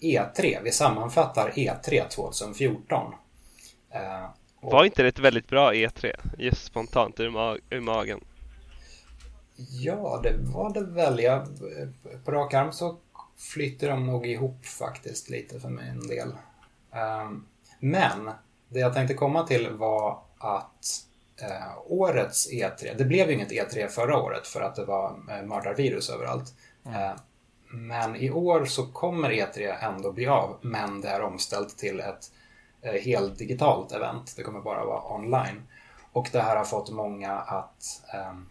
E3. 0.00 0.58
Vi 0.62 0.72
sammanfattar 0.72 1.50
E3 1.50 2.08
2014. 2.08 3.14
Var 4.62 4.84
inte 4.84 5.02
det 5.02 5.08
ett 5.08 5.18
väldigt 5.18 5.48
bra 5.48 5.72
E3? 5.72 6.12
Just 6.38 6.64
spontant 6.64 7.20
ur, 7.20 7.30
mag 7.30 7.58
ur 7.70 7.80
magen. 7.80 8.20
Ja, 9.56 10.20
det 10.22 10.36
var 10.38 10.74
det 10.74 10.84
väl. 10.84 11.18
Jag, 11.18 11.46
på 12.24 12.30
rak 12.30 12.54
arm 12.54 12.72
så 12.72 12.96
flyter 13.40 13.88
de 13.88 14.06
nog 14.06 14.26
ihop 14.26 14.66
faktiskt 14.66 15.30
lite 15.30 15.60
för 15.60 15.68
mig 15.68 15.88
en 15.88 16.08
del. 16.08 16.28
Um, 17.22 17.46
men 17.80 18.30
det 18.68 18.80
jag 18.80 18.94
tänkte 18.94 19.14
komma 19.14 19.46
till 19.46 19.70
var 19.70 20.22
att 20.38 21.04
uh, 21.42 21.78
årets 21.86 22.50
E3, 22.52 22.94
det 22.98 23.04
blev 23.04 23.28
ju 23.28 23.34
inget 23.34 23.52
E3 23.52 23.88
förra 23.88 24.18
året 24.22 24.46
för 24.46 24.60
att 24.60 24.76
det 24.76 24.84
var 24.84 25.10
uh, 25.10 25.46
mördarvirus 25.46 26.10
överallt. 26.10 26.54
Mm. 26.86 27.02
Uh, 27.02 27.16
men 27.72 28.16
i 28.16 28.30
år 28.30 28.64
så 28.64 28.86
kommer 28.86 29.30
E3 29.30 29.74
ändå 29.80 30.12
bli 30.12 30.26
av, 30.26 30.58
men 30.62 31.00
det 31.00 31.08
är 31.08 31.22
omställt 31.22 31.78
till 31.78 32.00
ett 32.00 32.30
Eh, 32.82 33.02
helt 33.02 33.38
digitalt 33.38 33.92
event. 33.92 34.34
Det 34.36 34.42
kommer 34.42 34.60
bara 34.60 34.84
vara 34.84 35.14
online. 35.14 35.62
Och 36.12 36.28
det 36.32 36.40
här 36.40 36.56
har 36.56 36.64
fått 36.64 36.90
många 36.90 37.32
att, 37.32 38.02
ähm, 38.14 38.48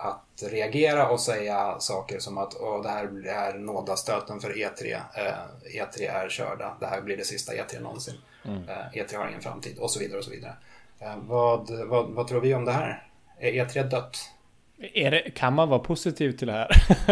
att 0.00 0.42
reagera 0.50 1.08
och 1.08 1.20
säga 1.20 1.80
saker 1.80 2.18
som 2.18 2.38
att 2.38 2.56
Åh, 2.60 2.82
det 2.82 2.88
här 2.88 3.04
är 3.28 3.58
nådastöten 3.58 4.40
för 4.40 4.50
E3. 4.50 4.94
Äh, 4.94 5.82
E3 5.82 6.10
är 6.10 6.28
körda. 6.28 6.76
Det 6.80 6.86
här 6.86 7.00
blir 7.00 7.16
det 7.16 7.24
sista 7.24 7.52
E3 7.52 7.82
någonsin. 7.82 8.14
Mm. 8.44 8.62
E3 8.92 9.16
har 9.16 9.28
ingen 9.28 9.40
framtid 9.40 9.78
och 9.78 9.90
så 9.90 10.00
vidare 10.00 10.18
och 10.18 10.24
så 10.24 10.30
vidare. 10.30 10.54
Vad, 11.16 11.70
vad, 11.70 12.10
vad 12.10 12.28
tror 12.28 12.40
vi 12.40 12.54
om 12.54 12.64
det 12.64 12.72
här? 12.72 13.06
Är 13.38 13.52
E3 13.52 13.88
dött? 13.88 14.30
Är 14.78 15.10
det, 15.10 15.30
kan 15.30 15.54
man 15.54 15.68
vara 15.68 15.78
positiv 15.78 16.32
till 16.32 16.46
det 16.46 16.52
här? 16.52 16.70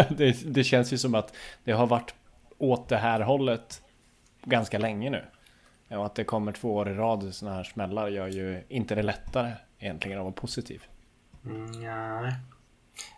det, 0.16 0.54
det, 0.54 0.64
känns 0.64 0.92
ju 0.92 0.98
som 0.98 1.14
att 1.14 1.32
det 1.64 1.72
har 1.72 1.86
varit 1.86 2.14
åt 2.58 2.88
det 2.88 2.96
här 2.96 3.20
hållet 3.20 3.82
ganska 4.44 4.78
länge 4.78 5.10
nu. 5.10 5.24
Och 5.96 6.06
att 6.06 6.14
det 6.14 6.24
kommer 6.24 6.52
två 6.52 6.74
år 6.74 6.88
i 6.88 6.94
rad 6.94 7.34
sådana 7.34 7.56
här 7.56 7.64
smällar 7.64 8.08
gör 8.08 8.28
ju 8.28 8.64
inte 8.68 8.94
det 8.94 9.02
lättare 9.02 9.52
egentligen 9.78 10.18
att 10.18 10.24
vara 10.24 10.32
positiv. 10.32 10.82
Mm, 11.44 11.66
nej. 11.66 12.32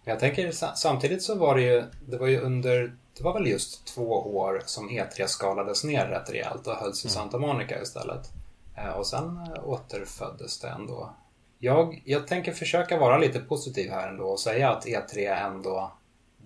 Jag 0.05 0.21
tänker 0.21 0.51
samtidigt 0.77 1.23
så 1.23 1.35
var 1.35 1.55
det 1.55 1.63
ju, 1.63 1.85
det 2.07 2.19
var 2.19 2.27
ju 2.27 2.41
under, 2.41 2.97
det 3.17 3.25
var 3.25 3.35
väl 3.35 3.47
just 3.47 3.87
två 3.87 4.37
år 4.37 4.63
som 4.67 4.91
E3 4.91 5.27
skalades 5.27 5.85
ner 5.85 6.07
rätt 6.07 6.31
rejält 6.31 6.67
och 6.67 6.75
hölls 6.75 7.05
i 7.05 7.09
mm. 7.09 7.15
Santa 7.15 7.39
Monica 7.39 7.83
istället. 7.83 8.31
Eh, 8.77 8.91
och 8.91 9.07
sen 9.07 9.41
eh, 9.47 9.69
återföddes 9.69 10.61
det 10.61 10.69
ändå. 10.69 11.15
Jag, 11.59 12.03
jag 12.05 12.27
tänker 12.27 12.53
försöka 12.53 12.99
vara 12.99 13.19
lite 13.19 13.41
positiv 13.41 13.91
här 13.91 14.09
ändå 14.09 14.25
och 14.25 14.41
säga 14.41 14.71
att 14.71 14.87
E3 14.87 15.47
ändå 15.47 15.93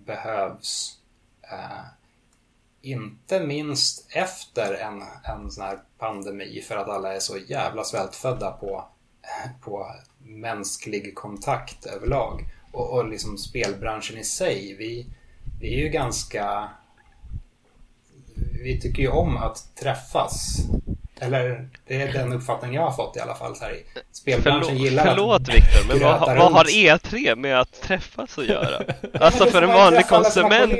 behövs. 0.05 0.97
Eh, 1.41 1.85
inte 2.81 3.39
minst 3.39 4.07
efter 4.15 4.73
en, 4.73 5.03
en 5.23 5.51
sån 5.51 5.63
här 5.63 5.79
pandemi 5.97 6.61
för 6.67 6.77
att 6.77 6.89
alla 6.89 7.15
är 7.15 7.19
så 7.19 7.37
jävla 7.37 7.83
svältfödda 7.83 8.51
på, 8.51 8.85
på 9.61 9.95
mänsklig 10.17 11.15
kontakt 11.15 11.85
överlag. 11.85 12.45
Och, 12.73 12.93
och 12.93 13.09
liksom 13.09 13.37
spelbranschen 13.37 14.17
i 14.17 14.23
sig, 14.23 14.75
vi, 14.79 15.05
vi 15.59 15.73
är 15.73 15.77
ju 15.77 15.89
ganska... 15.89 16.69
Vi 18.63 18.81
tycker 18.81 19.03
ju 19.03 19.09
om 19.09 19.37
att 19.37 19.75
träffas 19.75 20.57
eller 21.23 21.69
det 21.87 22.01
är 22.01 22.13
den 22.13 22.33
uppfattning 22.33 22.73
jag 22.73 22.81
har 22.81 22.91
fått 22.91 23.17
i 23.17 23.19
alla 23.19 23.35
fall. 23.35 23.55
Så 23.55 23.63
här, 23.63 23.77
spelbranschen 24.11 24.63
förlåt, 24.63 24.81
gillar 24.81 25.05
Förlåt 25.05 25.41
att 25.41 25.55
Viktor, 25.55 25.87
men 25.87 25.99
vad, 25.99 26.37
vad 26.37 26.53
har 26.53 26.65
E3 26.65 27.35
med 27.35 27.59
att 27.59 27.81
träffas 27.81 28.37
att 28.37 28.47
göra? 28.47 28.83
Alltså 29.19 29.45
för 29.45 29.61
en 29.61 29.69
vanlig 29.69 30.07
konsument. 30.07 30.73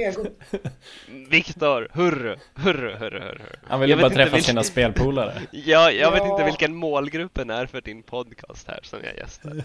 Viktor, 1.34 1.88
hurru, 1.92 2.36
hurru, 2.56 2.96
hurru, 2.96 3.20
hurru. 3.20 3.46
Han 3.68 3.80
vill 3.80 3.90
ju 3.90 3.96
bara 3.96 4.10
träffa 4.10 4.36
vilken... 4.36 4.44
sina 4.44 4.64
spelpolare. 4.64 5.42
Ja, 5.52 5.92
jag 5.92 5.94
ja. 5.94 6.10
vet 6.12 6.26
inte 6.26 6.44
vilken 6.44 6.76
målgruppen 6.76 7.50
är 7.50 7.66
för 7.66 7.82
din 7.82 8.04
podcast 8.04 8.68
här 8.68 8.80
som 8.84 9.00
jag 9.04 9.18
gästar. 9.18 9.52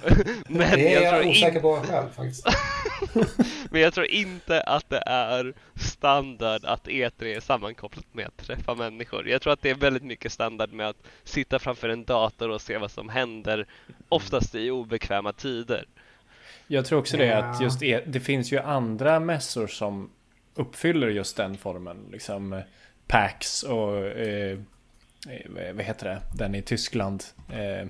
Men 0.49 0.71
det 0.71 0.95
är 0.95 1.03
jag, 1.03 1.25
jag 1.25 1.31
osäker 1.31 1.57
in... 1.57 1.63
på 1.63 1.77
själv 1.77 2.09
faktiskt. 2.17 2.47
men 3.71 3.81
jag 3.81 3.95
tror 3.95 4.07
inte 4.07 4.61
att 4.61 4.91
det 4.91 5.03
är 5.07 5.55
standard 5.75 6.65
att 6.65 6.87
E3 6.87 7.25
är 7.25 7.41
sammankopplat 7.41 8.07
med 8.13 8.27
att 8.27 8.47
träffa 8.47 8.75
människor. 8.75 9.29
Jag 9.29 9.43
tror 9.43 9.53
att 9.53 9.63
det 9.63 9.71
är 9.71 9.75
väldigt 9.75 10.05
mycket 10.05 10.33
standard 10.33 10.73
med 10.73 10.89
att 10.89 11.03
sitta 11.25 11.59
framför 11.59 11.89
en 11.89 12.05
dator 12.05 12.51
och 12.51 12.61
se 12.61 12.79
vad 12.79 12.91
som 12.91 13.09
händer, 13.09 13.67
oftast 14.09 14.55
i 14.55 14.71
obekväma 14.71 15.33
tider. 15.33 15.85
Jag 16.67 16.87
tror 16.87 16.99
också 16.99 17.17
det 17.17 17.33
att 17.33 17.61
just 17.61 17.83
e 17.83 18.01
det 18.07 18.21
finns 18.21 18.53
ju 18.53 18.59
andra 18.59 19.21
mässor 19.21 19.67
som 19.67 20.11
uppfyller 20.59 21.09
just 21.09 21.37
den 21.37 21.57
formen. 21.57 21.97
Liksom 22.13 22.63
PAX 23.07 23.63
och 23.63 23.97
eh, 23.97 24.59
eh, 25.29 25.73
vad 25.73 25.85
heter 25.85 26.09
det? 26.09 26.21
Den 26.35 26.55
i 26.55 26.63
Tyskland. 26.63 27.25
Eh, 27.53 27.89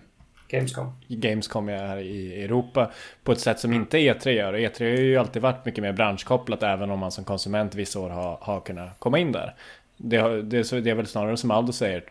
Gamescom. 0.48 0.92
Gamescom 1.08 1.68
är 1.68 1.86
här 1.86 1.98
i 1.98 2.44
Europa 2.44 2.90
på 3.24 3.32
ett 3.32 3.40
sätt 3.40 3.60
som 3.60 3.72
inte 3.72 3.98
E3 3.98 4.28
gör. 4.28 4.52
E3 4.52 4.90
har 4.90 5.00
ju 5.00 5.16
alltid 5.16 5.42
varit 5.42 5.64
mycket 5.64 5.82
mer 5.82 5.92
branschkopplat 5.92 6.62
även 6.62 6.90
om 6.90 6.98
man 6.98 7.12
som 7.12 7.24
konsument 7.24 7.74
vissa 7.74 8.00
år 8.00 8.10
har, 8.10 8.38
har 8.40 8.60
kunnat 8.60 8.98
komma 8.98 9.18
in 9.18 9.32
där. 9.32 9.54
Det, 9.96 10.42
det, 10.42 10.80
det 10.80 10.90
är 10.90 10.94
väl 10.94 11.06
snarare 11.06 11.36
som 11.36 11.50
Aldo 11.50 11.72
säger, 11.72 12.04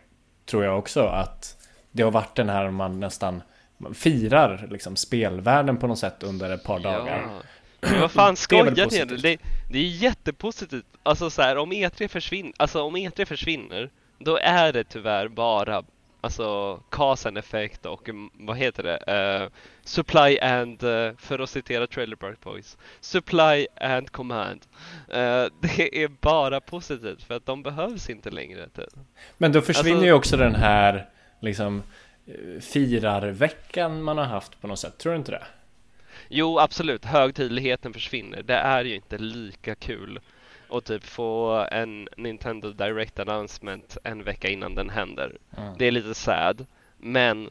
tror 0.46 0.64
jag 0.64 0.78
också, 0.78 1.00
att 1.06 1.66
det 1.90 2.02
har 2.02 2.10
varit 2.10 2.36
den 2.36 2.48
här 2.48 2.70
man 2.70 3.00
nästan 3.00 3.42
man 3.78 3.94
firar 3.94 4.66
liksom 4.70 4.96
spelvärlden 4.96 5.76
på 5.76 5.86
något 5.86 5.98
sätt 5.98 6.22
under 6.22 6.50
ett 6.50 6.64
par 6.64 6.80
dagar. 6.80 7.28
Men 7.80 8.00
vad 8.00 8.10
fan 8.10 8.36
skojar 8.36 8.90
ni? 8.90 9.04
Det, 9.04 9.16
det, 9.16 9.38
det 9.70 9.78
är 9.78 9.88
jättepositivt. 9.88 10.84
Alltså 11.02 11.30
så 11.30 11.42
här, 11.42 11.56
om 11.56 11.72
E3 11.72 12.08
försvinner, 12.08 12.52
alltså 12.56 12.82
om 12.82 12.96
E3 12.96 13.24
försvinner, 13.24 13.90
då 14.18 14.38
är 14.42 14.72
det 14.72 14.84
tyvärr 14.84 15.28
bara 15.28 15.82
alltså 16.20 16.80
cause 16.90 17.28
and 17.28 17.38
effect 17.38 17.86
och 17.86 18.08
mm, 18.08 18.30
vad 18.34 18.56
heter 18.56 18.82
det? 18.82 19.42
Uh, 19.42 19.50
supply 19.84 20.38
and, 20.38 20.84
uh, 20.84 21.10
för 21.18 21.38
att 21.38 21.50
citera 21.50 21.86
Trailer 21.86 22.16
Park 22.16 22.40
Boys, 22.40 22.76
supply 23.00 23.66
and 23.80 24.12
command. 24.12 24.60
Uh, 25.08 25.14
det 25.60 26.02
är 26.02 26.08
bara 26.20 26.60
positivt 26.60 27.22
för 27.22 27.34
att 27.34 27.46
de 27.46 27.62
behövs 27.62 28.10
inte 28.10 28.30
längre. 28.30 28.68
Typ. 28.68 28.88
Men 29.38 29.52
då 29.52 29.60
försvinner 29.60 29.90
alltså, 29.90 30.06
ju 30.06 30.12
också 30.12 30.36
den 30.36 30.54
här 30.54 31.08
liksom 31.40 31.82
firarveckan 32.60 34.02
man 34.02 34.18
har 34.18 34.24
haft 34.24 34.60
på 34.60 34.66
något 34.66 34.78
sätt, 34.78 34.98
tror 34.98 35.12
du 35.12 35.18
inte 35.18 35.32
det? 35.32 35.42
Jo, 36.28 36.58
absolut. 36.58 37.04
Högtidligheten 37.04 37.92
försvinner. 37.92 38.42
Det 38.42 38.54
är 38.54 38.84
ju 38.84 38.94
inte 38.94 39.18
lika 39.18 39.74
kul 39.74 40.20
att 40.70 40.84
typ 40.84 41.04
få 41.04 41.66
en 41.70 42.08
Nintendo 42.16 42.72
Direct 42.72 43.18
Announcement 43.18 43.96
en 44.04 44.24
vecka 44.24 44.48
innan 44.48 44.74
den 44.74 44.90
händer. 44.90 45.38
Mm. 45.56 45.74
Det 45.78 45.86
är 45.86 45.90
lite 45.90 46.14
sad. 46.14 46.66
Men 46.98 47.50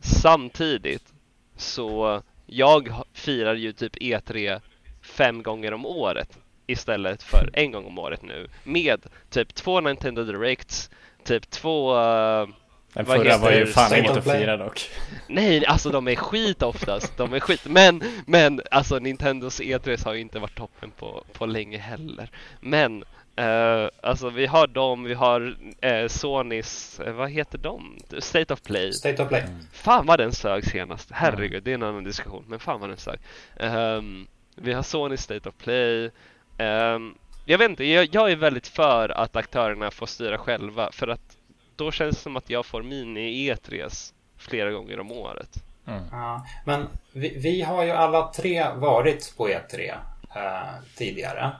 samtidigt 0.00 1.12
så 1.56 2.22
jag 2.46 2.92
firar 3.12 3.54
ju 3.54 3.72
typ 3.72 3.96
E3 3.96 4.60
fem 5.02 5.42
gånger 5.42 5.74
om 5.74 5.86
året 5.86 6.38
istället 6.66 7.22
för 7.22 7.50
en 7.52 7.72
gång 7.72 7.86
om 7.86 7.98
året 7.98 8.22
nu 8.22 8.48
med 8.64 9.06
typ 9.30 9.54
två 9.54 9.80
Nintendo 9.80 10.24
Directs, 10.24 10.90
typ 11.24 11.50
två 11.50 11.96
uh, 11.96 12.48
den 12.94 13.06
förra 13.06 13.38
var 13.38 13.50
ju 13.50 13.66
fan 13.66 13.98
inget 13.98 14.16
att 14.16 14.24
fira 14.24 14.56
dock. 14.56 14.90
Nej, 15.26 15.66
alltså 15.66 15.90
de 15.90 16.08
är 16.08 16.16
skit 16.16 16.62
oftast. 16.62 17.16
De 17.16 17.32
är 17.32 17.40
skit. 17.40 17.60
Men, 17.64 18.02
men 18.26 18.60
alltså 18.70 18.98
Nintendos 18.98 19.60
E3 19.60 20.04
har 20.04 20.14
ju 20.14 20.20
inte 20.20 20.38
varit 20.38 20.56
toppen 20.56 20.90
på, 20.90 21.24
på 21.32 21.46
länge 21.46 21.78
heller. 21.78 22.30
Men 22.60 23.04
Uh, 23.40 23.88
alltså 24.02 24.30
vi 24.30 24.46
har 24.46 24.66
dem, 24.66 25.04
vi 25.04 25.14
har 25.14 25.40
uh, 25.84 26.08
Sonys, 26.08 27.00
uh, 27.06 27.12
vad 27.12 27.30
heter 27.30 27.58
de? 27.58 27.98
State 28.18 28.54
of 28.54 28.62
Play. 28.62 28.92
State 28.92 29.22
of 29.22 29.28
Play. 29.28 29.40
Mm. 29.40 29.54
Fan 29.72 30.06
vad 30.06 30.18
den 30.18 30.32
sög 30.32 30.64
senast. 30.64 31.08
Herregud, 31.12 31.52
mm. 31.52 31.64
det 31.64 31.70
är 31.70 31.74
en 31.74 31.82
annan 31.82 32.04
diskussion. 32.04 32.44
Men 32.48 32.58
fan 32.58 32.80
vad 32.80 32.90
den 32.90 32.98
sög. 32.98 33.18
Um, 33.56 34.26
vi 34.56 34.72
har 34.72 34.82
Sony 34.82 35.16
State 35.16 35.48
of 35.48 35.54
Play. 35.58 36.10
Um, 36.58 37.14
jag 37.44 37.58
vet 37.58 37.70
inte, 37.70 37.84
jag, 37.84 38.08
jag, 38.12 38.32
är 38.32 38.36
väldigt 38.36 38.68
för 38.68 39.08
att 39.08 39.36
aktörerna 39.36 39.90
får 39.90 40.06
styra 40.06 40.38
själva. 40.38 40.92
För 40.92 41.08
att 41.08 41.36
då 41.76 41.90
känns 41.90 42.16
det 42.16 42.22
som 42.22 42.36
att 42.36 42.50
jag 42.50 42.66
får 42.66 42.82
mini-E3s 42.82 44.12
flera 44.36 44.70
gånger 44.70 45.00
om 45.00 45.12
året. 45.12 45.64
Mm. 45.86 46.02
Ja, 46.10 46.46
men 46.64 46.88
vi, 47.12 47.38
vi, 47.38 47.62
har 47.62 47.84
ju 47.84 47.90
alla 47.90 48.32
tre 48.32 48.66
varit 48.74 49.34
på 49.36 49.48
E3 49.48 49.94
eh, 50.36 50.68
tidigare. 50.96 51.50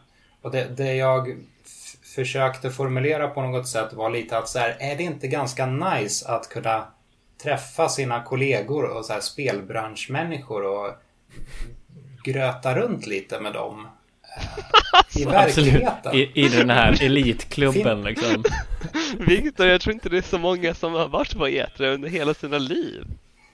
Och 0.42 0.50
det, 0.50 0.76
det 0.76 0.94
jag 0.94 1.36
försökte 2.14 2.70
formulera 2.70 3.28
på 3.28 3.42
något 3.42 3.68
sätt 3.68 3.92
var 3.92 4.10
lite 4.10 4.38
att 4.38 4.48
så 4.48 4.58
här, 4.58 4.76
är 4.80 4.96
det 4.96 5.02
inte 5.02 5.28
ganska 5.28 5.66
nice 5.66 6.28
att 6.28 6.48
kunna 6.48 6.86
träffa 7.42 7.88
sina 7.88 8.22
kollegor 8.22 8.84
och 8.84 9.04
så 9.04 9.12
här 9.12 9.20
spelbranschmänniskor 9.20 10.64
och 10.64 10.94
gröta 12.24 12.74
runt 12.74 13.06
lite 13.06 13.40
med 13.40 13.52
dem 13.52 13.88
i 15.14 15.24
verkligheten. 15.24 16.14
I, 16.14 16.30
I 16.34 16.48
den 16.48 16.70
här 16.70 17.02
elitklubben 17.02 18.02
liksom. 18.02 18.44
Viktor, 19.18 19.66
jag 19.66 19.80
tror 19.80 19.94
inte 19.94 20.08
det 20.08 20.18
är 20.18 20.22
så 20.22 20.38
många 20.38 20.74
som 20.74 20.92
har 20.92 21.08
varit 21.08 21.36
på 21.36 21.48
E3 21.48 21.94
under 21.94 22.08
hela 22.08 22.34
sina 22.34 22.58
liv. 22.58 23.04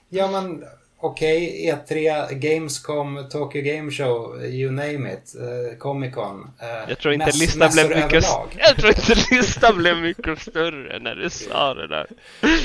Ja, 0.09 0.31
men 0.31 0.63
okej, 0.99 1.71
okay, 1.73 1.97
E3, 1.97 2.33
Gamescom, 2.33 3.27
Tokyo 3.29 3.61
Game 3.61 3.91
Show, 3.91 4.43
you 4.43 4.71
name 4.71 5.13
it, 5.13 5.35
uh, 5.35 5.77
Comic 5.77 6.13
Con. 6.13 6.39
Uh, 6.39 6.89
jag 6.89 6.99
tror 6.99 7.13
inte 7.13 7.31
listan 7.31 7.69
blev 7.73 7.89
mycket 7.89 8.23
Jag 8.57 8.77
tror 8.77 8.89
inte 8.89 9.15
listan 9.35 9.77
blev 9.77 9.97
mycket 9.97 10.41
större 10.41 10.99
när 10.99 11.15
du 11.15 11.29
sa 11.29 11.73
det 11.73 11.87
där. 11.87 12.07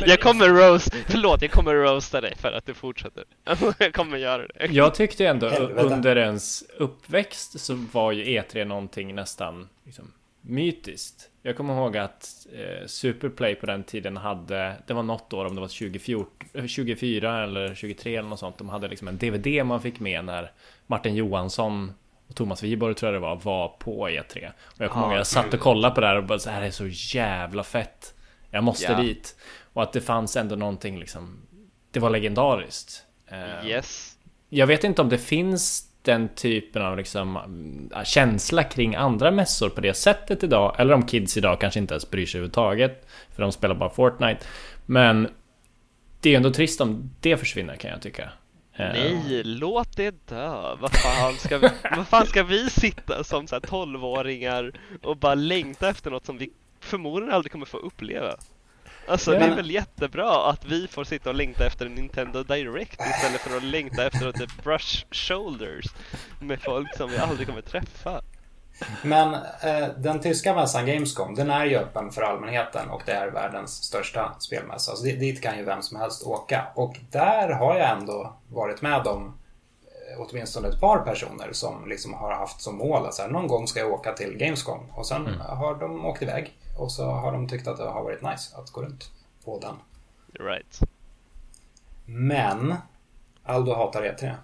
Jag 0.07 0.21
kommer 0.21 0.49
roast, 0.49 0.95
förlåt, 1.09 1.43
jag 1.43 1.51
kommer 1.51 1.75
roasta 1.75 2.21
dig 2.21 2.35
för 2.37 2.53
att 2.53 2.67
du 2.67 2.75
fortsätter. 2.75 3.25
jag 3.79 3.95
kommer 3.95 4.19
göra 4.19 4.47
det. 4.47 4.67
Jag 4.67 4.95
tyckte 4.95 5.27
ändå 5.27 5.49
Helvete. 5.49 5.95
under 5.95 6.17
ens 6.17 6.65
uppväxt 6.79 7.61
så 7.61 7.75
var 7.93 8.13
ju 8.13 8.25
E3 8.25 8.65
någonting 8.65 9.15
nästan 9.15 9.69
liksom, 9.85 10.13
mytiskt. 10.47 11.31
Jag 11.43 11.57
kommer 11.57 11.75
ihåg 11.75 11.97
att 11.97 12.47
eh, 12.53 12.87
Superplay 12.87 13.55
på 13.55 13.67
den 13.67 13.85
tiden 13.85 14.17
hade, 14.17 14.77
det 14.87 14.95
var 14.95 15.03
något 15.03 15.33
år 15.33 15.45
om 15.45 15.55
det 15.55 15.61
var 15.61 15.69
2014, 15.69 16.69
24 16.69 17.45
eller 17.45 17.75
23 17.75 18.17
eller 18.17 18.29
något 18.29 18.39
sånt. 18.39 18.59
De 18.59 18.69
hade 18.69 18.89
liksom 18.89 19.09
en 19.09 19.19
DVD 19.19 19.67
man 19.67 19.83
fick 19.83 20.01
med 20.01 20.25
när 20.25 20.53
Martin 20.87 21.15
Johansson 21.15 21.93
och 22.29 22.35
Thomas 22.35 22.63
Wiborg 22.63 22.95
tror 22.95 23.13
jag 23.13 23.23
det 23.23 23.27
var, 23.27 23.37
var 23.37 23.69
på 23.69 24.09
E3. 24.09 24.51
Och 24.65 24.81
jag 24.81 24.91
kommer 24.91 25.07
ihåg 25.07 25.13
att 25.13 25.19
jag 25.19 25.27
satt 25.27 25.55
och 25.55 25.61
kollade 25.61 25.95
på 25.95 26.01
det 26.01 26.07
här 26.07 26.17
och 26.17 26.25
bara 26.25 26.39
så 26.39 26.51
här 26.51 26.63
är 26.63 26.71
så 26.71 26.87
jävla 27.17 27.65
fett. 27.65 28.15
Jag 28.51 28.65
måste 28.65 28.93
yeah. 28.93 29.01
dit. 29.01 29.37
Och 29.73 29.83
att 29.83 29.93
det 29.93 30.01
fanns 30.01 30.37
ändå 30.37 30.57
någonting 30.57 30.99
liksom, 30.99 31.47
det 31.91 32.01
var 32.01 32.11
legendariskt. 32.11 33.05
Eh, 33.27 33.69
yes. 33.69 34.19
Jag 34.49 34.67
vet 34.67 34.85
inte 34.85 35.03
om 35.03 35.09
det 35.09 35.19
finns 35.19 35.94
den 36.05 36.29
typen 36.29 36.83
av 36.83 36.97
liksom, 36.97 37.37
äh, 37.97 38.05
känsla 38.05 38.63
kring 38.63 38.95
andra 38.95 39.31
mässor 39.31 39.69
på 39.69 39.81
det 39.81 39.95
sättet 39.95 40.43
idag. 40.43 40.75
Eller 40.79 40.95
om 40.95 41.07
kids 41.07 41.37
idag 41.37 41.61
kanske 41.61 41.81
inte 41.81 41.95
ens 41.95 42.11
bryr 42.11 42.27
sig 42.27 42.39
överhuvudtaget. 42.39 43.09
För 43.35 43.43
de 43.43 43.53
spelar 43.53 43.75
bara 43.75 43.91
Fortnite. 43.91 44.47
Men 44.87 45.29
det 46.21 46.33
är 46.33 46.37
ändå 46.37 46.51
trist 46.51 46.81
om 46.81 47.11
det 47.21 47.37
försvinner 47.37 47.77
kan 47.77 47.91
jag 47.91 48.03
tycka. 48.03 48.23
Eh, 48.77 48.87
Nej, 48.93 49.43
låt 49.45 49.97
det 49.97 50.29
dö. 50.29 50.77
Vad 50.81 50.93
fan 50.93 51.35
ska 51.35 51.59
vi, 51.59 51.69
vad 51.97 52.09
fan 52.09 52.27
ska 52.27 52.43
vi 52.43 52.71
sitta 52.71 53.25
som 53.25 53.47
så 53.47 53.55
här 53.55 53.61
12-åringar 53.61 54.73
och 55.03 55.17
bara 55.17 55.35
längta 55.35 55.89
efter 55.89 56.11
något 56.11 56.27
som 56.27 56.39
vi 56.39 56.51
förmodligen 56.81 57.35
aldrig 57.35 57.53
kommer 57.53 57.67
få 57.67 57.77
uppleva? 57.77 58.37
Alltså 59.09 59.33
ja. 59.33 59.39
det 59.39 59.45
är 59.45 59.57
väl 59.57 59.71
jättebra 59.71 60.51
att 60.51 60.65
vi 60.65 60.89
får 60.89 61.05
sitta 61.05 61.31
och 61.31 61.37
längta 61.37 61.67
efter 61.67 61.87
en 61.87 61.95
Nintendo 61.95 62.43
Direct 62.43 63.01
istället 63.01 63.41
för 63.41 63.57
att 63.57 63.63
längta 63.63 64.07
efter 64.07 64.29
att 64.29 64.35
typ 64.35 64.65
brush 64.65 65.07
shoulders 65.11 65.87
med 66.41 66.63
folk 66.63 66.97
som 66.97 67.11
vi 67.11 67.19
aldrig 67.19 67.49
kommer 67.49 67.63
träffa. 67.63 68.21
Men 69.03 69.35
eh, 69.35 69.89
den 69.97 70.21
tyska 70.21 70.55
mässan 70.55 70.87
Gamescom, 70.87 71.35
den 71.35 71.51
är 71.51 71.65
ju 71.65 71.77
öppen 71.77 72.11
för 72.11 72.23
allmänheten 72.23 72.91
och 72.91 73.03
det 73.07 73.13
är 73.13 73.31
världens 73.31 73.71
största 73.71 74.35
spelmässa. 74.39 74.97
Så 74.97 75.05
dit 75.05 75.43
kan 75.43 75.59
ju 75.59 75.65
vem 75.65 75.83
som 75.83 76.01
helst 76.01 76.27
åka. 76.27 76.67
Och 76.75 76.97
där 77.11 77.49
har 77.49 77.79
jag 77.79 77.91
ändå 77.91 78.37
varit 78.49 78.83
med 78.83 79.07
om 79.07 79.35
eh, 79.83 80.21
åtminstone 80.21 80.69
ett 80.69 80.81
par 80.81 80.99
personer 80.99 81.49
som 81.53 81.89
liksom 81.89 82.15
har 82.15 82.33
haft 82.33 82.61
som 82.61 82.77
mål 82.77 83.07
att 83.07 83.15
så 83.15 83.23
här, 83.23 83.29
någon 83.29 83.47
gång 83.47 83.67
ska 83.67 83.81
jag 83.81 83.93
åka 83.93 84.13
till 84.13 84.37
Gamescom. 84.37 84.81
Och 84.95 85.07
sen 85.07 85.27
mm. 85.27 85.41
har 85.41 85.75
de 85.75 86.07
åkt 86.07 86.23
iväg 86.23 86.53
och 86.77 86.93
så 86.93 87.11
har 87.11 87.33
de 87.33 87.49
tyckt 87.49 87.67
att 87.67 87.77
det 87.77 87.85
har 87.85 88.03
varit 88.03 88.23
nice 88.23 88.57
att 88.57 88.71
gå 88.71 88.83
runt 88.83 89.11
på 89.45 89.59
den. 89.59 89.77
Right. 90.47 90.81
Men 92.05 92.75
Aldo 93.45 93.75
hatar 93.75 94.03
E3. 94.03 94.35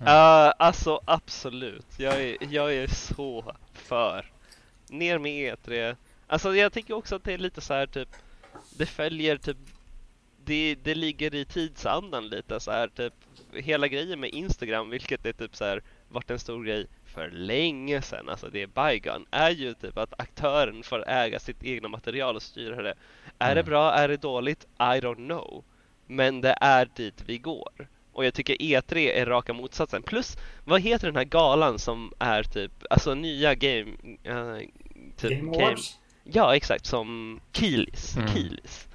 Uh, 0.00 0.52
alltså 0.58 1.00
absolut. 1.04 1.86
Jag 1.96 2.22
är, 2.22 2.36
jag 2.40 2.74
är 2.74 2.86
så 2.86 3.54
för. 3.72 4.30
Ner 4.88 5.18
med 5.18 5.56
E3. 5.56 5.96
Alltså 6.26 6.56
jag 6.56 6.72
tycker 6.72 6.94
också 6.94 7.16
att 7.16 7.24
det 7.24 7.32
är 7.32 7.38
lite 7.38 7.60
så 7.60 7.74
här 7.74 7.86
typ. 7.86 8.08
Det 8.78 8.86
följer 8.86 9.36
typ. 9.36 9.56
Det, 10.44 10.74
det 10.82 10.94
ligger 10.94 11.34
i 11.34 11.44
tidsandan 11.44 12.28
lite 12.28 12.60
så 12.60 12.70
här 12.70 12.88
typ. 12.88 13.14
Hela 13.52 13.88
grejen 13.88 14.20
med 14.20 14.30
Instagram, 14.30 14.90
vilket 14.90 15.26
är 15.26 15.32
typ 15.32 15.56
så 15.56 15.64
här 15.64 15.82
varit 16.08 16.30
en 16.30 16.38
stor 16.38 16.64
grej 16.64 16.86
för 17.16 17.30
länge 17.30 18.02
sedan, 18.02 18.28
alltså 18.28 18.48
det 18.48 18.62
är 18.62 18.66
bygone, 18.66 19.24
är 19.30 19.50
ju 19.50 19.74
typ 19.74 19.98
att 19.98 20.20
aktören 20.20 20.82
får 20.82 21.08
äga 21.08 21.38
sitt 21.38 21.64
egna 21.64 21.88
material 21.88 22.36
och 22.36 22.42
styra 22.42 22.82
det. 22.82 22.94
Är 23.38 23.52
mm. 23.52 23.56
det 23.56 23.62
bra, 23.62 23.92
är 23.92 24.08
det 24.08 24.16
dåligt? 24.16 24.66
I 24.78 25.00
don't 25.00 25.26
know. 25.26 25.64
Men 26.06 26.40
det 26.40 26.56
är 26.60 26.88
dit 26.96 27.22
vi 27.26 27.38
går. 27.38 27.88
Och 28.12 28.24
jag 28.24 28.34
tycker 28.34 28.54
E3 28.54 28.96
är 28.96 29.26
raka 29.26 29.52
motsatsen. 29.52 30.02
Plus, 30.02 30.36
vad 30.64 30.80
heter 30.80 31.06
den 31.06 31.16
här 31.16 31.24
galan 31.24 31.78
som 31.78 32.12
är 32.18 32.42
typ, 32.42 32.72
alltså 32.90 33.14
nya 33.14 33.54
game... 33.54 33.92
Uh, 34.28 34.58
typ 35.16 35.40
game, 35.40 35.58
game 35.58 35.76
Ja, 36.24 36.56
exakt, 36.56 36.86
som 36.86 37.40
Kilis. 37.52 38.16
Mm. 38.16 38.34
Kilis. 38.34 38.88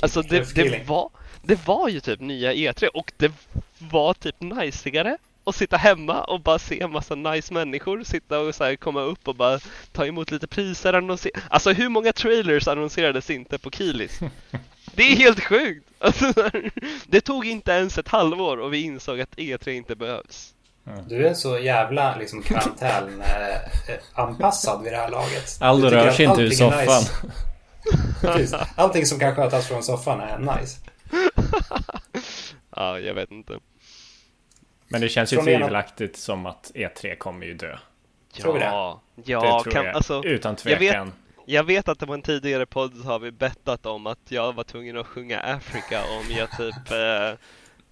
Alltså 0.00 0.22
det, 0.22 0.54
det, 0.54 0.88
var, 0.88 1.10
det 1.42 1.66
var 1.66 1.88
ju 1.88 2.00
typ 2.00 2.20
nya 2.20 2.52
E3 2.52 2.86
och 2.86 3.12
det 3.16 3.32
var 3.78 4.14
typ 4.14 4.40
najsigare 4.40 5.18
att 5.48 5.56
sitta 5.56 5.76
hemma 5.76 6.24
och 6.24 6.40
bara 6.40 6.58
se 6.58 6.80
en 6.80 6.92
massa 6.92 7.14
nice 7.14 7.54
människor 7.54 8.04
sitta 8.04 8.40
och 8.40 8.54
så 8.54 8.64
här 8.64 8.76
komma 8.76 9.00
upp 9.00 9.28
och 9.28 9.34
bara 9.34 9.58
ta 9.92 10.06
emot 10.06 10.30
lite 10.30 10.46
priser. 10.46 10.92
Annonser 10.92 11.30
alltså 11.50 11.72
hur 11.72 11.88
många 11.88 12.12
trailers 12.12 12.68
annonserades 12.68 13.30
inte 13.30 13.58
på 13.58 13.70
Kilis? 13.70 14.20
Det 14.94 15.02
är 15.02 15.16
helt 15.16 15.44
sjukt! 15.44 15.88
Alltså, 15.98 16.32
det 17.06 17.20
tog 17.20 17.46
inte 17.46 17.72
ens 17.72 17.98
ett 17.98 18.08
halvår 18.08 18.56
och 18.56 18.72
vi 18.72 18.82
insåg 18.82 19.20
att 19.20 19.36
E3 19.36 19.68
inte 19.68 19.96
behövs. 19.96 20.54
Du 21.06 21.26
är 21.26 21.34
så 21.34 21.58
jävla 21.58 22.16
liksom 22.16 22.42
karantälanpassad 22.42 24.82
vid 24.82 24.92
det 24.92 24.96
här 24.96 25.10
laget. 25.10 25.58
Aldo 25.60 25.88
rör 25.88 26.10
sig 26.10 26.26
inte 26.26 26.42
ur 26.42 26.50
soffan. 26.50 27.02
Nice. 28.36 28.66
Allting 28.76 29.06
som 29.06 29.18
kan 29.18 29.34
skötas 29.34 29.68
från 29.68 29.82
soffan 29.82 30.20
är 30.20 30.38
nice. 30.38 30.80
ja, 32.76 32.98
jag 32.98 33.14
vet 33.14 33.30
inte. 33.30 33.58
Men 34.88 35.00
det 35.00 35.08
känns 35.08 35.32
ju 35.32 35.36
tvivelaktigt 35.36 36.16
som 36.16 36.46
att 36.46 36.72
E3 36.74 37.14
kommer 37.14 37.46
ju 37.46 37.54
dö. 37.54 37.78
Tror 38.32 38.52
vi 38.52 38.58
det? 38.58 38.64
Ja, 38.64 39.00
det 39.14 39.24
tror 39.24 39.70
kan, 39.70 39.84
jag. 39.84 39.94
Alltså, 39.94 40.24
Utan 40.24 40.56
tvekan. 40.56 40.82
Jag 40.84 41.04
vet, 41.04 41.14
jag 41.44 41.64
vet 41.64 41.88
att 41.88 41.98
det 41.98 42.06
var 42.06 42.14
en 42.14 42.22
tidigare 42.22 42.66
podd 42.66 42.96
så 42.96 43.02
har 43.02 43.18
vi 43.18 43.30
bettat 43.30 43.86
om 43.86 44.06
att 44.06 44.18
jag 44.28 44.52
var 44.52 44.64
tvungen 44.64 44.96
att 44.96 45.06
sjunga 45.06 45.40
Africa 45.40 46.02
om 46.02 46.36
jag 46.36 46.50
typ 46.56 46.90
eh, 46.90 47.38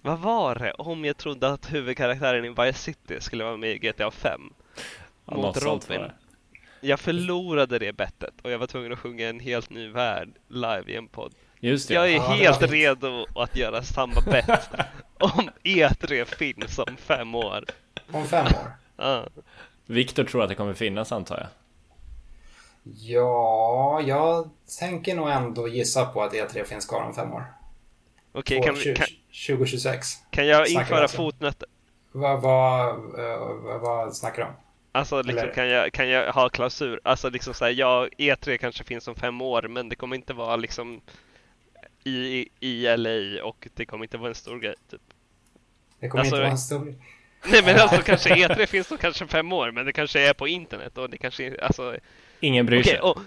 Vad 0.01 0.19
var 0.19 0.55
det? 0.55 0.71
Om 0.71 1.05
jag 1.05 1.17
trodde 1.17 1.47
att 1.49 1.73
huvudkaraktären 1.73 2.45
i 2.45 2.49
Vice 2.49 2.79
City 2.79 3.21
skulle 3.21 3.43
vara 3.43 3.57
med 3.57 3.69
i 3.69 3.77
GTA 3.77 4.11
5 4.11 4.41
Mot 5.25 5.63
Robin 5.63 6.01
Jag 6.81 6.99
förlorade 6.99 7.79
det 7.79 7.93
bettet 7.93 8.33
och 8.41 8.51
jag 8.51 8.59
var 8.59 8.67
tvungen 8.67 8.93
att 8.93 8.99
sjunga 8.99 9.29
en 9.29 9.39
helt 9.39 9.69
ny 9.69 9.89
värld 9.89 10.29
live 10.47 10.83
i 10.87 10.95
en 10.95 11.07
podd 11.07 11.33
Just 11.59 11.87
det. 11.87 11.93
Jag 11.93 12.09
är 12.09 12.15
ja, 12.15 12.21
helt 12.21 12.61
redo 12.61 13.25
att 13.35 13.55
göra 13.55 13.83
samma 13.83 14.21
bett 14.21 14.69
om 15.19 15.49
E3 15.63 16.25
finns 16.25 16.79
om 16.79 16.97
fem 16.97 17.35
år 17.35 17.65
Om 18.11 18.25
fem 18.25 18.45
år? 18.45 18.71
Ja 18.97 19.27
Viktor 19.85 20.23
tror 20.23 20.43
att 20.43 20.49
det 20.49 20.55
kommer 20.55 20.73
finnas 20.73 21.11
antar 21.11 21.37
jag 21.37 21.47
Ja, 22.95 24.01
jag 24.05 24.49
tänker 24.79 25.15
nog 25.15 25.29
ändå 25.29 25.67
gissa 25.67 26.05
på 26.05 26.23
att 26.23 26.33
E3 26.33 26.63
finns 26.63 26.85
kvar 26.85 27.01
om 27.01 27.13
fem 27.13 27.33
år. 27.33 27.43
Okej, 28.31 28.59
okay, 28.59 28.71
kan, 28.71 28.81
20, 28.81 28.95
kan 28.95 29.07
2026. 29.47 30.07
Kan 30.29 30.47
jag 30.47 30.67
införa 30.67 31.01
alltså. 31.01 31.17
fotnötter? 31.17 31.69
Vad, 32.11 32.41
vad, 32.41 32.95
vad, 33.63 33.81
vad 33.81 34.15
snackar 34.15 34.41
du 34.41 34.47
om? 34.47 34.53
Alltså 34.91 35.21
liksom, 35.21 35.49
kan, 35.55 35.69
jag, 35.69 35.93
kan 35.93 36.09
jag 36.09 36.33
ha 36.33 36.49
klausul? 36.49 36.99
Alltså 37.03 37.29
liksom 37.29 37.53
såhär, 37.53 37.71
ja, 37.71 38.07
E3 38.17 38.57
kanske 38.57 38.83
finns 38.83 39.07
om 39.07 39.15
fem 39.15 39.41
år 39.41 39.67
men 39.67 39.89
det 39.89 39.95
kommer 39.95 40.15
inte 40.15 40.33
vara 40.33 40.55
liksom 40.55 41.01
i, 42.09 42.49
i 42.59 42.97
LA 42.97 43.43
och 43.43 43.67
det 43.73 43.85
kommer 43.85 44.05
inte 44.05 44.17
vara 44.17 44.29
en 44.29 44.35
stor 44.35 44.59
grej 44.59 44.75
typ. 44.89 45.01
Det 45.99 46.09
kommer 46.09 46.19
alltså, 46.19 46.35
inte 46.35 46.41
vara 46.41 46.51
en 46.51 46.57
stor. 46.57 46.95
Nej 47.51 47.63
men 47.65 47.79
alltså 47.79 48.01
kanske 48.01 48.29
E3 48.29 48.65
finns 48.65 48.91
om 48.91 48.97
kanske 48.97 49.27
fem 49.27 49.53
år 49.53 49.71
men 49.71 49.85
det 49.85 49.93
kanske 49.93 50.29
är 50.29 50.33
på 50.33 50.47
internet 50.47 50.97
och 50.97 51.09
det 51.09 51.17
kanske 51.17 51.61
alltså 51.61 51.97
Ingen 52.39 52.65
bryr 52.65 52.83
sig 52.83 53.01
okay, 53.01 53.23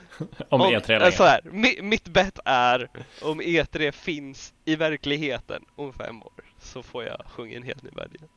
om, 0.48 0.60
om 0.60 0.60
E3 0.60 0.88
längre. 0.88 1.12
Så 1.12 1.24
här, 1.24 1.40
mitt 1.82 2.08
bett 2.08 2.38
är 2.44 2.88
om 3.22 3.40
E3 3.40 3.90
finns 3.92 4.52
i 4.64 4.76
verkligheten 4.76 5.64
om 5.76 5.92
fem 5.92 6.22
år 6.22 6.32
så 6.58 6.82
får 6.82 7.04
jag 7.04 7.22
sjunga 7.26 7.56
en 7.56 7.62
helt 7.62 7.82
ny 7.82 7.90
värld 7.90 8.10
igen. 8.14 8.28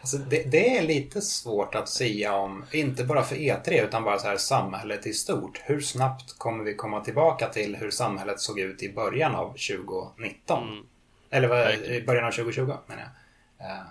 Alltså 0.00 0.18
det, 0.18 0.42
det, 0.42 0.78
är 0.78 0.82
lite 0.82 1.22
svårt 1.22 1.74
att 1.74 1.88
säga 1.88 2.34
om, 2.34 2.64
inte 2.72 3.04
bara 3.04 3.22
för 3.22 3.36
E3 3.36 3.84
utan 3.84 4.04
bara 4.04 4.18
så 4.18 4.26
här 4.26 4.36
samhället 4.36 5.06
i 5.06 5.12
stort. 5.12 5.60
Hur 5.64 5.80
snabbt 5.80 6.38
kommer 6.38 6.64
vi 6.64 6.74
komma 6.74 7.00
tillbaka 7.00 7.48
till 7.48 7.76
hur 7.76 7.90
samhället 7.90 8.40
såg 8.40 8.58
ut 8.58 8.82
i 8.82 8.92
början 8.92 9.34
av 9.34 9.48
2019? 9.48 10.68
Mm. 10.68 10.84
Eller 11.30 11.48
vad, 11.48 11.74
i 11.74 12.04
början 12.06 12.24
av 12.24 12.30
2020 12.30 12.72
menar 12.86 13.02
jag. 13.02 13.66
Uh, 13.66 13.86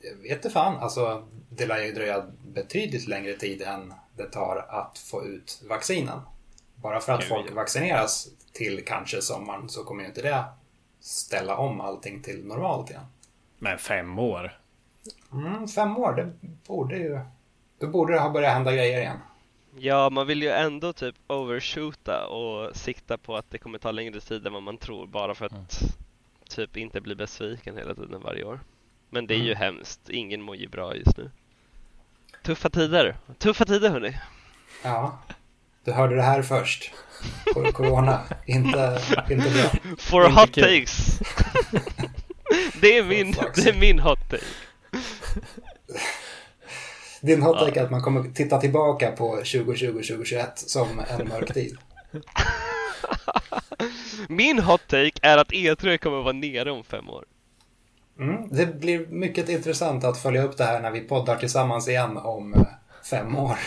jag 0.00 0.14
vet 0.22 0.32
inte 0.32 0.50
fan, 0.50 0.76
alltså 0.76 1.28
det 1.50 1.66
lär 1.66 1.82
ju 1.82 1.92
dröja 1.92 2.26
betydligt 2.46 3.08
längre 3.08 3.34
tid 3.34 3.62
än 3.62 3.94
det 4.16 4.30
tar 4.30 4.66
att 4.68 4.98
få 4.98 5.24
ut 5.24 5.62
vaccinen. 5.68 6.20
Bara 6.74 7.00
för 7.00 7.12
att 7.12 7.18
okay, 7.18 7.28
folk 7.28 7.52
vaccineras 7.52 8.28
till 8.52 8.84
kanske 8.86 9.22
sommaren 9.22 9.68
så 9.68 9.84
kommer 9.84 10.02
ju 10.02 10.08
inte 10.08 10.22
det 10.22 10.44
ställa 11.00 11.56
om 11.56 11.80
allting 11.80 12.22
till 12.22 12.46
normalt 12.46 12.90
igen. 12.90 13.04
Men 13.58 13.78
fem 13.78 14.18
år? 14.18 14.58
Mm, 15.32 15.68
fem 15.68 15.96
år, 15.96 16.14
det 16.14 16.32
borde 16.66 16.96
ju... 16.96 17.20
Då 17.80 17.86
borde 17.86 18.12
det 18.12 18.20
ha 18.20 18.30
börjat 18.30 18.52
hända 18.52 18.72
grejer 18.72 19.00
igen. 19.00 19.18
Ja, 19.76 20.10
man 20.10 20.26
vill 20.26 20.42
ju 20.42 20.50
ändå 20.50 20.92
typ 20.92 21.14
overshoota 21.26 22.26
och 22.26 22.76
sikta 22.76 23.18
på 23.18 23.36
att 23.36 23.50
det 23.50 23.58
kommer 23.58 23.78
ta 23.78 23.90
längre 23.90 24.20
tid 24.20 24.46
än 24.46 24.52
vad 24.52 24.62
man 24.62 24.78
tror 24.78 25.06
bara 25.06 25.34
för 25.34 25.46
att 25.46 25.52
mm. 25.52 25.66
typ 26.48 26.76
inte 26.76 27.00
bli 27.00 27.14
besviken 27.14 27.76
hela 27.76 27.94
tiden 27.94 28.22
varje 28.22 28.44
år. 28.44 28.60
Men 29.10 29.26
det 29.26 29.34
är 29.34 29.38
ju 29.38 29.52
mm. 29.52 29.58
hemskt, 29.58 30.08
ingen 30.08 30.42
mår 30.42 30.56
ju 30.56 30.68
bra 30.68 30.96
just 30.96 31.16
nu. 31.16 31.30
Tuffa 32.42 32.70
tider. 32.70 33.16
Tuffa 33.38 33.64
tider 33.64 33.90
hörni. 33.90 34.16
Ja. 34.82 35.18
Du 35.84 35.92
hörde 35.92 36.16
det 36.16 36.22
här 36.22 36.42
först. 36.42 36.92
Corona. 37.72 38.20
inte, 38.46 39.00
inte 39.30 39.50
bra. 39.50 39.94
For 39.98 40.26
inte 40.26 40.40
hot 40.40 40.52
kul. 40.52 40.64
takes. 40.64 41.20
det, 42.80 42.98
är 42.98 43.04
min, 43.04 43.34
det 43.54 43.68
är 43.68 43.80
min 43.80 43.98
hot 43.98 44.30
take. 44.30 44.44
Din 47.20 47.42
hot 47.42 47.58
take 47.58 47.80
är 47.80 47.84
att 47.84 47.90
man 47.90 48.02
kommer 48.02 48.30
titta 48.34 48.60
tillbaka 48.60 49.12
på 49.12 49.36
2020-2021 49.36 50.46
som 50.54 51.02
en 51.08 51.28
mörk 51.28 51.54
tid. 51.54 51.78
Min 54.28 54.58
hot 54.58 54.88
take 54.88 55.12
är 55.22 55.38
att 55.38 55.50
E3 55.50 55.98
kommer 55.98 56.22
vara 56.22 56.32
nere 56.32 56.70
om 56.70 56.84
fem 56.84 57.10
år. 57.10 57.24
Mm, 58.18 58.48
det 58.48 58.66
blir 58.66 59.06
mycket 59.06 59.48
intressant 59.48 60.04
att 60.04 60.18
följa 60.18 60.42
upp 60.42 60.56
det 60.56 60.64
här 60.64 60.80
när 60.80 60.90
vi 60.90 61.00
poddar 61.00 61.36
tillsammans 61.36 61.88
igen 61.88 62.16
om 62.16 62.54
eh, 62.54 62.66
fem 63.10 63.36
år. 63.36 63.58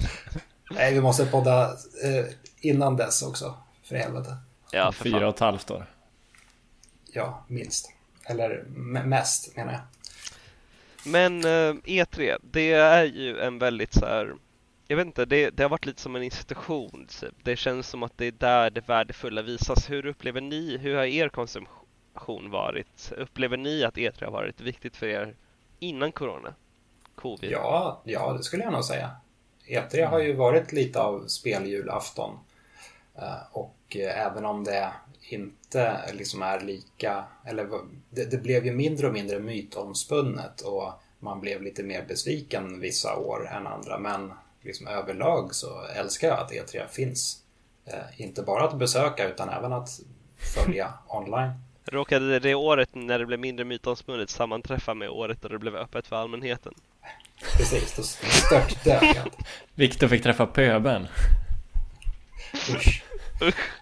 Nej, 0.70 0.94
vi 0.94 1.00
måste 1.00 1.26
podda 1.26 1.64
eh, 2.04 2.24
innan 2.60 2.96
dess 2.96 3.22
också, 3.22 3.54
för 3.82 3.96
helvete. 3.96 4.36
Ja, 4.72 4.92
för 4.92 5.04
Fyra 5.04 5.28
och 5.28 5.34
ett 5.34 5.40
halvt 5.40 5.70
år. 5.70 5.86
Ja, 7.12 7.44
minst. 7.46 7.92
Eller 8.24 8.64
mest, 9.04 9.56
menar 9.56 9.72
jag. 9.72 9.80
Men 11.10 11.44
eh, 11.44 11.74
E3, 11.84 12.38
det 12.42 12.72
är 12.72 13.04
ju 13.04 13.40
en 13.40 13.58
väldigt 13.58 13.94
så 13.94 14.06
här, 14.06 14.34
jag 14.86 14.96
vet 14.96 15.06
inte, 15.06 15.24
det, 15.24 15.50
det 15.50 15.62
har 15.62 15.70
varit 15.70 15.86
lite 15.86 16.00
som 16.00 16.16
en 16.16 16.22
institution. 16.22 17.06
Typ. 17.20 17.34
Det 17.42 17.56
känns 17.56 17.88
som 17.88 18.02
att 18.02 18.18
det 18.18 18.26
är 18.26 18.32
där 18.32 18.70
det 18.70 18.88
värdefulla 18.88 19.42
visas. 19.42 19.90
Hur 19.90 20.06
upplever 20.06 20.40
ni, 20.40 20.76
hur 20.76 20.96
har 20.96 21.04
er 21.04 21.28
konsumtion 21.28 22.50
varit? 22.50 23.12
Upplever 23.16 23.56
ni 23.56 23.84
att 23.84 23.96
E3 23.96 24.24
har 24.24 24.32
varit 24.32 24.60
viktigt 24.60 24.96
för 24.96 25.06
er 25.06 25.34
innan 25.78 26.12
Corona? 26.12 26.54
Covid? 27.14 27.50
Ja, 27.50 28.00
ja 28.04 28.32
det 28.32 28.42
skulle 28.42 28.62
jag 28.62 28.72
nog 28.72 28.84
säga. 28.84 29.10
E3 29.66 30.06
har 30.06 30.18
ju 30.18 30.32
varit 30.32 30.72
lite 30.72 31.00
av 31.00 31.26
speljulafton. 31.26 32.38
Eh, 33.14 33.42
och 33.52 33.96
eh, 33.96 34.26
även 34.26 34.44
om 34.44 34.64
det 34.64 34.92
inte 35.28 36.00
liksom 36.12 36.42
är 36.42 36.60
lika, 36.60 37.24
eller 37.44 37.68
det, 38.10 38.30
det, 38.30 38.36
blev 38.36 38.66
ju 38.66 38.72
mindre 38.72 39.06
och 39.06 39.12
mindre 39.12 39.38
mytomspunnet 39.38 40.60
och 40.60 40.92
man 41.18 41.40
blev 41.40 41.62
lite 41.62 41.82
mer 41.82 42.04
besviken 42.08 42.80
vissa 42.80 43.16
år 43.16 43.48
än 43.48 43.66
andra. 43.66 43.98
Men 43.98 44.32
liksom 44.62 44.86
överlag 44.86 45.54
så 45.54 45.86
älskar 45.96 46.28
jag 46.28 46.38
att 46.38 46.52
E3 46.52 46.86
finns. 46.88 47.42
Eh, 47.86 48.20
inte 48.20 48.42
bara 48.42 48.64
att 48.64 48.78
besöka 48.78 49.28
utan 49.28 49.48
även 49.48 49.72
att 49.72 50.00
följa 50.54 50.92
online. 51.08 51.52
Råkade 51.84 52.38
det 52.38 52.54
året 52.54 52.88
när 52.92 53.18
det 53.18 53.26
blev 53.26 53.40
mindre 53.40 53.64
mytomspunnet 53.64 54.30
sammanträffa 54.30 54.94
med 54.94 55.10
året 55.10 55.42
då 55.42 55.48
det 55.48 55.58
blev 55.58 55.76
öppet 55.76 56.06
för 56.06 56.16
allmänheten? 56.16 56.74
Precis, 57.56 57.96
då 57.96 58.02
störtdök 58.02 59.02
jag. 59.16 59.30
Viktor 59.74 60.08
fick 60.08 60.22
träffa 60.22 60.46
pöben. 60.46 61.06
Usch. 62.76 63.07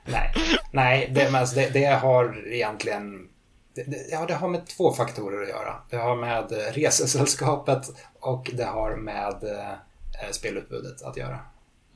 Nej, 0.04 0.32
Nej 0.70 1.10
det, 1.14 1.38
alltså 1.38 1.56
det, 1.56 1.70
det 1.72 1.84
har 1.84 2.46
egentligen 2.46 3.28
det, 3.74 4.08
ja, 4.10 4.26
det 4.26 4.34
har 4.34 4.48
med 4.48 4.66
två 4.66 4.92
faktorer 4.92 5.42
att 5.42 5.48
göra. 5.48 5.74
Det 5.90 5.96
har 5.96 6.16
med 6.16 6.52
resesällskapet 6.74 7.82
och 8.20 8.50
det 8.54 8.64
har 8.64 8.96
med 8.96 9.44
eh, 9.44 10.30
spelutbudet 10.30 11.02
att 11.02 11.16
göra. 11.16 11.38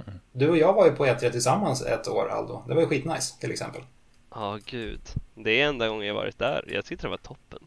Mm. 0.07 0.21
Du 0.33 0.49
och 0.49 0.57
jag 0.57 0.73
var 0.73 0.87
ju 0.87 0.93
på 0.93 1.07
E3 1.07 1.31
tillsammans 1.31 1.83
ett 1.83 2.09
år 2.09 2.29
Aldo. 2.29 2.65
Det 2.69 2.75
var 2.75 2.81
ju 2.81 2.89
skitnice 2.89 3.41
till 3.41 3.51
exempel. 3.51 3.83
Ja, 4.31 4.55
oh, 4.55 4.59
gud. 4.67 5.01
Det 5.35 5.61
är 5.61 5.69
enda 5.69 5.89
gången 5.89 6.07
jag 6.07 6.15
varit 6.15 6.39
där. 6.39 6.65
Jag 6.69 6.85
tyckte 6.85 7.07
det 7.07 7.11
var 7.11 7.17
toppen. 7.17 7.59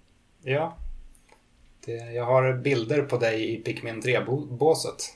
Ja. 0.43 0.77
Det, 1.85 1.91
jag 1.91 2.25
har 2.25 2.53
bilder 2.53 3.01
på 3.01 3.17
dig 3.17 3.53
i 3.53 3.57
Pikmin 3.57 4.01
3-båset. 4.01 5.15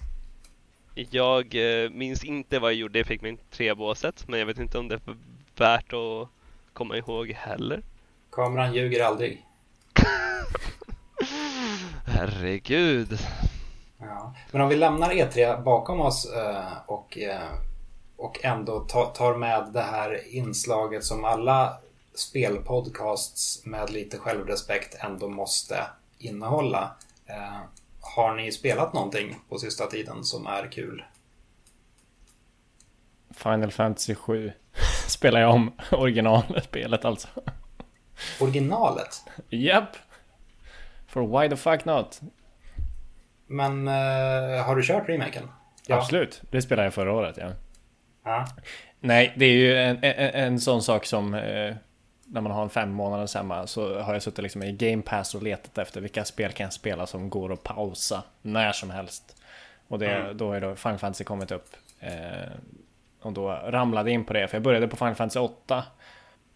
Jag 0.98 1.56
eh, 1.56 1.90
minns 1.90 2.24
inte 2.24 2.60
vad 2.60 2.72
jag 2.72 2.78
gjorde 2.78 3.00
i 3.00 3.04
Pikmin 3.04 3.38
3-båset, 3.52 4.28
men 4.28 4.40
jag 4.40 4.46
vet 4.46 4.60
inte 4.60 4.78
om 4.78 4.88
det 4.88 4.96
är 4.96 5.16
värt 5.56 5.94
att 5.94 6.30
komma 6.74 6.98
ihåg 6.98 7.32
heller. 7.32 7.84
Kameran 8.32 8.74
ljuger 8.74 9.04
aldrig. 9.04 9.46
Herregud. 12.06 13.20
Ja. 13.98 14.34
Men 14.52 14.62
om 14.62 14.70
vi 14.70 14.76
lämnar 14.76 15.12
E3 15.12 15.64
bakom 15.64 16.02
oss 16.02 16.26
eh, 16.34 16.78
och, 16.86 17.18
eh, 17.18 17.54
och 18.16 18.46
ändå 18.46 18.80
tar 19.16 19.38
med 19.38 19.70
det 19.74 19.82
här 19.82 20.36
inslaget 20.36 21.04
som 21.04 21.26
alla 21.26 21.78
spelpodcasts 22.16 23.66
med 23.66 23.90
lite 23.90 24.18
självrespekt 24.18 24.96
ändå 25.00 25.30
måste 25.30 25.88
innehålla. 26.20 26.92
Har 28.16 28.36
ni 28.36 28.52
spelat 28.52 28.94
någonting 28.94 29.36
på 29.50 29.58
sista 29.58 29.88
tiden 29.88 30.24
som 30.24 30.48
är 30.48 30.72
kul? 30.72 31.04
Final 33.34 33.72
Fantasy 33.72 34.16
7 34.16 34.52
spelar 35.08 35.40
jag 35.40 35.54
om 35.54 35.72
originalspelet 35.92 37.06
alltså. 37.06 37.28
Originalet? 38.42 39.24
Japp. 39.50 39.84
Yep. 39.84 40.02
For 41.08 41.42
why 41.42 41.50
the 41.50 41.56
fuck 41.56 41.86
not? 41.86 42.22
Men 43.48 43.88
uh, 43.88 44.64
har 44.64 44.76
du 44.76 44.84
kört 44.84 45.10
remaken? 45.10 45.50
Ja. 45.88 45.96
Absolut, 45.96 46.42
det 46.52 46.62
spelade 46.62 46.86
jag 46.86 46.94
förra 46.94 47.14
året 47.14 47.38
ja. 47.38 47.52
ja. 48.24 48.48
Nej, 49.00 49.34
det 49.36 49.46
är 49.46 49.54
ju 49.54 49.78
en, 49.78 49.98
en, 50.04 50.44
en 50.44 50.60
sån 50.60 50.82
sak 50.82 51.06
som 51.06 51.34
eh, 51.34 51.76
när 52.30 52.42
man 52.42 52.52
har 52.52 52.64
en 52.64 52.70
fem 52.70 52.92
månaders 52.92 53.36
hemma 53.36 53.68
så 53.68 54.00
har 54.00 54.14
jag 54.14 54.24
suttit 54.24 54.44
liksom 54.44 54.64
i 54.64 54.72
Game 54.72 55.02
Pass 55.02 55.36
och 55.36 55.44
letat 55.44 55.78
efter 55.78 56.02
vilka 56.02 56.26
spel 56.26 56.52
kan 56.52 56.64
jag 56.64 56.74
spela 56.74 57.06
som 57.06 57.30
går 57.30 57.54
att 57.54 57.64
pausa 57.64 58.24
när 58.42 58.72
som 58.72 58.90
helst. 58.90 59.36
Och 59.88 60.00
det, 60.00 60.16
mm. 60.16 60.38
då 60.38 60.52
är 60.52 60.62
då 60.62 60.76
Final 60.76 60.98
Fantasy 60.98 61.24
kommit 61.24 61.52
upp. 61.52 61.70
Eh, 62.00 62.52
och 63.22 63.34
då 63.34 63.50
ramlade 63.50 64.10
jag 64.10 64.14
in 64.14 64.26
på 64.26 64.34
det, 64.34 64.48
för 64.48 64.56
jag 64.56 64.64
började 64.64 64.88
på 64.88 64.96
Final 64.96 65.16
Fantasy 65.16 65.40
8 65.40 65.84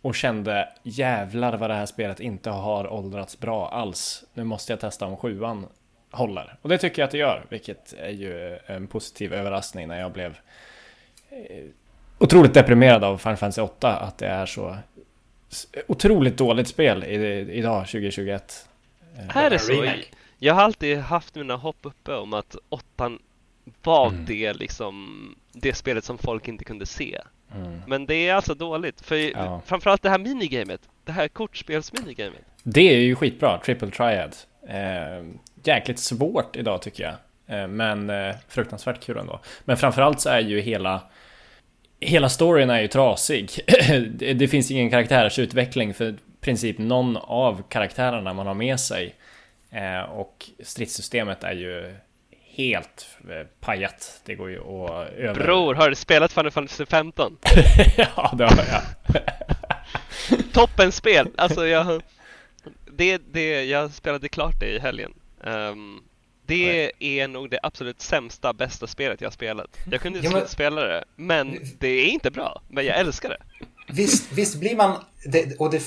och 0.01 0.15
kände 0.15 0.69
jävlar 0.83 1.57
vad 1.57 1.69
det 1.69 1.73
här 1.73 1.85
spelet 1.85 2.19
inte 2.19 2.49
har 2.49 2.93
åldrats 2.93 3.39
bra 3.39 3.69
alls. 3.69 4.23
Nu 4.33 4.43
måste 4.43 4.73
jag 4.73 4.79
testa 4.79 5.05
om 5.05 5.17
sjuan 5.17 5.67
håller. 6.11 6.55
Och 6.61 6.69
det 6.69 6.77
tycker 6.77 7.01
jag 7.01 7.05
att 7.05 7.11
det 7.11 7.17
gör, 7.17 7.45
vilket 7.49 7.93
är 7.93 8.09
ju 8.09 8.59
en 8.65 8.87
positiv 8.87 9.33
överraskning 9.33 9.87
när 9.87 9.99
jag 9.99 10.11
blev 10.11 10.37
eh, 11.29 11.65
otroligt 12.17 12.53
deprimerad 12.53 13.03
av 13.03 13.17
Final 13.17 13.37
Fantasy 13.37 13.61
8 13.61 13.97
att 13.97 14.17
det 14.17 14.27
är 14.27 14.45
så 14.45 14.77
otroligt 15.87 16.37
dåligt 16.37 16.67
spel 16.67 17.03
idag 17.49 17.85
2021. 17.85 18.67
Är 19.35 19.49
det 19.49 19.59
så? 19.59 19.87
Jag 20.37 20.53
har 20.53 20.61
alltid 20.61 20.97
haft 20.97 21.35
mina 21.35 21.55
hopp 21.55 21.77
uppe 21.81 22.13
om 22.13 22.33
att 22.33 22.55
åttan 22.69 23.19
var 23.83 24.07
mm. 24.07 24.25
det 24.25 24.53
liksom 24.53 25.35
det 25.53 25.73
spelet 25.73 26.03
som 26.03 26.17
folk 26.17 26.47
inte 26.47 26.63
kunde 26.63 26.85
se. 26.85 27.21
Mm. 27.55 27.81
Men 27.87 28.05
det 28.05 28.27
är 28.27 28.33
alltså 28.33 28.53
dåligt, 28.53 29.01
för 29.01 29.15
ja. 29.15 29.61
framförallt 29.65 30.01
det 30.01 30.09
här 30.09 30.19
minigamet, 30.19 30.81
det 31.03 31.11
här 31.11 31.27
kortspelsminigamet. 31.27 32.41
Det 32.63 32.95
är 32.95 32.99
ju 32.99 33.15
skitbra, 33.15 33.59
Triple 33.65 33.91
Triad. 33.91 34.35
Eh, 34.67 35.25
jäkligt 35.63 35.99
svårt 35.99 36.55
idag 36.55 36.81
tycker 36.81 37.03
jag. 37.03 37.13
Eh, 37.59 37.67
men 37.67 38.09
eh, 38.09 38.35
fruktansvärt 38.47 39.03
kul 39.03 39.17
ändå. 39.17 39.39
Men 39.65 39.77
framförallt 39.77 40.21
så 40.21 40.29
är 40.29 40.39
ju 40.39 40.61
hela 40.61 41.01
hela 42.01 42.29
storyn 42.29 42.69
är 42.69 42.81
ju 42.81 42.87
trasig. 42.87 43.51
det 44.35 44.47
finns 44.47 44.71
ingen 44.71 44.89
karaktärsutveckling 44.89 45.93
för 45.93 46.09
i 46.09 46.15
princip 46.41 46.77
någon 46.77 47.17
av 47.17 47.63
karaktärerna 47.69 48.33
man 48.33 48.47
har 48.47 48.53
med 48.53 48.79
sig. 48.79 49.15
Eh, 49.71 50.01
och 50.01 50.49
stridssystemet 50.59 51.43
är 51.43 51.53
ju 51.53 51.95
helt 52.55 53.07
eh, 53.29 53.47
pajat. 53.59 54.21
Det 54.25 54.35
går 54.35 54.49
ju 54.49 54.59
att 54.59 55.09
över... 55.13 55.33
Bror, 55.33 55.75
har 55.75 55.89
du 55.89 55.95
spelat 55.95 56.31
Final 56.31 56.51
Fantasy 56.51 56.85
15? 56.85 57.37
ja, 57.97 58.33
det 58.37 58.45
har 58.45 58.65
jag. 58.71 58.81
Toppenspel! 60.53 61.27
Alltså 61.37 61.67
jag... 61.67 62.01
Det, 62.91 63.21
det, 63.31 63.63
jag 63.63 63.91
spelade 63.91 64.29
klart 64.29 64.59
det 64.59 64.75
i 64.75 64.79
helgen. 64.79 65.13
Um, 65.43 66.03
det 66.51 66.91
är 66.99 67.27
nog 67.27 67.49
det 67.49 67.59
absolut 67.63 68.01
sämsta, 68.01 68.53
bästa 68.53 68.87
spelet 68.87 69.21
jag 69.21 69.33
spelat. 69.33 69.67
Jag 69.91 70.01
kunde 70.01 70.19
inte 70.19 70.31
ja, 70.31 70.37
men... 70.37 70.47
spela 70.47 70.81
det, 70.81 71.03
men 71.15 71.59
det 71.79 71.87
är 71.87 72.05
inte 72.05 72.31
bra. 72.31 72.61
Men 72.67 72.85
jag 72.85 72.99
älskar 72.99 73.29
det. 73.29 73.65
Visst, 73.93 74.31
visst 74.31 74.55
blir 74.55 74.75
man, 74.75 74.95
det, 75.25 75.55
och 75.59 75.71
det, 75.71 75.81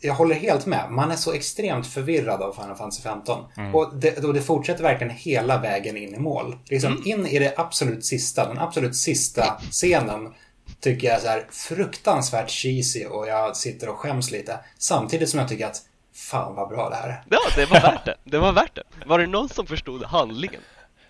jag 0.00 0.14
håller 0.14 0.34
helt 0.34 0.66
med. 0.66 0.90
Man 0.90 1.10
är 1.10 1.16
så 1.16 1.32
extremt 1.32 1.86
förvirrad 1.86 2.42
av 2.42 2.52
Final 2.52 2.76
Fantasy 2.76 3.02
15. 3.02 3.44
Mm. 3.56 3.74
Och, 3.74 3.94
det, 3.96 4.24
och 4.24 4.34
det 4.34 4.42
fortsätter 4.42 4.82
verkligen 4.82 5.14
hela 5.16 5.60
vägen 5.60 5.96
in 5.96 6.14
i 6.14 6.18
mål. 6.18 6.56
Liksom 6.68 6.92
mm. 6.92 7.06
in 7.06 7.26
i 7.26 7.38
det 7.38 7.54
absolut 7.56 8.04
sista, 8.04 8.48
den 8.48 8.58
absolut 8.58 8.96
sista 8.96 9.60
scenen 9.70 10.32
tycker 10.80 11.06
jag 11.06 11.16
är 11.16 11.20
så 11.20 11.28
här 11.28 11.46
fruktansvärt 11.50 12.50
cheesy 12.50 13.04
och 13.04 13.28
jag 13.28 13.56
sitter 13.56 13.88
och 13.88 13.98
skäms 13.98 14.30
lite. 14.30 14.58
Samtidigt 14.78 15.28
som 15.28 15.40
jag 15.40 15.48
tycker 15.48 15.66
att 15.66 15.82
Fan 16.14 16.54
vad 16.54 16.68
bra 16.68 16.88
det 16.88 16.96
här 16.96 17.08
är. 17.08 17.22
Ja, 17.30 17.38
det 17.56 17.66
var 17.66 17.80
värt 17.80 18.04
det. 18.04 18.16
Det 18.24 18.38
var 18.38 18.52
värt 18.52 18.74
det. 18.74 18.82
Var 19.06 19.18
det 19.18 19.26
någon 19.26 19.48
som 19.48 19.66
förstod 19.66 20.04
handlingen? 20.04 20.60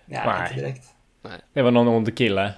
Nej, 0.05 0.21
Nej. 0.25 0.41
inte 0.41 0.61
direkt. 0.61 0.85
Nej. 1.21 1.39
Det 1.53 1.61
var 1.61 1.71
någon 1.71 1.87
ond 1.87 2.17
kille. 2.17 2.53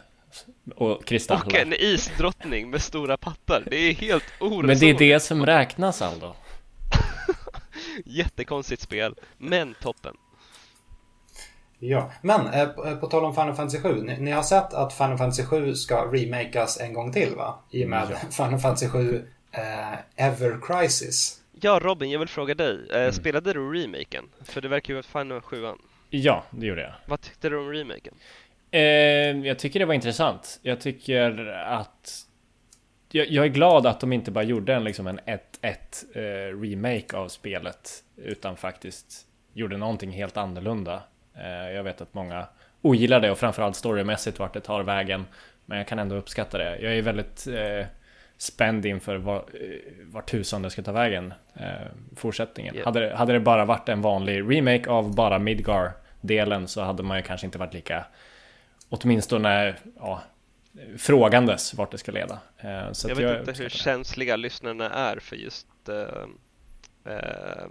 Och 0.76 1.06
kristaller. 1.06 1.46
Och 1.46 1.56
en 1.56 1.74
isdrottning 1.74 2.70
med 2.70 2.82
stora 2.82 3.18
pattar. 3.18 3.64
Det 3.70 3.76
är 3.76 3.94
helt 3.94 4.24
oresonligt. 4.40 4.68
Men 4.68 4.80
det 4.80 5.06
är 5.06 5.14
det 5.14 5.20
som 5.20 5.46
räknas 5.46 6.02
Aldo. 6.02 6.34
Jättekonstigt 8.06 8.82
spel, 8.82 9.16
men 9.38 9.76
toppen. 9.82 10.16
Ja, 11.80 12.12
men 12.22 12.48
eh, 12.48 12.68
på, 12.68 12.86
eh, 12.86 12.96
på 12.96 13.08
tal 13.08 13.26
om 13.26 13.36
Final 13.36 13.56
Fantasy 13.56 13.82
7. 13.82 14.04
Ni, 14.04 14.18
ni, 14.20 14.32
har 14.32 14.44
sett 14.44 14.74
att 14.74 14.94
Final 14.94 15.18
Fantasy 15.18 15.44
7 15.44 15.76
ska 15.76 16.06
remakas 16.06 16.80
en 16.80 16.94
gång 16.94 17.14
till 17.14 17.36
va? 17.36 17.60
I 17.72 17.86
och 17.86 17.90
med 17.90 18.08
ja. 18.12 18.18
Final 18.32 18.60
Fantasy 18.60 18.90
7 18.90 19.28
eh, 19.52 20.26
Ever 20.28 20.60
Crisis. 20.62 21.42
Ja, 21.62 21.80
Robin, 21.84 22.12
jag 22.12 22.20
vill 22.20 22.28
fråga 22.28 22.56
dig. 22.56 22.80
Eh, 22.92 23.00
mm. 23.00 23.12
Spelade 23.12 23.54
du 23.54 23.74
remaken? 23.74 24.26
För 24.44 24.62
det 24.62 24.68
verkar 24.68 24.94
ju 24.94 24.96
vara 24.96 25.24
Final 25.24 25.42
7 25.42 25.66
Ja, 26.10 26.44
det 26.52 26.66
gjorde 26.66 26.82
jag. 26.82 26.94
Vad 27.06 27.22
tyckte 27.22 27.50
du 27.50 27.58
om 27.58 27.74
remaken? 27.74 28.14
Eh, 28.72 28.82
jag 29.48 29.60
tycker 29.60 29.80
det 29.80 29.86
var 29.86 29.94
intressant. 29.94 30.60
Jag 30.62 30.82
tycker 30.82 31.48
att... 31.50 32.24
Jag, 33.12 33.28
jag 33.28 33.46
är 33.46 33.50
glad 33.50 33.86
att 33.86 34.00
de 34.00 34.14
inte 34.14 34.32
bara 34.32 34.44
gjorde 34.44 34.74
en, 34.74 34.84
liksom 34.84 35.08
en 35.08 35.20
1-1 35.20 35.38
eh, 36.14 36.62
remake 36.62 37.18
av 37.18 37.28
spelet. 37.28 38.04
Utan 38.16 38.58
faktiskt 38.58 39.26
gjorde 39.54 39.78
någonting 39.78 40.12
helt 40.12 40.38
annorlunda. 40.38 41.04
Eh, 41.36 41.72
jag 41.72 41.84
vet 41.84 42.02
att 42.02 42.14
många 42.14 42.48
ogillar 42.82 43.20
det 43.20 43.32
och 43.32 43.38
framförallt 43.38 43.76
storymässigt 43.76 44.40
vart 44.40 44.54
det 44.54 44.62
tar 44.62 44.84
vägen. 44.84 45.26
Men 45.66 45.78
jag 45.78 45.88
kan 45.88 46.00
ändå 46.00 46.16
uppskatta 46.16 46.58
det. 46.58 46.80
Jag 46.80 46.98
är 46.98 47.02
väldigt 47.02 47.48
eh, 47.48 47.88
spänd 48.38 48.86
inför 48.86 49.18
var, 49.18 49.36
eh, 49.38 50.06
var 50.06 50.22
tusan 50.22 50.62
det 50.62 50.70
ska 50.70 50.82
ta 50.82 50.92
vägen 50.92 51.34
eh, 51.54 51.66
fortsättningen. 52.16 52.76
Yeah. 52.76 52.86
Hade, 52.86 53.16
hade 53.16 53.34
det 53.34 53.40
bara 53.40 53.66
varit 53.66 53.90
en 53.90 54.02
vanlig 54.02 54.42
remake 54.56 54.90
av 54.90 55.16
bara 55.16 55.40
Midgar-delen 55.40 56.68
så 56.68 56.82
hade 56.82 57.04
man 57.04 57.18
ju 57.18 57.24
kanske 57.24 57.48
inte 57.48 57.58
varit 57.58 57.74
lika 57.74 58.06
åtminstone 58.90 59.76
ja, 60.00 60.22
frågandes 60.98 61.74
vart 61.74 61.92
det 61.92 61.98
ska 61.98 62.12
leda. 62.12 62.40
Eh, 62.58 62.92
så 62.92 63.10
jag 63.10 63.16
vet 63.16 63.26
jag 63.26 63.40
inte 63.40 63.64
hur 63.64 63.70
känsliga 63.70 64.36
lyssnarna 64.36 64.90
är 64.90 65.20
för 65.20 65.36
just 65.36 65.68
eh, 65.90 67.14
eh, 67.14 67.68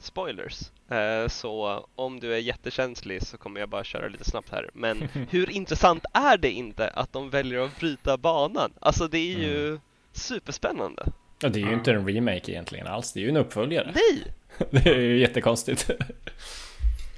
spoilers. 0.00 0.60
Eh, 0.90 1.28
så 1.28 1.86
om 1.94 2.20
du 2.20 2.34
är 2.34 2.38
jättekänslig 2.38 3.22
så 3.22 3.36
kommer 3.36 3.60
jag 3.60 3.68
bara 3.68 3.84
köra 3.84 4.08
lite 4.08 4.24
snabbt 4.24 4.50
här. 4.50 4.70
Men 4.74 5.00
hur 5.30 5.50
intressant 5.50 6.04
är 6.12 6.36
det 6.36 6.50
inte 6.50 6.88
att 6.88 7.12
de 7.12 7.30
väljer 7.30 7.60
att 7.60 7.80
bryta 7.80 8.16
banan? 8.16 8.72
Alltså 8.80 9.08
det 9.08 9.18
är 9.18 9.38
ju 9.38 9.68
mm. 9.68 9.80
Superspännande. 10.12 11.06
Ja, 11.42 11.48
det 11.48 11.62
är 11.62 11.66
ju 11.66 11.74
inte 11.74 11.92
en 11.92 12.08
remake 12.08 12.52
egentligen 12.52 12.86
alls. 12.86 13.12
Det 13.12 13.20
är 13.20 13.22
ju 13.22 13.28
en 13.28 13.36
uppföljare. 13.36 13.94
Nej! 13.94 14.24
det 14.70 14.90
är 14.90 15.00
ju 15.00 15.18
jättekonstigt. 15.18 15.90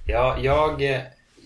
ja, 0.06 0.36
jag, 0.40 0.82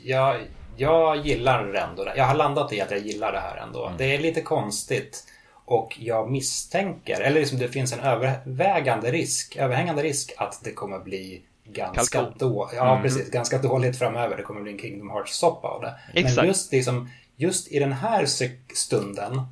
jag, 0.05 0.37
jag 0.77 1.27
gillar 1.27 1.65
det 1.67 1.81
ändå. 1.81 2.09
Jag 2.17 2.25
har 2.25 2.35
landat 2.35 2.73
i 2.73 2.81
att 2.81 2.91
jag 2.91 3.01
gillar 3.01 3.33
det 3.33 3.41
här 3.41 3.57
ändå. 3.57 3.87
Mm. 3.87 3.99
Det 3.99 4.15
är 4.15 4.19
lite 4.19 4.43
konstigt. 4.43 5.25
Och 5.65 5.97
jag 6.01 6.31
misstänker, 6.31 7.21
eller 7.21 7.41
liksom 7.41 7.59
det 7.59 7.69
finns 7.69 7.93
en 7.93 8.01
övervägande 8.01 9.11
risk, 9.11 9.57
överhängande 9.57 10.03
risk 10.03 10.33
att 10.37 10.61
det 10.65 10.73
kommer 10.73 10.99
bli 10.99 11.43
ganska, 11.65 12.33
då, 12.37 12.71
ja, 12.75 12.91
mm. 12.91 13.03
precis, 13.03 13.31
ganska 13.31 13.59
dåligt 13.59 13.99
framöver. 13.99 14.37
Det 14.37 14.43
kommer 14.43 14.61
bli 14.61 14.73
en 14.73 14.79
Kingdom 14.79 15.11
Hearts-soppa 15.11 15.69
av 15.69 15.83
det. 15.83 15.95
Exakt. 16.15 16.37
Men 16.37 16.47
just, 16.47 16.73
liksom, 16.73 17.11
just 17.37 17.73
i 17.73 17.79
den 17.79 17.93
här 17.93 18.27
stunden, 18.75 19.47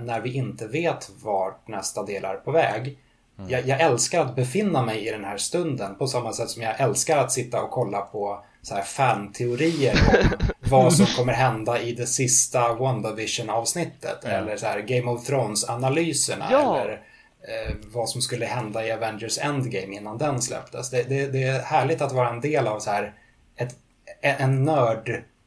när 0.00 0.20
vi 0.20 0.34
inte 0.34 0.66
vet 0.66 1.10
vart 1.22 1.68
nästa 1.68 2.02
del 2.02 2.24
är 2.24 2.34
på 2.34 2.50
väg. 2.50 2.98
Mm. 3.38 3.50
Jag, 3.50 3.68
jag, 3.68 3.80
älskar 3.80 4.20
att 4.20 4.36
befinna 4.36 4.82
mig 4.82 5.06
i 5.06 5.10
den 5.10 5.24
här 5.24 5.36
stunden 5.36 5.94
på 5.94 6.06
samma 6.06 6.32
sätt 6.32 6.50
som 6.50 6.62
jag 6.62 6.80
älskar 6.80 7.18
att 7.18 7.32
sitta 7.32 7.62
och 7.62 7.70
kolla 7.70 8.00
på 8.00 8.44
så 8.62 8.74
här 8.74 8.82
fan-teorier 8.82 9.94
om 10.12 10.48
vad 10.70 10.92
som 10.92 11.06
kommer 11.06 11.32
hända 11.32 11.80
i 11.80 11.92
det 11.92 12.06
sista 12.06 12.74
WandaVision-avsnittet. 12.74 14.18
Ja. 14.22 14.28
Eller 14.28 14.56
så 14.56 14.66
här 14.66 14.80
Game 14.80 15.10
of 15.10 15.26
Thrones-analyserna. 15.26 16.48
Ja. 16.50 16.80
Eller 16.80 16.92
eh, 16.92 17.74
vad 17.92 18.08
som 18.08 18.22
skulle 18.22 18.46
hända 18.46 18.86
i 18.86 18.92
Avengers 18.92 19.38
Endgame 19.38 19.96
innan 19.96 20.18
den 20.18 20.42
släpptes. 20.42 20.90
Det, 20.90 21.02
det, 21.02 21.26
det, 21.26 21.42
är 21.42 21.62
härligt 21.62 22.00
att 22.00 22.12
vara 22.12 22.30
en 22.30 22.40
del 22.40 22.66
av 22.66 22.78
så 22.78 22.90
här 22.90 23.14
ett, 23.56 23.74
en 24.20 24.64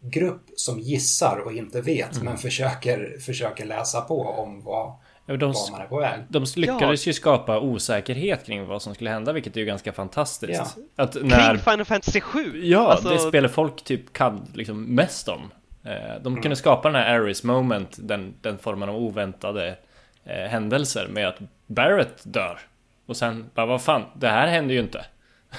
nördgrupp 0.03 0.41
som 0.55 0.79
gissar 0.79 1.37
och 1.45 1.53
inte 1.53 1.81
vet 1.81 2.15
mm. 2.15 2.25
men 2.25 2.37
försöker, 2.37 3.17
försöker 3.19 3.65
läsa 3.65 4.01
på 4.01 4.21
om 4.21 4.63
vad, 4.63 4.93
de, 5.25 5.37
var 5.37 5.71
man 5.71 5.81
är 5.81 5.85
på 5.85 5.99
väg. 5.99 6.19
De 6.29 6.45
lyckades 6.55 7.05
ja. 7.05 7.09
ju 7.09 7.13
skapa 7.13 7.59
osäkerhet 7.59 8.45
kring 8.45 8.65
vad 8.65 8.81
som 8.81 8.95
skulle 8.95 9.09
hända, 9.09 9.33
vilket 9.33 9.55
är 9.55 9.59
ju 9.59 9.65
ganska 9.65 9.93
fantastiskt. 9.93 10.77
Ja. 10.77 11.03
Att 11.03 11.15
när, 11.21 11.49
kring 11.49 11.59
Final 11.59 11.85
Fantasy 11.85 12.21
7? 12.21 12.65
Ja, 12.65 12.91
alltså... 12.91 13.09
det 13.09 13.19
spelar 13.19 13.49
folk 13.49 13.83
typ 13.83 14.13
kan 14.13 14.47
liksom 14.53 14.83
mest 14.83 15.27
om. 15.27 15.51
Eh, 15.83 15.91
de 16.21 16.27
mm. 16.27 16.41
kunde 16.41 16.55
skapa 16.55 16.87
den 16.91 17.01
här 17.01 17.19
Aris 17.19 17.43
moment, 17.43 17.97
den, 17.99 18.33
den 18.41 18.57
formen 18.57 18.89
av 18.89 18.95
oväntade 18.95 19.77
eh, 20.23 20.49
händelser 20.49 21.07
med 21.11 21.27
att 21.27 21.37
Barrett 21.67 22.21
dör. 22.23 22.59
Och 23.05 23.17
sen 23.17 23.49
bara, 23.53 23.65
vad 23.65 23.81
fan, 23.81 24.03
det 24.15 24.27
här 24.27 24.47
händer 24.47 24.73
ju 24.73 24.79
inte. 24.79 25.05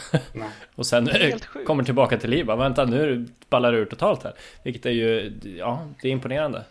och 0.75 0.87
sen 0.87 1.09
kommer 1.67 1.85
tillbaka 1.85 2.17
till 2.17 2.31
liv, 2.31 2.47
vänta 2.47 2.85
nu 2.85 3.27
ballar 3.49 3.73
det 3.73 3.79
ur 3.79 3.85
totalt 3.85 4.23
här. 4.23 4.35
Vilket 4.63 4.87
är 4.87 4.91
ju, 4.91 5.33
ja, 5.59 5.89
det 6.03 6.09
är 6.09 6.13
imponerande. 6.13 6.65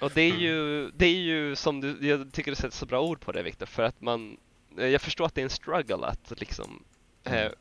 Och 0.00 0.10
det 0.14 0.20
är 0.20 0.30
mm. 0.30 0.40
ju, 0.40 0.90
det 0.90 1.06
är 1.06 1.20
ju 1.20 1.56
som 1.56 1.80
du, 1.80 2.08
jag 2.08 2.32
tycker 2.32 2.50
du 2.50 2.56
sätter 2.56 2.76
så 2.76 2.86
bra 2.86 3.00
ord 3.00 3.20
på 3.20 3.32
det 3.32 3.42
Viktor, 3.42 3.66
för 3.66 3.82
att 3.82 4.00
man, 4.00 4.36
eh, 4.78 4.86
jag 4.86 5.00
förstår 5.00 5.26
att 5.26 5.34
det 5.34 5.40
är 5.40 5.44
en 5.44 5.50
struggle 5.50 6.06
att 6.06 6.32
liksom 6.36 6.82
eh, 7.24 7.40
mm. 7.40 7.52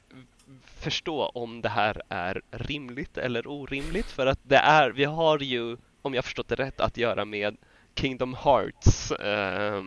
förstå 0.80 1.26
om 1.26 1.62
det 1.62 1.70
här 1.70 2.02
är 2.10 2.42
rimligt 2.52 3.18
eller 3.18 3.48
orimligt, 3.48 4.06
för 4.06 4.28
att 4.28 4.40
det 4.44 4.58
är, 4.58 4.90
vi 4.90 5.04
har 5.04 5.40
ju, 5.40 5.78
om 6.02 6.14
jag 6.14 6.26
förstått 6.26 6.48
det 6.48 6.56
rätt, 6.56 6.80
att 6.80 6.98
göra 6.98 7.26
med 7.26 7.58
Kingdom 7.96 8.36
Hearts 8.44 9.12
eh, 9.12 9.84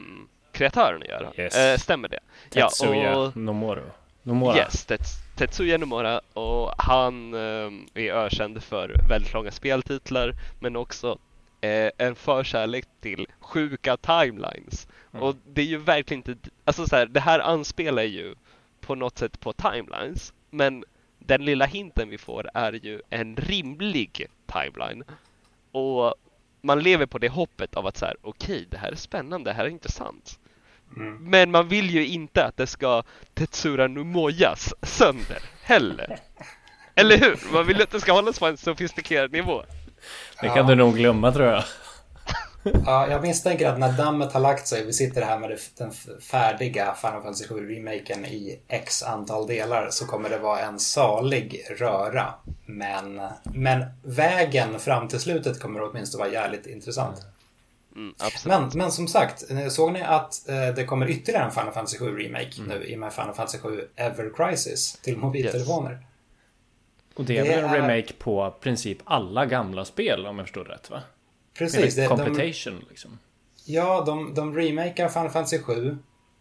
kreatören 0.53 1.03
att 1.03 1.09
göra. 1.09 1.33
Yes. 1.37 1.57
Eh, 1.57 1.79
stämmer 1.79 2.09
det? 2.09 2.21
Tetsuya 2.51 3.11
ja, 3.11 3.17
och, 3.17 3.37
Nomura. 3.37 3.83
Nomura. 4.23 4.57
Yes, 4.57 4.85
Tets, 4.85 5.23
Tetsuya 5.37 5.79
Nomura 5.79 6.21
och 6.33 6.75
han 6.79 7.35
eh, 7.35 7.71
är 7.95 8.13
ökänd 8.13 8.63
för 8.63 8.97
väldigt 9.09 9.33
långa 9.33 9.51
speltitlar 9.51 10.35
men 10.61 10.77
också 10.77 11.19
eh, 11.61 11.91
en 11.99 12.15
förkärlek 12.15 12.85
till 13.01 13.27
sjuka 13.41 13.97
timelines. 13.97 14.89
Mm. 15.13 15.23
Och 15.23 15.37
det 15.47 15.63
är 15.63 15.67
ju 15.67 15.79
verkligen 15.79 16.19
inte, 16.29 16.51
alltså 16.65 16.87
så 16.87 16.97
här, 16.97 17.07
det 17.07 17.21
här 17.21 17.39
anspelar 17.39 18.03
ju 18.03 18.35
på 18.81 18.95
något 18.95 19.19
sätt 19.19 19.41
på 19.41 19.53
timelines, 19.53 20.33
men 20.51 20.85
den 21.19 21.45
lilla 21.45 21.65
hinten 21.65 22.09
vi 22.09 22.19
får 22.19 22.49
är 22.55 22.73
ju 22.73 23.03
en 23.11 23.37
rimlig 23.37 24.27
timeline. 24.47 25.05
Och 25.73 26.15
man 26.61 26.83
lever 26.83 27.07
på 27.07 27.19
det 27.19 27.29
hoppet 27.29 27.77
av 27.77 27.87
att 27.87 27.97
så 27.97 28.07
här, 28.07 28.17
okej, 28.23 28.55
okay, 28.55 28.67
det 28.71 28.77
här 28.77 28.93
är 28.93 28.97
spännande, 28.97 29.51
det 29.51 29.55
här 29.55 29.65
är 29.65 29.69
intressant. 29.69 30.39
Mm. 30.97 31.31
Men 31.31 31.51
man 31.51 31.69
vill 31.69 31.91
ju 31.91 32.07
inte 32.07 32.45
att 32.45 32.57
det 32.57 32.67
ska 32.67 33.03
Tetsura 33.35 33.89
Numojas 33.89 34.75
sönder 34.83 35.43
heller. 35.63 36.19
Eller 36.95 37.19
hur? 37.19 37.53
Man 37.53 37.67
vill 37.67 37.77
ju 37.77 37.83
att 37.83 37.91
det 37.91 38.01
ska 38.01 38.13
hållas 38.13 38.39
på 38.39 38.47
en 38.47 38.57
sofistikerad 38.57 39.33
nivå. 39.33 39.63
Det 40.41 40.49
kan 40.49 40.57
ja. 40.57 40.63
du 40.63 40.75
nog 40.75 40.97
glömma 40.97 41.33
tror 41.33 41.47
jag. 41.47 41.65
Ja, 42.87 43.09
jag 43.11 43.23
misstänker 43.23 43.69
att 43.69 43.79
när 43.79 43.93
dammet 43.93 44.33
har 44.33 44.41
lagt 44.41 44.67
sig, 44.67 44.87
vi 44.87 44.93
sitter 44.93 45.23
här 45.23 45.39
med 45.39 45.59
den 45.79 45.93
färdiga 46.21 46.95
Final 46.95 47.23
Fantasy 47.23 47.49
7 47.49 47.75
remaken 47.75 48.25
i 48.25 48.61
x 48.69 49.03
antal 49.03 49.47
delar, 49.47 49.89
så 49.91 50.07
kommer 50.07 50.31
det 50.31 50.39
vara 50.39 50.61
en 50.61 50.79
salig 50.79 51.67
röra. 51.79 52.35
Men, 52.67 53.21
men 53.45 53.85
vägen 54.03 54.81
fram 54.81 55.09
till 55.09 55.21
slutet 55.21 55.61
kommer 55.61 55.83
åtminstone 55.83 56.25
vara 56.25 56.33
jävligt 56.33 56.67
intressant. 56.67 57.27
Mm, 57.97 58.15
men, 58.47 58.71
men 58.75 58.93
som 58.93 59.09
sagt, 59.09 59.45
såg 59.71 59.93
ni 59.93 60.03
att 60.03 60.49
eh, 60.49 60.69
det 60.69 60.85
kommer 60.85 61.11
ytterligare 61.11 61.45
en 61.45 61.53
Final 61.53 61.73
Fantasy 61.73 61.99
7 61.99 62.19
remake 62.19 62.53
mm. 62.59 62.69
nu 62.69 62.85
i 62.85 62.95
och 62.95 62.99
med 62.99 63.13
Final 63.13 63.35
Fantasy 63.35 63.59
7 63.59 63.89
Ever 63.97 64.33
Crisis 64.37 64.93
till 64.93 65.17
mobiltelefoner? 65.17 65.91
Yes. 65.91 66.01
Och 67.15 67.25
det 67.25 67.39
är 67.39 67.45
väl 67.45 67.65
en 67.65 67.75
remake 67.75 68.13
på 68.13 68.55
princip 68.61 68.99
alla 69.05 69.47
gamla 69.47 69.85
spel 69.85 70.27
om 70.27 70.39
jag 70.39 70.47
förstår 70.47 70.65
rätt 70.65 70.91
va? 70.91 71.03
Precis. 71.59 71.95
Det, 71.95 72.07
completation 72.07 72.81
de, 72.81 72.87
liksom. 72.89 73.19
Ja, 73.65 74.03
de, 74.07 74.35
de 74.35 74.57
remakar 74.57 75.09
Final 75.09 75.31
Fantasy 75.31 75.59
7 75.59 75.99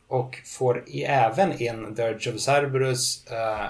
och 0.08 0.38
får 0.46 0.84
i, 0.88 1.04
även 1.04 1.62
in 1.62 1.96
Dirge 1.96 2.34
of 2.34 2.40
Cerberus, 2.40 3.26
uh, 3.32 3.68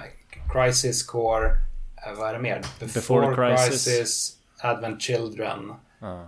Crisis 0.54 1.04
Core, 1.04 1.46
uh, 1.48 2.18
vad 2.18 2.30
är 2.30 2.34
det 2.34 2.40
mer? 2.40 2.62
Before, 2.80 3.28
Before 3.28 3.36
Crisis. 3.36 3.86
Crisis, 3.86 4.38
Advent 4.62 5.02
Children. 5.02 5.74
Uh, 6.02 6.26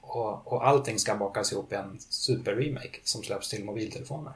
och, 0.00 0.52
och 0.52 0.66
allting 0.66 0.98
ska 0.98 1.14
bakas 1.14 1.52
ihop 1.52 1.72
i 1.72 1.74
en 1.74 1.98
super-remake 1.98 3.00
som 3.04 3.22
släpps 3.22 3.48
till 3.48 3.64
mobiltelefoner. 3.64 4.32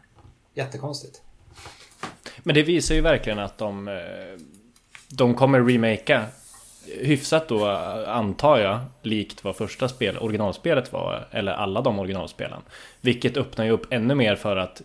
Jättekonstigt. 0.54 1.22
Men 2.38 2.54
det 2.54 2.62
visar 2.62 2.94
ju 2.94 3.00
verkligen 3.00 3.38
att 3.38 3.58
de 3.58 4.00
de 5.08 5.34
kommer 5.34 5.64
remakea 5.64 6.26
hyfsat 7.00 7.48
då 7.48 7.66
antar 8.06 8.58
jag 8.58 8.78
likt 9.02 9.44
vad 9.44 9.56
första 9.56 9.88
spel, 9.88 10.18
originalspelet 10.18 10.92
var 10.92 11.28
eller 11.30 11.52
alla 11.52 11.80
de 11.80 11.98
originalspelen. 11.98 12.60
Vilket 13.00 13.36
öppnar 13.36 13.64
ju 13.64 13.70
upp 13.70 13.92
ännu 13.92 14.14
mer 14.14 14.36
för 14.36 14.56
att 14.56 14.82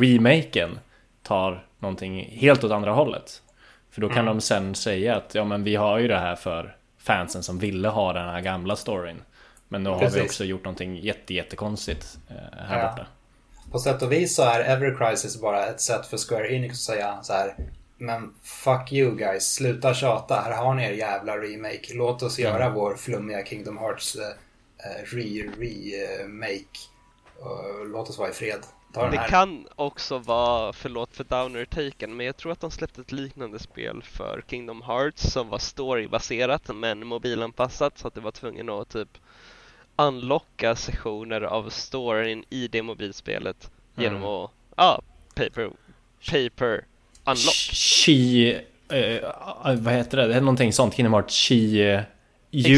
remaken 0.00 0.78
tar 1.22 1.66
någonting 1.78 2.24
helt 2.24 2.64
åt 2.64 2.72
andra 2.72 2.92
hållet. 2.92 3.42
För 3.90 4.00
då 4.00 4.08
kan 4.08 4.18
mm. 4.18 4.26
de 4.26 4.40
sen 4.40 4.74
säga 4.74 5.16
att 5.16 5.34
ja 5.34 5.44
men 5.44 5.64
vi 5.64 5.76
har 5.76 5.98
ju 5.98 6.08
det 6.08 6.18
här 6.18 6.36
för 6.36 6.76
fansen 7.02 7.42
som 7.42 7.58
ville 7.58 7.88
ha 7.88 8.12
den 8.12 8.28
här 8.28 8.40
gamla 8.40 8.76
storyn. 8.76 9.22
Men 9.68 9.82
nu 9.82 9.90
har 9.90 9.98
Precis. 9.98 10.16
vi 10.16 10.26
också 10.26 10.44
gjort 10.44 10.64
någonting 10.64 10.96
jätte, 10.96 11.34
jättekonstigt 11.34 12.18
eh, 12.28 12.58
här 12.58 12.78
ja. 12.78 12.90
borta. 12.90 13.06
På 13.72 13.78
sätt 13.78 14.02
och 14.02 14.12
vis 14.12 14.36
så 14.36 14.42
är 14.42 14.60
Ever 14.60 14.96
Crisis 14.98 15.40
bara 15.40 15.66
ett 15.66 15.80
sätt 15.80 16.06
för 16.06 16.16
Square 16.16 16.54
Enix 16.54 16.72
att 16.72 16.78
säga 16.78 17.22
så 17.22 17.32
här 17.32 17.54
men 18.02 18.34
fuck 18.42 18.92
you 18.92 19.16
guys, 19.16 19.54
sluta 19.54 19.94
tjata. 19.94 20.34
Här 20.34 20.52
har 20.52 20.74
ni 20.74 20.84
er 20.84 20.92
jävla 20.92 21.36
remake. 21.38 21.94
Låt 21.94 22.22
oss 22.22 22.38
göra 22.38 22.70
vår 22.70 22.94
flummiga 22.94 23.44
Kingdom 23.44 23.78
Hearts 23.78 24.16
uh, 24.16 24.22
re-remake. 25.04 26.78
Uh, 27.42 27.86
låt 27.86 28.08
oss 28.08 28.18
vara 28.18 28.30
i 28.30 28.32
fred. 28.32 28.60
Det 28.92 29.26
kan 29.28 29.66
också 29.76 30.18
vara, 30.18 30.72
förlåt 30.72 31.16
för 31.16 31.24
downer-taken, 31.24 32.16
men 32.16 32.26
jag 32.26 32.36
tror 32.36 32.52
att 32.52 32.60
de 32.60 32.70
släppte 32.70 33.00
ett 33.00 33.12
liknande 33.12 33.58
spel 33.58 34.02
för 34.02 34.44
Kingdom 34.48 34.82
Hearts 34.82 35.22
som 35.22 35.48
var 35.48 35.58
storybaserat 35.58 36.70
men 36.74 37.06
mobilanpassat 37.06 37.98
så 37.98 38.08
att 38.08 38.14
det 38.14 38.20
var 38.20 38.30
tvungen 38.30 38.68
att 38.68 38.88
typ 38.88 39.18
unlocka 39.96 40.76
sessioner 40.76 41.40
av 41.40 41.70
storyn 41.70 42.44
i 42.50 42.68
det 42.68 42.82
mobilspelet 42.82 43.70
mm. 43.96 44.04
genom 44.04 44.24
att, 44.24 44.50
ja, 44.76 45.02
paper, 45.34 45.70
paper 46.30 46.84
Unlock. 47.24 47.54
Chi... 47.54 48.52
Eh, 48.88 49.74
vad 49.76 49.94
heter 49.94 50.16
det? 50.16 50.26
Det 50.26 50.34
är 50.34 50.40
någonting 50.40 50.72
sånt. 50.72 50.94
Kingdom 50.94 51.12
Hearts 51.12 51.34
Chi 51.34 51.90
eh, 51.90 52.02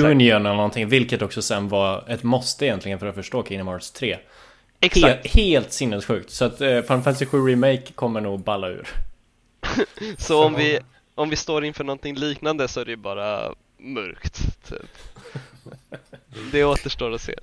Union 0.04 0.46
eller 0.46 0.56
någonting. 0.56 0.88
Vilket 0.88 1.22
också 1.22 1.42
sen 1.42 1.68
var 1.68 2.04
ett 2.08 2.22
måste 2.22 2.66
egentligen 2.66 2.98
för 2.98 3.06
att 3.06 3.14
förstå 3.14 3.44
Kingdom 3.44 3.68
Hearts 3.68 3.90
3. 3.90 4.18
Exakt. 4.84 5.04
Helt, 5.04 5.26
helt 5.26 5.72
sinnessjukt. 5.72 6.30
Så 6.30 6.44
att 6.44 6.60
eh, 6.60 6.68
Final 6.68 7.02
Fantasy 7.02 7.26
7 7.26 7.48
Remake 7.48 7.92
kommer 7.94 8.20
nog 8.20 8.40
balla 8.40 8.68
ur. 8.68 8.88
så 10.18 10.44
om 10.44 10.54
vi, 10.54 10.78
om 11.14 11.30
vi 11.30 11.36
står 11.36 11.64
inför 11.64 11.84
någonting 11.84 12.14
liknande 12.14 12.68
så 12.68 12.80
är 12.80 12.84
det 12.84 12.90
ju 12.90 12.96
bara 12.96 13.54
mörkt. 13.78 14.40
Typ. 14.68 14.90
Det 16.52 16.64
återstår 16.64 17.12
att 17.12 17.20
se. 17.20 17.34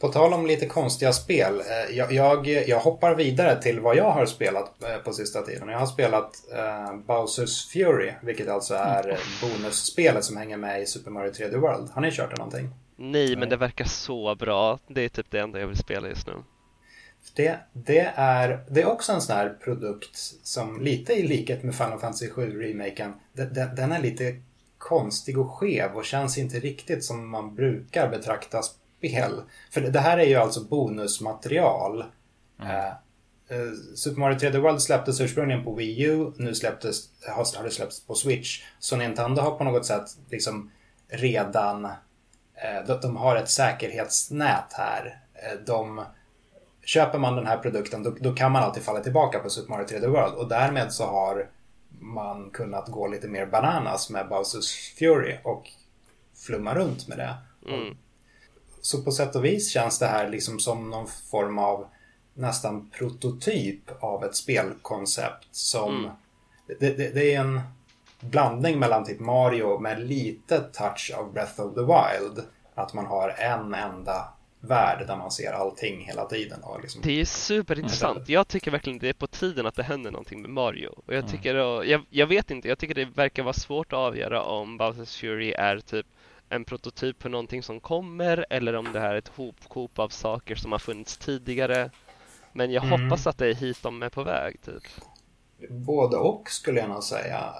På 0.00 0.08
tal 0.08 0.32
om 0.32 0.46
lite 0.46 0.66
konstiga 0.66 1.12
spel. 1.12 1.60
Eh, 1.60 1.96
jag, 1.96 2.12
jag, 2.12 2.46
jag, 2.46 2.80
hoppar 2.80 3.14
vidare 3.14 3.62
till 3.62 3.80
vad 3.80 3.96
jag 3.96 4.10
har 4.10 4.26
spelat 4.26 4.82
eh, 4.84 4.96
på 4.96 5.12
sista 5.12 5.42
tiden. 5.42 5.68
Jag 5.68 5.78
har 5.78 5.86
spelat 5.86 6.32
uh, 6.52 6.96
Bowsers 7.06 7.72
Fury, 7.72 8.12
vilket 8.22 8.48
alltså 8.48 8.74
är 8.74 9.04
mm. 9.04 9.16
bonusspelet 9.40 10.24
som 10.24 10.36
hänger 10.36 10.56
med 10.56 10.82
i 10.82 10.86
Super 10.86 11.10
Mario 11.10 11.32
3D 11.32 11.56
World. 11.56 11.90
Har 11.90 12.02
ni 12.02 12.10
kört 12.10 12.30
det 12.30 12.36
någonting? 12.36 12.70
Nej, 13.02 13.36
men 13.36 13.48
det 13.48 13.56
verkar 13.56 13.84
så 13.84 14.34
bra. 14.34 14.78
Det 14.86 15.04
är 15.04 15.08
typ 15.08 15.30
det 15.30 15.40
enda 15.40 15.60
jag 15.60 15.66
vill 15.66 15.76
spela 15.76 16.08
just 16.08 16.26
nu. 16.26 16.32
Det, 17.34 17.60
det, 17.72 18.12
är, 18.14 18.64
det 18.70 18.82
är 18.82 18.86
också 18.86 19.12
en 19.12 19.20
sån 19.20 19.36
här 19.36 19.48
produkt 19.48 20.16
som 20.42 20.80
lite 20.80 21.12
i 21.12 21.28
likhet 21.28 21.62
med 21.62 21.74
Final 21.74 21.98
Fantasy 21.98 22.28
7-remaken, 22.30 23.12
den, 23.32 23.74
den 23.74 23.92
är 23.92 24.02
lite 24.02 24.36
konstig 24.78 25.38
och 25.38 25.50
skev 25.50 25.96
och 25.96 26.04
känns 26.04 26.38
inte 26.38 26.60
riktigt 26.60 27.04
som 27.04 27.28
man 27.28 27.54
brukar 27.54 28.10
betrakta 28.10 28.62
spel. 28.62 29.42
För 29.70 29.80
det 29.80 30.00
här 30.00 30.18
är 30.18 30.26
ju 30.26 30.34
alltså 30.34 30.64
bonusmaterial. 30.64 32.04
Mm. 32.60 32.92
Uh, 33.52 33.72
Super 33.94 34.20
Mario 34.20 34.38
3D 34.38 34.58
World 34.58 34.82
släpptes 34.82 35.20
ursprungligen 35.20 35.64
på 35.64 35.74
Wii 35.74 36.02
U, 36.02 36.32
nu 36.36 36.54
släpptes, 36.54 37.08
har 37.28 37.64
det 37.64 37.70
släppts 37.70 38.06
på 38.06 38.14
Switch. 38.14 38.62
Så 38.78 38.96
Nintendo 38.96 39.42
har 39.42 39.58
på 39.58 39.64
något 39.64 39.86
sätt 39.86 40.04
liksom 40.30 40.70
redan, 41.08 41.88
de 43.02 43.16
har 43.16 43.36
ett 43.36 43.48
säkerhetsnät 43.48 44.72
här. 44.72 45.20
De, 45.66 46.04
köper 46.84 47.18
man 47.18 47.36
den 47.36 47.46
här 47.46 47.58
produkten 47.58 48.02
då, 48.02 48.16
då, 48.20 48.34
kan 48.34 48.52
man 48.52 48.62
alltid 48.62 48.82
falla 48.82 49.00
tillbaka 49.00 49.38
på 49.38 49.50
Super 49.50 49.70
Mario 49.70 49.86
3D 49.86 50.06
World 50.06 50.34
och 50.34 50.48
därmed 50.48 50.92
så 50.92 51.06
har 51.06 51.48
man 51.88 52.50
kunnat 52.50 52.88
gå 52.88 53.08
lite 53.08 53.28
mer 53.28 53.46
bananas 53.46 54.10
med 54.10 54.28
Bowsers 54.28 54.94
Fury 54.98 55.36
och 55.44 55.70
flumma 56.46 56.74
runt 56.74 57.08
med 57.08 57.18
det. 57.18 57.34
Mm. 57.68 57.96
Så 58.80 59.02
på 59.02 59.12
sätt 59.12 59.36
och 59.36 59.44
vis 59.44 59.70
känns 59.70 59.98
det 59.98 60.06
här 60.06 60.28
liksom 60.28 60.60
som 60.60 60.90
någon 60.90 61.06
form 61.30 61.58
av 61.58 61.86
nästan 62.34 62.90
prototyp 62.90 63.82
av 64.00 64.24
ett 64.24 64.36
spelkoncept 64.36 65.48
som 65.50 65.98
mm. 65.98 66.10
det, 66.80 66.96
det, 66.96 67.10
det, 67.14 67.34
är 67.34 67.40
en 67.40 67.60
blandning 68.20 68.78
mellan 68.78 69.04
typ 69.04 69.20
Mario 69.20 69.78
med 69.78 70.00
lite 70.00 70.60
touch 70.60 71.12
av 71.18 71.32
Breath 71.32 71.60
of 71.60 71.74
the 71.74 71.80
Wild. 71.80 72.46
Att 72.74 72.94
man 72.94 73.06
har 73.06 73.28
en 73.28 73.74
enda 73.74 74.28
värld 74.60 75.06
där 75.06 75.16
man 75.16 75.30
ser 75.30 75.52
allting 75.52 76.04
hela 76.04 76.24
tiden. 76.24 76.62
Och 76.62 76.80
liksom... 76.80 77.02
Det 77.04 77.20
är 77.20 77.24
superintressant. 77.24 78.28
Jag 78.28 78.48
tycker 78.48 78.70
verkligen 78.70 78.98
det 78.98 79.08
är 79.08 79.12
på 79.12 79.26
tiden 79.26 79.66
att 79.66 79.74
det 79.74 79.82
händer 79.82 80.10
någonting 80.10 80.42
med 80.42 80.50
Mario. 80.50 80.88
Och 80.88 81.14
jag 81.14 81.18
mm. 81.18 81.30
tycker, 81.30 81.54
mm. 81.54 81.90
jag, 81.90 82.02
jag 82.10 82.26
vet 82.26 82.50
inte, 82.50 82.68
jag 82.68 82.78
tycker 82.78 82.94
det 82.94 83.04
verkar 83.04 83.42
vara 83.42 83.52
svårt 83.52 83.92
att 83.92 83.98
avgöra 83.98 84.42
om 84.42 84.80
Bowser's 84.80 85.20
Fury 85.20 85.52
är 85.52 85.80
typ 85.80 86.06
en 86.48 86.64
prototyp 86.64 87.22
för 87.22 87.28
någonting 87.28 87.62
som 87.62 87.80
kommer 87.80 88.46
eller 88.50 88.74
om 88.74 88.92
det 88.92 89.00
här 89.00 89.14
är 89.14 89.18
ett 89.18 89.32
hopkop 89.36 89.98
av 89.98 90.08
saker 90.08 90.54
som 90.54 90.72
har 90.72 90.78
funnits 90.78 91.18
tidigare. 91.18 91.90
Men 92.52 92.72
jag 92.72 92.84
mm. 92.84 93.02
hoppas 93.02 93.26
att 93.26 93.38
det 93.38 93.46
är 93.46 93.54
hit 93.54 93.82
de 93.82 94.02
är 94.02 94.08
på 94.08 94.22
väg, 94.22 94.56
typ. 94.64 94.82
Både 95.70 96.16
och 96.16 96.50
skulle 96.50 96.80
jag 96.80 96.88
nog 96.88 97.02
säga. 97.02 97.54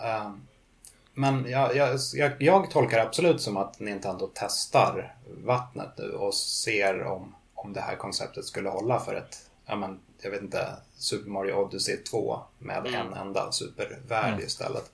Men 1.15 1.51
jag, 1.51 1.77
jag, 1.77 1.99
jag, 2.15 2.33
jag, 2.39 2.71
tolkar 2.71 2.99
absolut 2.99 3.41
som 3.41 3.57
att 3.57 3.81
Nintendo 3.81 4.31
testar 4.35 5.15
vattnet 5.45 5.99
nu 5.99 6.13
och 6.13 6.35
ser 6.35 7.03
om, 7.03 7.35
om 7.55 7.73
det 7.73 7.81
här 7.81 7.97
konceptet 7.97 8.45
skulle 8.45 8.69
hålla 8.69 9.01
för 9.01 9.15
ett, 9.15 9.51
ja 9.67 9.77
men, 9.77 10.01
jag 10.23 10.31
vet 10.31 10.43
inte, 10.43 10.69
Super 10.97 11.31
Mario 11.31 11.53
Odyssey 11.55 11.97
2 11.97 12.41
med 12.59 12.87
mm. 12.87 12.95
en 12.95 13.13
enda 13.13 13.53
supervärld 13.53 14.33
mm. 14.33 14.47
istället. 14.47 14.93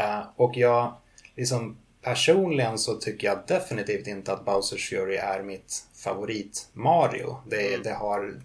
Uh, 0.00 0.22
och 0.36 0.56
jag, 0.56 0.92
liksom 1.36 1.76
personligen 2.02 2.78
så 2.78 2.94
tycker 2.94 3.26
jag 3.26 3.38
definitivt 3.46 4.06
inte 4.06 4.32
att 4.32 4.44
Bowsers 4.44 4.90
Fury 4.90 5.16
är 5.16 5.42
mitt 5.42 5.86
favorit 5.94 6.68
Mario. 6.72 7.36
Det, 7.46 7.68
mm. 7.68 7.82
det 7.82 7.94
har 7.94 8.40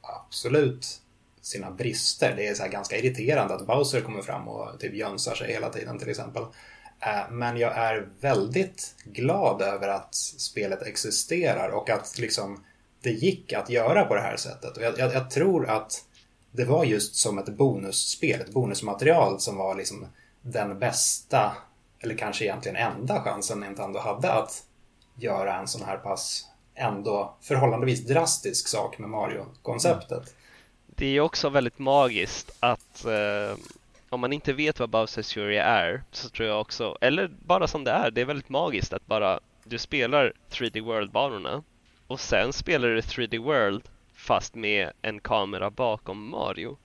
absolut 0.00 1.01
sina 1.42 1.70
brister. 1.70 2.34
Det 2.36 2.46
är 2.46 2.54
så 2.54 2.68
ganska 2.68 2.96
irriterande 2.96 3.54
att 3.54 3.66
Bowser 3.66 4.00
kommer 4.00 4.22
fram 4.22 4.48
och 4.48 4.80
typ 4.80 4.94
jönsar 4.94 5.34
sig 5.34 5.52
hela 5.52 5.68
tiden 5.68 5.98
till 5.98 6.08
exempel. 6.08 6.42
Eh, 7.00 7.30
men 7.30 7.56
jag 7.56 7.76
är 7.76 8.08
väldigt 8.20 8.94
glad 9.04 9.62
över 9.62 9.88
att 9.88 10.14
spelet 10.14 10.82
existerar 10.82 11.68
och 11.68 11.90
att 11.90 12.18
liksom 12.18 12.64
det 13.02 13.10
gick 13.10 13.52
att 13.52 13.70
göra 13.70 14.04
på 14.04 14.14
det 14.14 14.20
här 14.20 14.36
sättet. 14.36 14.76
Och 14.76 14.82
jag, 14.82 14.98
jag, 14.98 15.14
jag 15.14 15.30
tror 15.30 15.68
att 15.68 16.04
det 16.50 16.64
var 16.64 16.84
just 16.84 17.14
som 17.14 17.38
ett 17.38 17.48
bonusspel, 17.48 18.40
ett 18.40 18.52
bonusmaterial 18.52 19.40
som 19.40 19.56
var 19.56 19.74
liksom 19.74 20.06
den 20.42 20.78
bästa, 20.78 21.56
eller 22.00 22.16
kanske 22.16 22.44
egentligen 22.44 22.76
enda 22.76 23.22
chansen 23.22 23.60
Nintendo 23.60 23.98
hade 23.98 24.32
att 24.32 24.62
göra 25.16 25.56
en 25.58 25.68
sån 25.68 25.82
här 25.82 25.96
pass 25.96 26.48
ändå 26.74 27.36
förhållandevis 27.40 28.06
drastisk 28.06 28.68
sak 28.68 28.98
med 28.98 29.10
Mario-konceptet 29.10 30.34
det 30.96 31.16
är 31.16 31.20
också 31.20 31.48
väldigt 31.48 31.78
magiskt 31.78 32.56
att 32.60 33.04
eh, 33.04 33.56
om 34.08 34.20
man 34.20 34.32
inte 34.32 34.52
vet 34.52 34.80
vad 34.80 34.90
Bowser's 34.90 35.34
Fury 35.34 35.56
är 35.56 36.02
så 36.10 36.28
tror 36.28 36.48
jag 36.48 36.60
också, 36.60 36.98
eller 37.00 37.30
bara 37.46 37.66
som 37.66 37.84
det 37.84 37.90
är, 37.90 38.10
det 38.10 38.20
är 38.20 38.24
väldigt 38.24 38.48
magiskt 38.48 38.92
att 38.92 39.06
bara 39.06 39.40
du 39.64 39.78
spelar 39.78 40.32
3D 40.50 40.80
World-banorna 40.80 41.62
och 42.06 42.20
sen 42.20 42.52
spelar 42.52 42.88
du 42.88 43.00
3D 43.00 43.38
World 43.38 43.82
fast 44.14 44.54
med 44.54 44.90
en 45.02 45.20
kamera 45.20 45.70
bakom 45.70 46.28
Mario. 46.28 46.78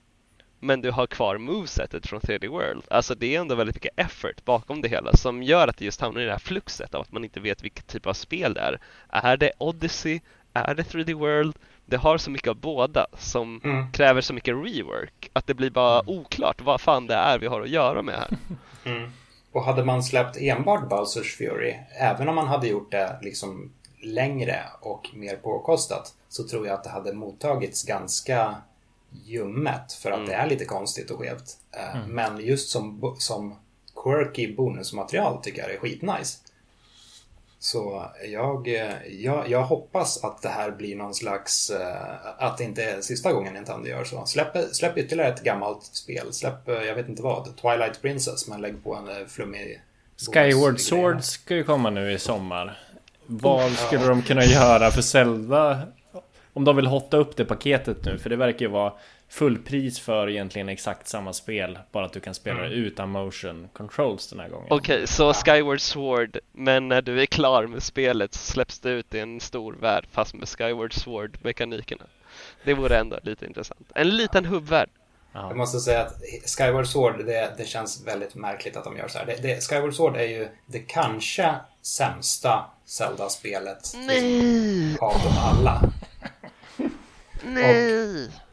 Men 0.60 0.80
du 0.80 0.90
har 0.90 1.06
kvar 1.06 1.38
movesetet 1.38 2.06
från 2.06 2.20
3D 2.20 2.48
World. 2.48 2.84
Alltså 2.90 3.14
det 3.14 3.36
är 3.36 3.40
ändå 3.40 3.54
väldigt 3.54 3.76
mycket 3.76 3.98
effort 3.98 4.44
bakom 4.44 4.80
det 4.82 4.88
hela 4.88 5.12
som 5.16 5.42
gör 5.42 5.68
att 5.68 5.76
det 5.76 5.84
just 5.84 6.00
hamnar 6.00 6.20
i 6.20 6.24
det 6.24 6.30
här 6.30 6.38
fluxet 6.38 6.94
av 6.94 7.00
att 7.00 7.12
man 7.12 7.24
inte 7.24 7.40
vet 7.40 7.64
vilket 7.64 7.86
typ 7.86 8.06
av 8.06 8.12
spel 8.12 8.54
det 8.54 8.60
är. 8.60 8.80
Är 9.08 9.36
det 9.36 9.52
Odyssey? 9.58 10.20
Är 10.52 10.74
det 10.74 10.82
3D 10.82 11.14
World? 11.14 11.54
Det 11.88 11.96
har 11.96 12.18
så 12.18 12.30
mycket 12.30 12.48
av 12.48 12.56
båda 12.56 13.06
som 13.18 13.60
mm. 13.64 13.92
kräver 13.92 14.20
så 14.20 14.34
mycket 14.34 14.54
rework 14.54 15.30
att 15.32 15.46
det 15.46 15.54
blir 15.54 15.70
bara 15.70 16.00
mm. 16.00 16.18
oklart 16.18 16.60
vad 16.60 16.80
fan 16.80 17.06
det 17.06 17.14
är 17.14 17.38
vi 17.38 17.46
har 17.46 17.60
att 17.60 17.68
göra 17.68 18.02
med 18.02 18.14
här. 18.14 18.28
Mm. 18.84 19.10
Och 19.52 19.64
hade 19.64 19.84
man 19.84 20.02
släppt 20.02 20.36
enbart 20.36 20.88
Bowsers 20.88 21.36
Fury, 21.36 21.74
även 22.00 22.28
om 22.28 22.34
man 22.34 22.48
hade 22.48 22.68
gjort 22.68 22.90
det 22.90 23.18
liksom 23.22 23.72
längre 24.02 24.62
och 24.80 25.08
mer 25.14 25.36
påkostat, 25.36 26.14
så 26.28 26.48
tror 26.48 26.66
jag 26.66 26.74
att 26.74 26.84
det 26.84 26.90
hade 26.90 27.12
mottagits 27.12 27.84
ganska 27.84 28.54
ljummet 29.24 29.92
för 29.92 30.10
att 30.10 30.16
mm. 30.16 30.28
det 30.28 30.34
är 30.34 30.46
lite 30.46 30.64
konstigt 30.64 31.10
och 31.10 31.18
skevt. 31.18 31.56
Eh, 31.72 31.96
mm. 31.96 32.10
Men 32.10 32.40
just 32.40 32.70
som, 32.70 33.14
som 33.18 33.54
quirky 34.04 34.54
bonusmaterial 34.54 35.42
tycker 35.42 35.60
jag 35.60 35.70
det 35.70 35.74
är 35.74 35.80
skitnice. 35.80 36.38
Så 37.60 38.04
jag, 38.32 38.68
jag, 39.08 39.50
jag 39.50 39.62
hoppas 39.62 40.24
att 40.24 40.42
det 40.42 40.48
här 40.48 40.70
blir 40.70 40.96
någon 40.96 41.14
slags, 41.14 41.70
eh, 41.70 42.44
att 42.44 42.58
det 42.58 42.64
inte 42.64 42.84
är 42.84 43.00
sista 43.00 43.32
gången 43.32 43.54
Nintendo 43.54 43.88
gör 43.88 44.04
så. 44.04 44.26
Släpp, 44.26 44.56
släpp 44.72 44.98
ytterligare 44.98 45.32
ett 45.32 45.42
gammalt 45.42 45.84
spel. 45.84 46.32
Släpp, 46.32 46.68
eh, 46.68 46.74
jag 46.74 46.94
vet 46.94 47.08
inte 47.08 47.22
vad, 47.22 47.56
Twilight 47.56 48.02
Princess, 48.02 48.48
men 48.48 48.60
lägg 48.60 48.84
på 48.84 48.94
en 48.94 49.08
eh, 49.08 49.26
flummig... 49.26 49.82
Skyward 50.32 50.80
Sword 50.80 51.22
ska 51.22 51.54
ju 51.54 51.64
komma 51.64 51.90
nu 51.90 52.12
i 52.12 52.18
sommar. 52.18 52.78
Vad 53.26 53.72
skulle 53.72 54.02
ja. 54.02 54.08
de 54.08 54.22
kunna 54.22 54.44
göra 54.44 54.90
för 54.90 55.02
Zelda? 55.02 55.82
Om 56.52 56.64
de 56.64 56.76
vill 56.76 56.86
hotta 56.86 57.16
upp 57.16 57.36
det 57.36 57.44
paketet 57.44 58.04
nu, 58.04 58.18
för 58.18 58.30
det 58.30 58.36
verkar 58.36 58.66
ju 58.66 58.72
vara 58.72 58.92
fullpris 59.28 60.00
för 60.00 60.28
egentligen 60.28 60.68
exakt 60.68 61.08
samma 61.08 61.32
spel. 61.32 61.78
Bara 61.92 62.06
att 62.06 62.12
du 62.12 62.20
kan 62.20 62.34
spela 62.34 62.58
mm. 62.58 62.70
det 62.70 62.76
utan 62.76 63.08
motion 63.08 63.68
controls 63.72 64.28
den 64.30 64.40
här 64.40 64.48
gången. 64.48 64.66
Okej, 64.70 64.94
okay, 64.94 65.06
så 65.06 65.32
Skyward 65.32 65.80
Sword, 65.80 66.38
men 66.52 66.88
när 66.88 67.02
du 67.02 67.22
är 67.22 67.26
klar 67.26 67.66
med 67.66 67.82
spelet 67.82 68.34
så 68.34 68.52
släpps 68.52 68.80
det 68.80 68.90
ut 68.90 69.14
i 69.14 69.18
en 69.18 69.40
stor 69.40 69.72
värld 69.72 70.06
fast 70.12 70.34
med 70.34 70.48
Skyward 70.48 70.92
Sword-mekanikerna. 70.92 72.04
Det 72.64 72.74
vore 72.74 72.98
ändå 72.98 73.18
lite 73.22 73.46
intressant. 73.46 73.90
En 73.94 74.08
liten 74.08 74.44
hubbvärld. 74.44 74.88
Jag 75.32 75.56
måste 75.56 75.80
säga 75.80 76.00
att 76.00 76.14
Skyward 76.58 76.86
Sword, 76.86 77.24
det, 77.26 77.54
det 77.56 77.64
känns 77.64 78.06
väldigt 78.06 78.34
märkligt 78.34 78.76
att 78.76 78.84
de 78.84 78.96
gör 78.96 79.08
så 79.08 79.18
här. 79.18 79.26
Det, 79.26 79.42
det, 79.42 79.68
Skyward 79.68 79.94
Sword 79.94 80.16
är 80.16 80.26
ju 80.26 80.48
det 80.66 80.78
kanske 80.78 81.54
sämsta 81.82 82.64
Zelda-spelet 82.84 83.94
liksom, 83.94 84.96
av 85.00 85.12
dem 85.12 85.34
alla. 85.38 85.82
Nej! 87.42 88.24
Och 88.24 88.47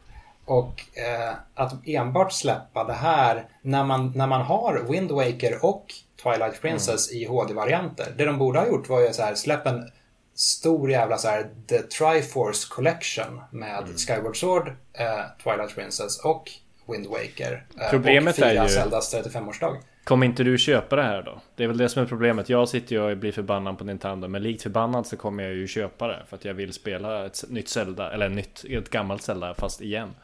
och 0.46 0.82
eh, 0.94 1.34
att 1.54 1.72
enbart 1.86 2.32
släppa 2.32 2.84
det 2.84 2.92
här 2.92 3.48
när 3.62 3.84
man, 3.84 4.12
när 4.16 4.26
man 4.26 4.42
har 4.42 4.86
Wind 4.90 5.10
Waker 5.10 5.64
och 5.64 5.94
Twilight 6.22 6.60
Princess 6.60 7.10
mm. 7.10 7.22
i 7.22 7.26
HD-varianter. 7.26 8.14
Det 8.16 8.24
de 8.24 8.38
borde 8.38 8.58
ha 8.58 8.66
gjort 8.66 8.88
var 8.88 9.00
ju 9.00 9.12
så 9.12 9.22
här, 9.22 9.34
släpp 9.34 9.66
en 9.66 9.90
stor 10.34 10.90
jävla 10.90 11.18
så 11.18 11.28
här 11.28 11.50
The 11.68 11.78
Triforce 11.78 12.66
Collection 12.70 13.40
med 13.50 13.82
mm. 13.82 13.96
Skyward 13.96 14.36
Sword, 14.36 14.68
eh, 14.92 15.06
Twilight 15.42 15.74
Princess 15.74 16.20
och 16.24 16.50
Wind 16.88 17.06
Waker. 17.06 17.66
Eh, 17.80 17.90
Problemet 17.90 18.38
och 18.38 18.46
är 18.46 18.62
ju... 18.62 18.68
Zeldas 18.68 19.14
35-årsdag. 19.14 19.76
Kommer 20.04 20.26
inte 20.26 20.44
du 20.44 20.58
köpa 20.58 20.96
det 20.96 21.02
här 21.02 21.22
då? 21.22 21.40
Det 21.56 21.64
är 21.64 21.68
väl 21.68 21.76
det 21.76 21.88
som 21.88 22.02
är 22.02 22.06
problemet. 22.06 22.48
Jag 22.48 22.68
sitter 22.68 22.96
ju 22.96 23.02
och 23.02 23.16
blir 23.16 23.32
förbannad 23.32 23.78
på 23.78 23.84
Nintendo. 23.84 24.28
Men 24.28 24.42
likt 24.42 24.62
förbannad 24.62 25.06
så 25.06 25.16
kommer 25.16 25.44
jag 25.44 25.54
ju 25.54 25.66
köpa 25.66 26.08
det. 26.08 26.22
För 26.28 26.36
att 26.36 26.44
jag 26.44 26.54
vill 26.54 26.72
spela 26.72 27.26
ett 27.26 27.44
nytt 27.48 27.68
Zelda. 27.68 28.12
Eller 28.12 28.28
nytt, 28.28 28.64
ett 28.70 28.90
gammalt 28.90 29.22
Zelda 29.22 29.54
fast 29.54 29.80
igen. 29.80 30.14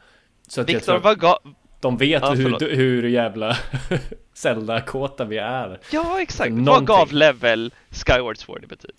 Så 0.53 0.61
att 0.61 0.69
Victor, 0.69 0.97
vad 0.97 1.19
gav... 1.19 1.37
De 1.79 1.97
vet 1.97 2.23
ja, 2.23 2.31
hur, 2.31 2.75
hur 2.75 3.07
jävla 3.07 3.57
Zelda-kåta 4.33 5.25
vi 5.25 5.37
är. 5.37 5.79
Ja, 5.91 6.21
exakt. 6.21 6.51
Vad 6.53 6.87
gav 6.87 7.11
level 7.11 7.73
Skyward 7.89 8.37
Sword 8.37 8.63
i 8.63 8.67
betyg? 8.67 8.95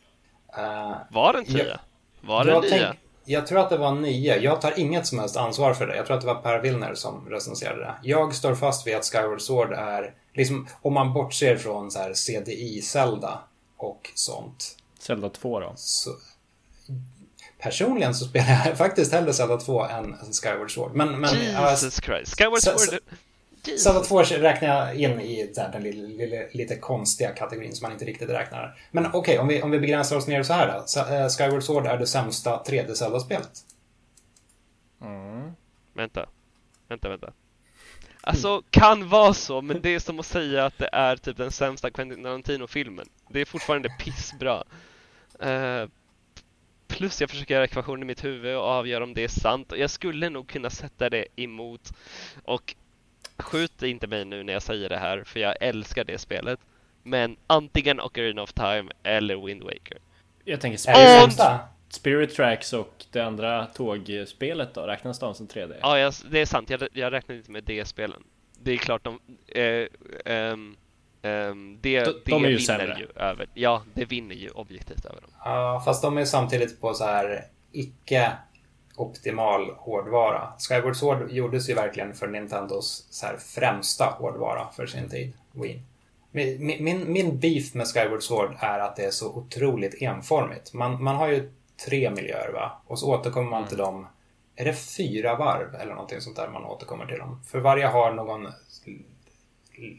Uh, 0.59 0.97
var 1.11 1.33
det 1.33 1.39
en 1.39 1.45
10? 1.45 1.79
Var 2.21 2.45
det 2.45 2.53
en 2.53 2.61
9? 2.61 2.93
Jag 3.25 3.47
tror 3.47 3.59
att 3.59 3.71
det 3.71 3.77
var 3.77 3.95
9. 3.95 4.37
Jag 4.37 4.61
tar 4.61 4.79
inget 4.79 5.07
som 5.07 5.19
helst 5.19 5.37
ansvar 5.37 5.75
för 5.75 5.87
det. 5.87 5.97
Jag 5.97 6.07
tror 6.07 6.17
att 6.17 6.21
det 6.21 6.27
var 6.27 6.43
Per 6.43 6.59
Willner 6.59 6.95
som 6.95 7.29
recenserade 7.31 7.81
det. 7.81 7.95
Jag 8.03 8.35
står 8.35 8.55
fast 8.55 8.87
vid 8.87 8.97
att 8.97 9.05
Skyward 9.05 9.41
Sword 9.41 9.73
är, 9.73 10.15
liksom, 10.35 10.69
om 10.83 10.95
man 10.95 11.13
bortser 11.13 11.57
från 11.57 11.91
så 11.91 11.99
här 11.99 12.13
CDI-Zelda 12.13 13.39
och 13.77 14.11
sånt. 14.15 14.77
Zelda 14.99 15.29
2 15.29 15.61
då? 15.61 15.73
Så, 15.77 16.11
personligen 17.65 18.15
så 18.15 18.25
spelar 18.25 18.67
jag 18.67 18.79
faktiskt 18.79 19.13
hellre 19.13 19.33
Zelda 19.33 19.57
2 19.57 19.85
än 19.85 20.17
Skyward 20.43 20.71
Sword. 20.71 20.95
Men, 20.95 21.21
men, 21.21 21.35
Jesus 21.35 21.99
uh, 21.99 22.03
Christ. 22.03 22.39
Skyward 22.39 22.61
Sword... 22.61 23.01
Zelda 23.79 24.01
2 24.01 24.23
räknar 24.23 24.69
jag 24.69 24.97
in 24.97 25.21
i 25.21 25.53
den 25.73 25.83
lilla, 25.83 26.09
lilla, 26.09 26.43
lite 26.53 26.77
konstiga 26.77 27.31
kategorin 27.31 27.75
som 27.75 27.85
man 27.85 27.93
inte 27.93 28.05
riktigt 28.05 28.29
räknar. 28.29 28.79
Men 28.91 29.07
okej, 29.07 29.19
okay, 29.19 29.39
om, 29.39 29.49
vi, 29.49 29.63
om 29.63 29.71
vi 29.71 29.81
begränsar 29.81 30.17
oss 30.17 30.27
ner 30.27 30.43
så 30.43 30.53
här 30.53 30.67
då. 30.67 31.01
Eh, 31.01 31.29
Skyward 31.29 31.63
Sword 31.63 31.87
är 31.87 31.99
det 31.99 32.07
sämsta 32.07 32.63
3D 32.63 32.95
Zelda-spelet. 32.95 33.51
Mm. 35.03 35.53
Vänta. 35.95 36.27
Vänta, 36.89 37.09
vänta. 37.09 37.33
Alltså, 38.21 38.63
kan 38.71 39.09
vara 39.09 39.35
så, 39.35 39.63
men 39.63 39.81
det 39.83 39.95
är 39.95 39.99
som 39.99 40.21
att 40.21 40.27
säga 40.27 40.65
att 40.65 40.79
det 40.79 40.89
är 40.93 41.17
typ 41.17 41.37
den 41.37 41.51
sämsta 41.51 41.91
Quentin 41.91 42.23
Tarantino-filmen. 42.23 43.09
Det 43.29 43.41
är 43.41 43.45
fortfarande 43.45 43.89
pissbra. 43.89 44.65
Uh, 45.45 45.89
plus 46.89 47.21
jag 47.21 47.31
försöker 47.31 47.55
göra 47.55 47.65
ekvationer 47.65 48.03
i 48.03 48.05
mitt 48.05 48.25
huvud 48.25 48.57
och 48.57 48.63
avgöra 48.63 49.05
om 49.05 49.15
det 49.15 49.25
är 49.25 49.29
sant. 49.29 49.73
Och 49.73 49.79
jag 49.79 49.91
skulle 49.91 50.31
nog 50.31 50.49
kunna 50.49 50.71
sätta 50.71 51.11
det 51.11 51.27
emot. 51.37 51.93
Och 52.45 52.75
skjut 53.39 53.83
inte 53.83 54.07
mig 54.07 54.25
nu 54.25 54.43
när 54.43 54.53
jag 54.53 54.63
säger 54.63 54.89
det 54.89 54.97
här, 54.97 55.25
för 55.25 55.41
jag 55.41 55.57
älskar 55.61 56.05
det 56.05 56.19
spelet. 56.19 56.61
Men 57.03 57.37
antingen 57.47 58.01
Ocarina 58.01 58.43
of 58.43 58.53
Time 58.53 58.91
eller 59.03 59.47
Wind 59.47 59.63
Waker. 59.63 59.99
Jag 60.45 60.61
tänker 60.61 60.79
Spirit, 60.79 61.41
och... 61.41 61.95
Spirit 61.95 62.35
Tracks 62.35 62.73
och 62.73 63.05
det 63.11 63.21
andra 63.21 63.67
tågspelet 63.67 64.75
då, 64.75 64.81
räknas 64.81 65.19
de 65.19 65.35
som 65.35 65.49
3D? 65.49 65.75
Ja, 65.81 65.99
jag, 65.99 66.15
det 66.31 66.41
är 66.41 66.47
sant. 66.47 66.71
Jag, 66.71 66.89
jag 66.93 67.13
räknar 67.13 67.37
inte 67.37 67.51
med 67.51 67.65
det 67.65 67.85
spelen. 67.85 68.23
Det 68.63 68.73
är 68.73 68.77
klart 68.77 69.05
de... 69.05 69.21
Eh, 69.47 69.87
um, 70.53 70.77
um, 71.25 71.79
det, 71.81 72.05
de, 72.05 72.13
det 72.25 72.31
de 72.31 72.45
är 72.45 72.49
ju 72.49 72.59
sämre. 72.59 72.97
Ju 72.99 73.23
över, 73.23 73.47
ja, 73.55 73.83
det 73.95 74.05
vinner 74.05 74.35
ju 74.35 74.51
objektivt 74.51 75.05
över 75.05 75.21
dem. 75.21 75.31
Ja, 75.45 75.83
fast 75.85 76.03
de 76.03 76.19
är 76.19 76.25
samtidigt 76.25 76.81
på 76.81 76.95
så 76.95 77.05
här 77.05 77.45
icke 77.73 78.33
optimal 78.97 79.71
hårdvara. 79.71 80.53
Skyward 80.59 80.97
Sword 80.97 81.31
gjordes 81.31 81.71
ju 81.71 81.75
verkligen 81.75 82.15
för 82.15 82.27
Nintendos 82.27 83.07
så 83.11 83.27
här, 83.27 83.37
främsta 83.37 84.05
hårdvara 84.05 84.69
för 84.77 84.87
sin 84.87 85.09
tid, 85.09 85.33
Wii. 85.53 85.83
Min, 86.31 86.85
min, 86.85 87.13
min 87.13 87.39
beef 87.39 87.75
med 87.75 87.87
Skyward 87.87 88.23
Sword 88.23 88.57
är 88.59 88.79
att 88.79 88.97
det 88.97 89.05
är 89.05 89.11
så 89.11 89.33
otroligt 89.33 90.03
enformigt. 90.03 90.73
Man, 90.73 91.03
man 91.03 91.17
har 91.17 91.29
ju 91.29 91.53
tre 91.87 92.11
miljöer 92.11 92.53
va? 92.53 92.83
Och 92.87 92.99
så 92.99 93.15
återkommer 93.15 93.51
man 93.51 93.59
mm. 93.59 93.69
till 93.69 93.79
dem. 93.79 94.07
Är 94.57 94.65
det 94.65 94.75
fyra 94.75 95.37
varv 95.37 95.75
eller 95.75 95.93
någonting 95.93 96.21
sånt 96.21 96.37
där 96.37 96.49
man 96.49 96.65
återkommer 96.65 97.07
till 97.07 97.19
dem? 97.19 97.43
För 97.51 97.59
varje 97.59 97.87
har 97.87 98.13
någon 98.13 98.49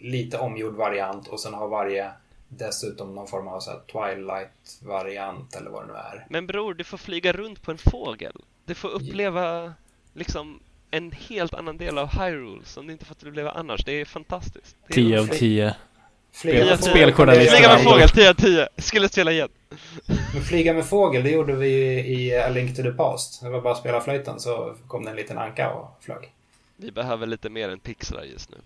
lite 0.02 0.38
omgjord 0.38 0.74
variant 0.74 1.28
och 1.28 1.40
sen 1.40 1.54
har 1.54 1.68
varje 1.68 2.12
dessutom 2.48 3.16
någon 3.16 3.28
form 3.28 3.48
av 3.48 3.60
Twilight-variant 3.92 5.56
eller 5.56 5.70
vad 5.70 5.84
det 5.84 5.88
nu 5.88 6.00
är. 6.00 6.26
Men 6.30 6.48
bror, 6.48 6.74
du 6.74 6.84
får 6.84 6.98
flyga 6.98 7.34
runt 7.34 7.62
på 7.62 7.72
en 7.72 7.78
fågel. 7.78 8.42
Du 8.66 8.76
får 8.76 8.90
uppleva 8.90 9.74
liksom 10.14 10.60
en 10.92 11.12
helt 11.12 11.54
annan 11.54 11.78
del 11.78 11.98
av 11.98 12.08
Hyrule 12.08 12.66
som 12.66 12.88
du 12.88 12.94
inte 12.94 13.06
fått 13.06 13.24
uppleva 13.24 13.52
annars. 13.52 13.86
Det 13.86 13.92
är 13.92 14.06
fantastiskt. 14.06 14.76
10 14.90 15.20
av 15.20 15.28
10. 15.28 15.76
Flyga. 16.32 16.78
Flyga 16.78 17.76
med 17.76 17.84
fågel, 17.84 18.10
10 18.10 18.30
av 18.30 18.34
10. 18.34 18.68
Skulle 18.78 19.10
spela 19.10 19.32
igen. 19.32 19.50
Men 20.34 20.44
flyga 20.44 20.74
med 20.74 20.86
fågel, 20.86 21.24
det 21.24 21.30
gjorde 21.30 21.56
vi 21.56 21.70
i 22.00 22.38
A 22.38 22.50
Link 22.50 22.76
to 22.76 22.84
the 22.84 22.92
Past. 22.92 23.42
Det 23.42 23.50
var 23.50 23.62
bara 23.62 23.74
att 23.74 23.80
spela 23.80 24.02
flöjten 24.02 24.40
så 24.40 24.76
kom 24.88 25.06
det 25.06 25.10
en 25.10 25.16
liten 25.16 25.38
anka 25.38 25.74
och 25.74 25.98
flög. 26.02 26.32
Vi 26.78 26.92
behöver 26.92 27.28
lite 27.28 27.50
mer 27.50 27.70
än 27.70 27.80
pixlar 27.80 28.24
just 28.24 28.52
nu. 28.52 28.58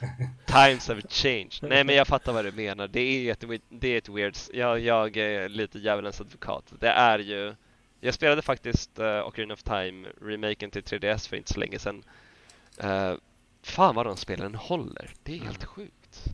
Times 0.46 0.88
have 0.88 1.02
changed. 1.08 1.58
Nej 1.62 1.84
men 1.84 1.94
jag 1.94 2.06
fattar 2.06 2.32
vad 2.32 2.44
du 2.44 2.52
menar. 2.52 2.88
Det 2.88 3.00
är 3.00 3.32
ett, 3.32 3.44
det 3.68 3.88
är 3.88 3.98
ett 3.98 4.08
weird... 4.08 4.36
Jag, 4.52 4.80
jag 4.80 5.16
är 5.16 5.48
lite 5.48 5.78
djävulens 5.78 6.20
advokat. 6.20 6.72
Det 6.80 6.88
är 6.88 7.18
ju 7.18 7.54
jag 8.00 8.14
spelade 8.14 8.42
faktiskt 8.42 8.98
uh, 8.98 9.26
Ocarina 9.26 9.54
of 9.54 9.62
Time 9.62 10.08
remaken 10.22 10.70
till 10.70 10.82
3DS 10.82 11.28
för 11.28 11.36
inte 11.36 11.52
så 11.52 11.60
länge 11.60 11.78
sedan. 11.78 12.02
Uh, 12.84 13.14
fan 13.62 13.94
vad 13.94 14.06
de 14.06 14.16
spelen 14.16 14.54
håller. 14.54 15.10
Det 15.22 15.34
är 15.34 15.38
helt 15.38 15.64
sjukt. 15.64 16.24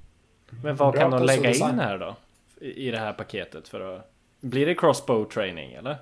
Men 0.63 0.77
vad 0.77 0.93
Bra 0.93 1.03
kan 1.03 1.11
de 1.11 1.23
lägga 1.23 1.51
in 1.51 1.79
här 1.79 1.99
då? 1.99 2.17
I, 2.61 2.89
I 2.89 2.91
det 2.91 2.99
här 2.99 3.13
paketet 3.13 3.69
för 3.69 3.97
att... 3.97 4.11
Blir 4.41 4.67
det 4.67 4.75
crossbow 4.75 5.25
training 5.25 5.73
eller? 5.73 5.97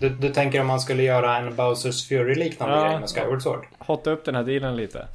Du, 0.00 0.08
du 0.08 0.28
tänker 0.28 0.60
om 0.60 0.66
man 0.66 0.80
skulle 0.80 1.02
göra 1.02 1.36
en 1.36 1.56
Bowsers 1.56 2.08
Fury 2.08 2.34
liknande 2.34 2.76
ja, 2.76 2.88
grej 2.88 3.00
med 3.00 3.08
Skyward 3.08 3.42
Sword? 3.42 3.66
Hotta 3.78 4.10
upp 4.10 4.24
den 4.24 4.34
här 4.34 4.44
dealen 4.44 4.76
lite. 4.76 5.08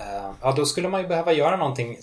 Uh, 0.00 0.32
ja, 0.40 0.52
då 0.56 0.66
skulle 0.66 0.88
man 0.88 1.00
ju 1.00 1.08
behöva 1.08 1.32
göra 1.32 1.56
någonting, 1.56 1.98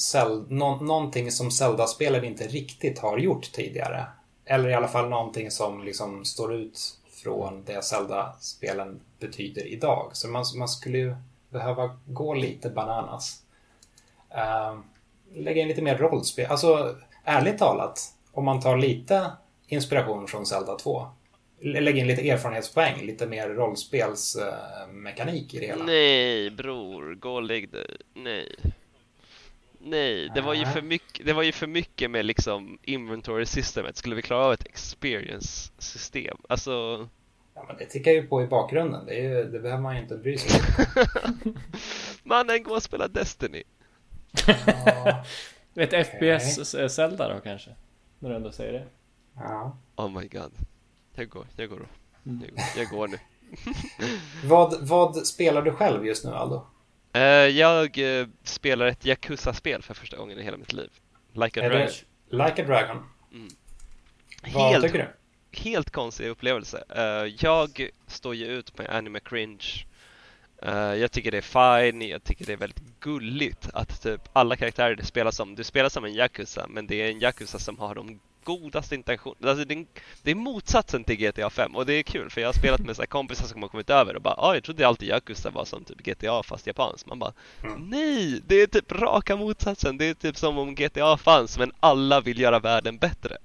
no 0.47 0.79
någonting 0.81 1.31
som 1.31 1.51
Zelda-spelen 1.51 2.23
inte 2.23 2.47
riktigt 2.47 2.99
har 2.99 3.17
gjort 3.17 3.51
tidigare. 3.51 4.05
Eller 4.45 4.69
i 4.69 4.73
alla 4.73 4.87
fall 4.87 5.09
någonting 5.09 5.51
som 5.51 5.83
liksom 5.83 6.25
står 6.25 6.53
ut 6.53 6.97
från 7.23 7.63
det 7.65 7.83
Zelda-spelen 7.83 8.99
betyder 9.19 9.67
idag. 9.67 10.09
Så 10.13 10.27
man, 10.27 10.45
man 10.55 10.69
skulle 10.69 10.97
ju 10.97 11.15
behöva 11.49 11.97
gå 12.05 12.33
lite 12.33 12.69
bananas. 12.69 13.41
Uh, 14.35 14.79
lägga 15.33 15.61
in 15.61 15.67
lite 15.67 15.81
mer 15.81 15.97
rollspel. 15.97 16.51
Alltså, 16.51 16.95
ärligt 17.23 17.57
talat, 17.57 18.13
om 18.31 18.45
man 18.45 18.61
tar 18.61 18.77
lite 18.77 19.31
inspiration 19.67 20.27
från 20.27 20.45
Zelda 20.45 20.75
2. 20.75 21.07
Lägga 21.59 21.99
in 21.99 22.07
lite 22.07 22.29
erfarenhetspoäng, 22.29 23.05
lite 23.05 23.27
mer 23.27 23.49
rollspelsmekanik 23.49 25.53
i 25.53 25.59
det 25.59 25.65
hela. 25.65 25.85
Nej, 25.85 26.49
bror, 26.49 27.15
gå 27.15 27.31
och 27.31 27.41
lägg 27.41 27.71
dig. 27.71 27.97
Nej. 28.13 28.55
Nej, 29.79 30.31
det 30.35 30.41
var 30.41 30.53
ju 30.53 30.65
för 30.65 30.81
mycket, 30.81 31.25
det 31.25 31.33
var 31.33 31.43
ju 31.43 31.51
för 31.51 31.67
mycket 31.67 32.11
med 32.11 32.25
liksom 32.25 32.79
inventory 32.83 33.45
systemet. 33.45 33.97
Skulle 33.97 34.15
vi 34.15 34.21
klara 34.21 34.45
av 34.45 34.53
ett 34.53 34.65
experience 34.65 35.71
system? 35.77 36.37
Alltså... 36.49 37.07
Ja, 37.55 37.65
men 37.67 37.77
det 37.77 37.85
tickar 37.85 38.11
ju 38.11 38.27
på 38.27 38.43
i 38.43 38.47
bakgrunden. 38.47 39.05
Det, 39.05 39.25
är, 39.25 39.43
det 39.43 39.59
behöver 39.59 39.81
man 39.81 39.95
ju 39.95 40.01
inte 40.01 40.17
bry 40.17 40.37
sig 40.37 40.61
om. 41.45 41.57
Mannen, 42.23 42.63
gå 42.63 42.75
och 42.75 42.83
spela 42.83 43.07
Destiny. 43.07 43.63
Ja. 44.47 45.25
Ett 45.75 45.89
okay. 45.89 46.03
FPS-Zelda 46.03 47.33
då 47.33 47.39
kanske? 47.39 47.75
När 48.19 48.29
du 48.29 48.35
ändå 48.35 48.51
säger 48.51 48.73
det. 48.73 48.85
Ja. 49.35 49.77
Oh 49.95 50.19
my 50.19 50.27
god. 50.27 50.51
Jag 51.17 51.29
går, 51.29 51.45
jag 51.55 51.69
går. 51.69 51.87
Jag, 52.23 52.39
går, 52.39 52.59
jag 52.77 52.89
går 52.89 53.07
nu. 53.07 53.19
vad, 54.43 54.87
vad 54.87 55.27
spelar 55.27 55.61
du 55.61 55.71
själv 55.71 56.05
just 56.05 56.25
nu 56.25 56.31
Aldo? 56.31 56.67
Uh, 57.15 57.21
jag 57.21 57.97
uh, 57.97 58.27
spelar 58.43 58.85
ett 58.85 59.05
Yakuza-spel 59.05 59.81
för 59.81 59.93
första 59.93 60.17
gången 60.17 60.39
i 60.39 60.43
hela 60.43 60.57
mitt 60.57 60.73
liv. 60.73 60.89
Like 61.33 61.61
a 61.61 61.63
Är 61.63 61.69
Dragon. 61.69 61.89
Like 62.29 62.63
a 62.63 62.65
Dragon? 62.65 62.97
Mm. 63.33 63.47
Vad 64.53 64.71
helt, 64.71 64.85
tycker 64.85 64.97
du? 64.97 65.59
Helt 65.59 65.91
konstig 65.91 66.27
upplevelse. 66.27 66.83
Uh, 66.97 67.35
jag 67.39 67.89
står 68.07 68.35
ju 68.35 68.45
ut 68.45 68.77
med 68.77 68.89
anime 68.89 69.19
cringe. 69.19 69.85
jag 70.99 71.11
tycker 71.11 71.31
det 71.31 71.37
är 71.37 71.81
fine, 71.81 72.01
jag 72.01 72.23
tycker 72.23 72.45
det 72.45 72.53
är 72.53 72.57
väldigt 72.57 72.99
gulligt 72.99 73.69
att 73.73 74.01
typ 74.01 74.21
alla 74.33 74.55
karaktärer 74.55 75.03
spelar 75.03 75.31
som, 75.31 75.55
du 75.55 75.63
spelar 75.63 75.89
som 75.89 76.05
en 76.05 76.13
Yakuza 76.13 76.65
men 76.69 76.87
det 76.87 76.95
är 76.95 77.11
en 77.11 77.21
Yakuza 77.21 77.59
som 77.59 77.79
har 77.79 77.95
de 77.95 78.19
godaste 78.47 78.95
intentioner. 78.95 79.49
Alltså 79.49 79.65
det, 79.65 79.73
är, 79.73 79.85
det 80.21 80.31
är 80.31 80.35
motsatsen 80.35 81.03
till 81.03 81.15
GTA 81.15 81.49
5 81.49 81.75
och 81.75 81.85
det 81.85 81.93
är 81.93 82.03
kul 82.03 82.29
för 82.29 82.41
jag 82.41 82.47
har 82.47 82.53
spelat 82.53 82.79
med 82.79 82.95
så 82.95 83.07
kompisar 83.07 83.47
som 83.47 83.61
har 83.61 83.69
kommit 83.69 83.89
över 83.89 84.15
och 84.15 84.21
bara 84.21 84.35
ah, 84.37 84.53
jag 84.53 84.63
trodde 84.63 84.87
alltid 84.87 85.09
Yakuza 85.09 85.49
var 85.49 85.65
som 85.65 85.83
typ 85.83 85.97
GTA 85.97 86.43
fast 86.43 86.67
japanskt. 86.67 87.05
Man 87.05 87.19
bara 87.19 87.33
mm. 87.63 87.89
nej, 87.89 88.41
det 88.47 88.55
är 88.55 88.67
typ 88.67 88.91
raka 88.91 89.35
motsatsen. 89.35 89.97
Det 89.97 90.05
är 90.05 90.13
typ 90.13 90.37
som 90.37 90.57
om 90.57 90.75
GTA 90.75 91.17
fanns 91.17 91.59
men 91.59 91.71
alla 91.79 92.21
vill 92.21 92.39
göra 92.39 92.59
världen 92.59 92.97
bättre. 92.97 93.37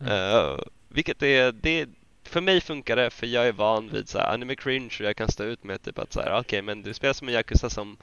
Mm. 0.00 0.12
Uh, 0.12 0.58
vilket 0.88 1.22
är, 1.22 1.52
det 1.52 1.88
för 2.22 2.40
mig 2.40 2.60
funkar 2.60 2.96
det 2.96 3.10
för 3.10 3.26
jag 3.26 3.48
är 3.48 3.52
van 3.52 3.88
vid 3.88 4.08
så 4.08 4.18
här, 4.18 4.34
anime 4.34 4.54
cringe 4.54 4.96
och 5.00 5.06
jag 5.06 5.16
kan 5.16 5.28
stå 5.28 5.44
ut 5.44 5.64
med 5.64 5.82
typ 5.82 5.98
att 5.98 6.12
så 6.12 6.20
okej 6.20 6.38
okay, 6.38 6.62
men 6.62 6.82
du 6.82 6.94
spelar 6.94 7.14
som 7.14 7.28
en 7.28 7.34
Yakuza 7.34 7.70
som 7.70 7.96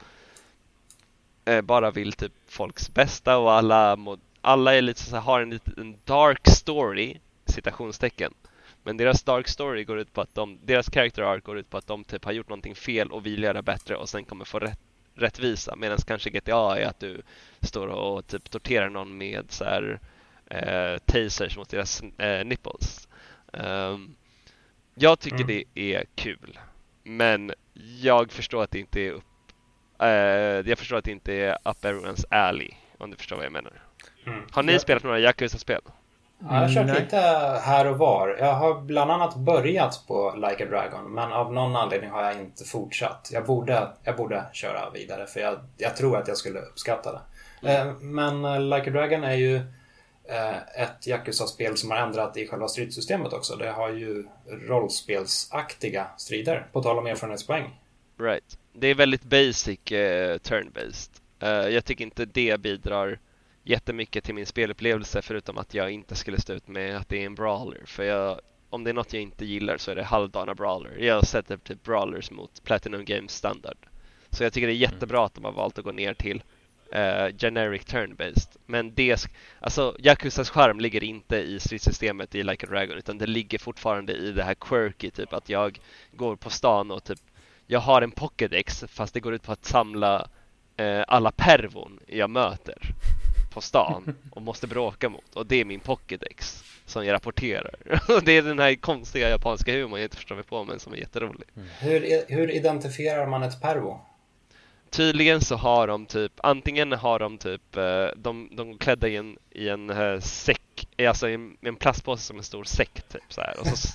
eh, 1.44 1.60
bara 1.60 1.90
vill 1.90 2.12
typ 2.12 2.32
folks 2.48 2.94
bästa 2.94 3.36
och 3.38 3.52
alla 3.52 3.96
må, 3.96 4.18
alla 4.44 4.74
är 4.74 4.82
lite 4.82 5.00
så 5.00 5.16
här, 5.16 5.22
har 5.22 5.40
en 5.40 5.50
liten 5.50 5.96
dark 6.04 6.48
story, 6.48 7.18
citationstecken. 7.46 8.34
Men 8.82 8.96
deras 8.96 9.22
dark 9.22 9.48
story 9.48 9.84
går 9.84 9.98
ut 9.98 10.12
på 10.12 10.20
att 10.20 10.34
de, 10.34 10.58
deras 10.64 10.90
character 10.90 11.22
arc 11.22 11.44
går 11.44 11.58
ut 11.58 11.70
på 11.70 11.76
att 11.76 11.86
de 11.86 12.04
typ 12.04 12.24
har 12.24 12.32
gjort 12.32 12.48
någonting 12.48 12.74
fel 12.74 13.12
och 13.12 13.26
vill 13.26 13.42
göra 13.42 13.62
bättre 13.62 13.96
och 13.96 14.08
sen 14.08 14.24
kommer 14.24 14.44
få 14.44 14.58
rätt, 14.58 14.78
rättvisa 15.14 15.76
medan 15.76 15.98
kanske 15.98 16.30
GTA 16.30 16.78
är 16.78 16.86
att 16.86 17.00
du 17.00 17.22
står 17.60 17.86
och 17.86 18.26
typ 18.26 18.50
torterar 18.50 18.90
någon 18.90 19.18
med 19.18 19.44
så 19.48 19.64
här, 19.64 20.00
eh, 20.46 20.98
tasers 20.98 21.56
mot 21.56 21.68
deras 21.68 22.02
eh, 22.02 22.44
nipples. 22.44 23.08
Um, 23.52 24.16
jag 24.94 25.20
tycker 25.20 25.44
mm. 25.44 25.46
det 25.46 25.94
är 25.94 26.04
kul, 26.14 26.58
men 27.02 27.52
jag 28.00 28.32
förstår 28.32 28.62
att 28.62 28.70
det 28.70 28.78
inte 28.78 29.00
är 29.00 29.10
upp, 29.10 29.24
eh, 29.98 30.08
jag 30.70 30.78
förstår 30.78 30.96
att 30.96 31.04
det 31.04 31.12
inte 31.12 31.32
är 31.32 31.52
up 31.52 31.84
everyone's 31.84 32.24
alley, 32.30 32.70
om 32.98 33.10
du 33.10 33.16
förstår 33.16 33.36
vad 33.36 33.44
jag 33.44 33.52
menar. 33.52 33.83
Mm. 34.26 34.42
Har 34.50 34.62
ni 34.62 34.72
jag... 34.72 34.80
spelat 34.80 35.02
några 35.02 35.20
Yakuza-spel? 35.20 35.80
Ja, 36.38 36.54
jag 36.54 36.60
har 36.60 36.74
kört 36.74 37.00
lite 37.00 37.16
här 37.62 37.86
och 37.86 37.98
var. 37.98 38.36
Jag 38.38 38.52
har 38.52 38.80
bland 38.80 39.10
annat 39.10 39.36
börjat 39.36 40.04
på 40.06 40.34
Like 40.36 40.64
a 40.64 40.66
Dragon 40.70 41.14
men 41.14 41.32
av 41.32 41.52
någon 41.52 41.76
anledning 41.76 42.10
har 42.10 42.22
jag 42.22 42.40
inte 42.40 42.64
fortsatt. 42.64 43.28
Jag 43.32 43.46
borde, 43.46 43.88
jag 44.04 44.16
borde 44.16 44.44
köra 44.52 44.90
vidare 44.90 45.26
för 45.26 45.40
jag, 45.40 45.58
jag 45.76 45.96
tror 45.96 46.16
att 46.16 46.28
jag 46.28 46.36
skulle 46.36 46.58
uppskatta 46.58 47.12
det. 47.12 47.20
Mm. 47.70 48.14
Men 48.14 48.44
eh, 48.44 48.60
Like 48.60 48.90
a 48.90 48.92
Dragon 48.92 49.24
är 49.24 49.34
ju 49.34 49.56
eh, 50.28 50.82
ett 50.82 51.06
Yakuza-spel 51.06 51.76
som 51.76 51.90
har 51.90 51.98
ändrat 51.98 52.36
i 52.36 52.46
själva 52.46 52.68
stridssystemet 52.68 53.32
också. 53.32 53.56
Det 53.56 53.70
har 53.70 53.90
ju 53.90 54.26
rollspelsaktiga 54.68 56.06
strider, 56.16 56.66
på 56.72 56.82
tal 56.82 56.98
om 56.98 57.06
erfarenhetspoäng. 57.06 57.80
Right. 58.20 58.58
Det 58.72 58.86
är 58.86 58.94
väldigt 58.94 59.24
basic 59.24 59.78
uh, 59.92 59.96
turn-based. 60.38 61.10
Uh, 61.42 61.74
jag 61.74 61.84
tycker 61.84 62.04
inte 62.04 62.24
det 62.24 62.60
bidrar 62.60 63.18
jättemycket 63.64 64.24
till 64.24 64.34
min 64.34 64.46
spelupplevelse 64.46 65.22
förutom 65.22 65.58
att 65.58 65.74
jag 65.74 65.90
inte 65.90 66.14
skulle 66.14 66.40
stå 66.40 66.52
ut 66.52 66.68
med 66.68 66.96
att 66.96 67.08
det 67.08 67.22
är 67.22 67.26
en 67.26 67.34
brawler. 67.34 67.82
För 67.86 68.02
jag, 68.02 68.40
om 68.70 68.84
det 68.84 68.90
är 68.90 68.94
något 68.94 69.12
jag 69.12 69.22
inte 69.22 69.44
gillar 69.44 69.76
så 69.76 69.90
är 69.90 69.94
det 69.94 70.04
halvdana 70.04 70.54
brawler. 70.54 70.96
Jag 70.98 71.26
sätter 71.26 71.56
typ 71.56 71.82
brawlers 71.82 72.30
mot 72.30 72.64
Platinum 72.64 73.04
Games 73.04 73.32
standard. 73.32 73.76
Så 74.30 74.44
jag 74.44 74.52
tycker 74.52 74.66
det 74.66 74.72
är 74.72 74.76
jättebra 74.76 75.26
att 75.26 75.34
de 75.34 75.44
har 75.44 75.52
valt 75.52 75.78
att 75.78 75.84
gå 75.84 75.92
ner 75.92 76.14
till 76.14 76.42
uh, 76.94 77.36
generic 77.38 77.82
turn-based. 77.84 78.56
Men 78.66 78.94
det, 78.94 79.26
alltså 79.60 79.96
Yakuzas 79.98 80.50
charm 80.50 80.80
ligger 80.80 81.04
inte 81.04 81.36
i 81.36 81.60
stridssystemet 81.60 82.34
i 82.34 82.42
Like 82.42 82.66
a 82.66 82.68
Dragon 82.70 82.98
utan 82.98 83.18
det 83.18 83.26
ligger 83.26 83.58
fortfarande 83.58 84.12
i 84.12 84.32
det 84.32 84.42
här 84.42 84.54
quirky, 84.54 85.10
typ 85.10 85.32
att 85.32 85.48
jag 85.48 85.80
går 86.12 86.36
på 86.36 86.50
stan 86.50 86.90
och 86.90 87.04
typ 87.04 87.20
jag 87.66 87.80
har 87.80 88.02
en 88.02 88.10
pocketdex 88.10 88.84
fast 88.88 89.14
det 89.14 89.20
går 89.20 89.34
ut 89.34 89.42
på 89.42 89.52
att 89.52 89.64
samla 89.64 90.28
uh, 90.80 91.04
alla 91.08 91.30
pervon 91.30 92.00
jag 92.06 92.30
möter 92.30 92.94
på 93.54 93.60
stan 93.60 94.14
och 94.30 94.42
måste 94.42 94.66
bråka 94.66 95.08
mot 95.08 95.34
och 95.34 95.46
det 95.46 95.60
är 95.60 95.64
min 95.64 95.80
pocketdex 95.80 96.64
som 96.86 97.06
jag 97.06 97.12
rapporterar. 97.12 97.74
Och 98.08 98.24
det 98.24 98.32
är 98.32 98.42
den 98.42 98.58
här 98.58 98.74
konstiga 98.74 99.30
japanska 99.30 99.72
humorn 99.72 100.00
jag 100.00 100.06
inte 100.06 100.16
förstår 100.16 100.34
mig 100.34 100.44
på 100.44 100.64
men 100.64 100.80
som 100.80 100.92
är 100.92 100.96
jätterolig. 100.96 101.48
Mm. 101.56 101.68
Hur, 101.80 102.24
hur 102.34 102.50
identifierar 102.50 103.26
man 103.26 103.42
ett 103.42 103.60
pervo? 103.60 104.00
Tydligen 104.90 105.40
så 105.40 105.56
har 105.56 105.86
de 105.86 106.06
typ, 106.06 106.32
antingen 106.36 106.92
har 106.92 107.18
de 107.18 107.38
typ, 107.38 107.76
eh, 107.76 108.06
de, 108.16 108.48
de 108.52 108.78
klädda 108.78 109.08
i 109.08 109.16
en, 109.16 109.38
i 109.50 109.68
en 109.68 109.90
uh, 109.90 110.20
säck, 110.20 110.60
alltså 111.08 111.28
i 111.28 111.34
en, 111.34 111.56
en 111.60 111.76
plastpåse 111.76 112.22
som 112.22 112.36
en 112.36 112.42
stor 112.42 112.64
säck 112.64 113.02
typ 113.08 113.32
så 113.32 113.40
här. 113.40 113.60
Och 113.60 113.66
så, 113.66 113.88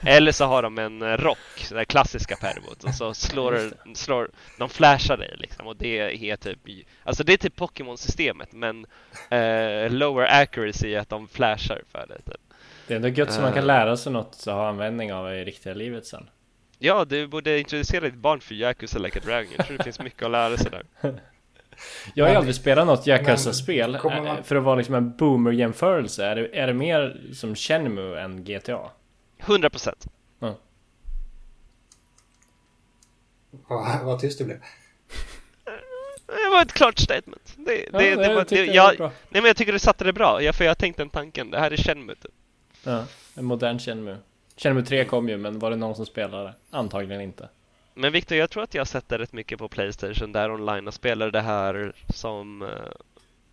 eller 0.00 0.32
så 0.32 0.44
har 0.44 0.62
de 0.62 0.78
en 0.78 1.02
eh, 1.02 1.16
rock, 1.16 1.68
det 1.70 1.84
klassiska 1.84 2.36
pervot 2.36 2.84
och 2.84 2.94
så 2.94 3.14
slår, 3.14 3.60
slår 3.94 4.30
de 4.58 4.68
flashar 4.68 5.16
dig 5.16 5.34
liksom 5.38 5.66
och 5.66 5.76
det 5.76 5.98
är 6.30 6.36
typ, 6.36 6.58
alltså 7.04 7.24
det 7.24 7.32
är 7.32 7.36
typ 7.36 7.56
Pokémon-systemet 7.56 8.52
men 8.52 8.86
uh, 9.32 9.90
lower 9.90 10.42
accuracy 10.42 10.94
är 10.94 10.98
att 10.98 11.08
de 11.08 11.28
flashar 11.28 11.82
för 11.92 12.06
det 12.08 12.32
typ. 12.32 12.40
Det 12.86 12.94
är 12.94 12.96
ändå 12.96 13.08
gött 13.08 13.32
så 13.32 13.40
man 13.40 13.52
kan 13.52 13.66
lära 13.66 13.96
sig 13.96 14.12
något 14.12 14.34
att 14.46 14.54
ha 14.54 14.68
användning 14.68 15.12
av 15.12 15.34
i 15.34 15.44
riktiga 15.44 15.74
livet 15.74 16.06
sen. 16.06 16.28
Ja, 16.78 17.04
du 17.04 17.26
borde 17.26 17.58
introducera 17.58 18.00
ditt 18.00 18.14
barn 18.14 18.40
för 18.40 18.54
Yakuza 18.54 18.98
Like 18.98 19.18
a 19.18 19.22
Dragon. 19.26 19.52
Jag 19.56 19.66
tror 19.66 19.78
det 19.78 19.84
finns 19.84 20.00
mycket 20.00 20.22
att 20.22 20.30
lära 20.30 20.56
sig 20.56 20.70
där. 20.70 20.84
Jag 22.14 22.24
har 22.24 22.30
ju 22.30 22.36
aldrig 22.36 22.54
spelat 22.54 22.86
något 22.86 23.06
Yakuza-spel. 23.06 23.98
Man... 24.04 24.44
För 24.44 24.56
att 24.56 24.62
vara 24.62 24.76
liksom 24.76 24.94
en 24.94 25.16
boomer-jämförelse. 25.16 26.26
Är 26.26 26.36
det, 26.36 26.58
är 26.58 26.66
det 26.66 26.74
mer 26.74 27.30
som 27.34 27.54
Shenmue 27.54 28.20
än 28.20 28.44
GTA? 28.44 28.90
100 29.38 29.70
procent. 29.70 30.06
Mm. 30.40 30.54
Vad 34.02 34.20
tyst 34.20 34.38
du 34.38 34.44
blev. 34.44 34.58
Det 36.26 36.50
var 36.50 36.62
ett 36.62 36.72
klart 36.72 36.98
statement. 36.98 37.54
Det, 37.56 37.88
ja, 37.92 37.98
det, 37.98 38.14
det, 38.14 38.34
var, 38.34 38.46
det, 38.48 38.66
jag, 38.66 38.98
nej 38.98 39.10
men 39.28 39.44
jag 39.44 39.56
tycker 39.56 39.72
du 39.72 39.78
satte 39.78 40.04
det 40.04 40.12
bra. 40.12 40.42
Jag, 40.42 40.54
för 40.54 40.64
jag 40.64 40.78
tänkte 40.78 41.02
den 41.02 41.10
tanken. 41.10 41.50
Det 41.50 41.60
här 41.60 41.70
är 41.70 41.76
Shenmue 41.76 42.14
typ. 42.14 42.32
Ja, 42.84 43.04
en 43.34 43.44
modern 43.44 43.78
Shenmue. 43.78 44.16
Shenmue 44.56 44.84
3 44.84 45.04
kom 45.04 45.28
ju, 45.28 45.36
men 45.36 45.58
var 45.58 45.70
det 45.70 45.76
någon 45.76 45.94
som 45.94 46.06
spelade? 46.06 46.54
Antagligen 46.70 47.20
inte. 47.20 47.48
Men 47.94 48.12
Viktor, 48.12 48.38
jag 48.38 48.50
tror 48.50 48.62
att 48.62 48.74
jag 48.74 48.88
sett 48.88 49.08
det 49.08 49.18
rätt 49.18 49.32
mycket 49.32 49.58
på 49.58 49.68
Playstation 49.68 50.32
där 50.32 50.50
online 50.50 50.88
och 50.88 50.94
spelar 50.94 51.30
det 51.30 51.40
här 51.40 51.92
som 52.08 52.62
uh, 52.62 52.68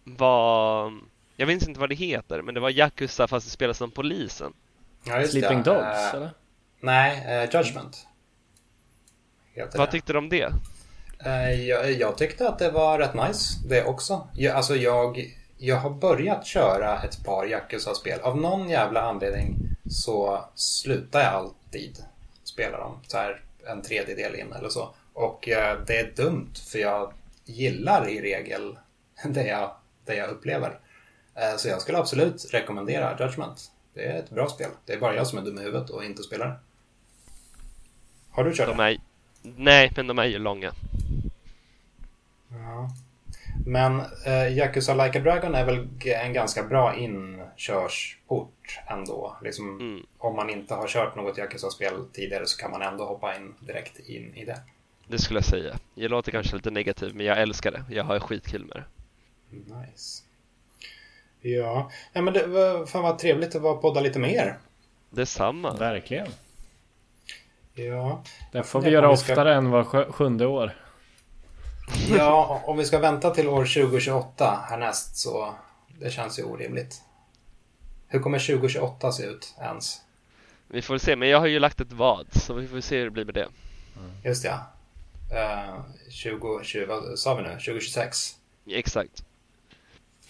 var... 0.03 0.93
Jag 1.35 1.47
vet 1.47 1.67
inte 1.67 1.79
vad 1.79 1.89
det 1.89 1.95
heter, 1.95 2.41
men 2.41 2.53
det 2.53 2.59
var 2.59 2.69
Yakuza 2.69 3.27
fast 3.27 3.47
det 3.47 3.51
spelas 3.51 3.77
som 3.77 3.91
polisen. 3.91 4.53
Ja, 5.03 5.27
Sleeping 5.27 5.57
det. 5.57 5.63
Dogs, 5.63 6.13
uh, 6.13 6.15
eller? 6.15 6.29
Nej, 6.79 7.43
uh, 7.43 7.55
Judgment. 7.55 8.07
Vad 9.55 9.87
det. 9.87 9.91
tyckte 9.91 10.13
du 10.13 10.19
om 10.19 10.29
det? 10.29 10.53
Jag, 11.67 11.91
jag, 11.91 12.17
tyckte 12.17 12.49
att 12.49 12.59
det 12.59 12.71
var 12.71 12.99
rätt 12.99 13.13
nice, 13.13 13.59
det 13.65 13.83
också. 13.83 14.27
Jag, 14.35 14.55
alltså 14.55 14.75
jag, 14.75 15.35
jag 15.57 15.75
har 15.75 15.89
börjat 15.89 16.45
köra 16.45 17.01
ett 17.01 17.25
par 17.25 17.45
Yakuza-spel. 17.45 18.19
Av 18.21 18.37
någon 18.37 18.69
jävla 18.69 19.01
anledning 19.01 19.55
så 19.89 20.45
slutar 20.55 21.19
jag 21.19 21.33
alltid 21.33 21.97
spela 22.43 22.77
dem. 22.77 22.99
Så 23.07 23.17
här 23.17 23.41
en 23.67 23.81
tredjedel 23.81 24.35
in 24.35 24.53
eller 24.53 24.69
så. 24.69 24.93
Och 25.13 25.49
eh, 25.49 25.79
det 25.87 25.99
är 25.99 26.11
dumt 26.15 26.53
för 26.71 26.79
jag 26.79 27.13
gillar 27.45 28.09
i 28.09 28.21
regel 28.21 28.77
det 29.23 29.47
jag, 29.47 29.71
det 30.05 30.15
jag 30.15 30.29
upplever. 30.29 30.79
Eh, 31.35 31.57
så 31.57 31.67
jag 31.67 31.81
skulle 31.81 31.97
absolut 31.97 32.53
rekommendera 32.53 33.17
Judgment. 33.19 33.71
Det 33.93 34.05
är 34.05 34.19
ett 34.19 34.29
bra 34.29 34.47
spel. 34.47 34.69
Det 34.85 34.93
är 34.93 34.99
bara 34.99 35.15
jag 35.15 35.27
som 35.27 35.37
är 35.37 35.41
dum 35.41 35.57
i 35.57 35.61
huvudet 35.61 35.89
och 35.89 36.03
inte 36.03 36.23
spelar. 36.23 36.59
Har 38.31 38.43
du 38.43 38.53
kört 38.53 38.67
de 38.67 38.79
är... 38.79 38.97
Nej, 39.41 39.91
men 39.95 40.07
de 40.07 40.19
är 40.19 40.25
ju 40.25 40.39
långa. 40.39 40.71
Ja. 42.49 42.89
Men 43.65 44.01
eh, 44.25 44.57
Yakuza 44.57 44.93
Like 44.93 45.19
a 45.19 45.21
Dragon 45.21 45.55
är 45.55 45.65
väl 45.65 45.87
en 46.05 46.33
ganska 46.33 46.63
bra 46.63 46.95
inkörsport 47.61 48.79
ändå. 48.87 49.37
Liksom, 49.41 49.79
mm. 49.79 50.05
Om 50.17 50.35
man 50.35 50.49
inte 50.49 50.73
har 50.73 50.87
kört 50.87 51.15
något 51.15 51.37
Yakuza-spel 51.37 52.05
tidigare 52.13 52.45
så 52.45 52.57
kan 52.57 52.71
man 52.71 52.81
ändå 52.81 53.05
hoppa 53.05 53.35
in 53.35 53.55
direkt 53.59 53.99
in 53.99 54.35
i 54.35 54.45
det. 54.45 54.59
Det 55.07 55.19
skulle 55.19 55.37
jag 55.37 55.45
säga. 55.45 55.75
Jag 55.95 56.11
låter 56.11 56.31
kanske 56.31 56.55
lite 56.55 56.71
negativ 56.71 57.15
men 57.15 57.25
jag 57.25 57.41
älskar 57.41 57.71
det. 57.71 57.83
Jag 57.89 58.03
har 58.03 58.19
skitkul 58.19 58.65
med 58.65 58.77
det. 58.77 58.85
Nice. 59.75 60.23
Ja, 61.41 61.91
ja 62.13 62.21
men 62.21 62.33
det 62.33 62.47
var, 62.47 62.85
fan 62.85 63.03
vad 63.03 63.19
trevligt 63.19 63.55
att 63.55 63.61
vara 63.61 63.75
podda 63.75 64.01
lite 64.01 64.19
mer. 64.19 64.57
Detsamma. 65.09 65.73
Verkligen. 65.73 66.27
Ja. 67.73 68.23
Det 68.51 68.63
får 68.63 68.81
vi 68.81 68.89
göra 68.89 69.11
vi 69.11 69.17
ska... 69.17 69.33
oftare 69.33 69.55
än 69.55 69.69
var 69.69 70.11
sjunde 70.11 70.45
år. 70.45 70.77
Ja, 72.17 72.61
om 72.65 72.77
vi 72.77 72.85
ska 72.85 72.99
vänta 72.99 73.29
till 73.29 73.49
år 73.49 73.65
2028 73.65 74.59
härnäst 74.69 75.17
så 75.17 75.53
det 75.99 76.09
känns 76.09 76.39
ju 76.39 76.43
orimligt. 76.43 77.01
Hur 78.11 78.19
kommer 78.19 78.39
2028 78.39 79.11
se 79.11 79.23
ut 79.23 79.55
ens? 79.61 80.01
Vi 80.67 80.81
får 80.81 80.97
se, 80.97 81.15
men 81.15 81.29
jag 81.29 81.39
har 81.39 81.47
ju 81.47 81.59
lagt 81.59 81.81
ett 81.81 81.91
vad 81.91 82.27
så 82.33 82.53
vi 82.53 82.67
får 82.67 82.81
se 82.81 82.97
hur 82.97 83.05
det 83.05 83.11
blir 83.11 83.25
med 83.25 83.33
det. 83.33 83.47
Mm. 83.97 84.11
Just 84.23 84.45
ja. 84.45 84.59
Uh, 85.31 85.81
2020, 86.23 86.85
vad 86.87 87.19
sa 87.19 87.35
vi 87.35 87.43
nu? 87.43 87.49
2026? 87.49 88.35
Exakt. 88.67 89.23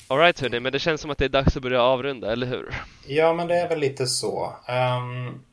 Alright 0.08 0.40
hörni, 0.40 0.60
men 0.60 0.72
det 0.72 0.80
känns 0.80 1.02
som 1.02 1.12
att 1.12 1.18
det 1.18 1.26
är 1.26 1.30
dags 1.30 1.58
att 1.58 1.64
börja 1.64 1.82
avrunda, 1.82 2.32
eller 2.32 2.48
hur? 2.48 2.76
Ja, 3.08 3.34
men 3.34 3.48
det 3.48 3.56
är 3.56 3.70
väl 3.70 3.80
lite 3.80 4.08
så. 4.08 4.56
Um, 4.68 5.44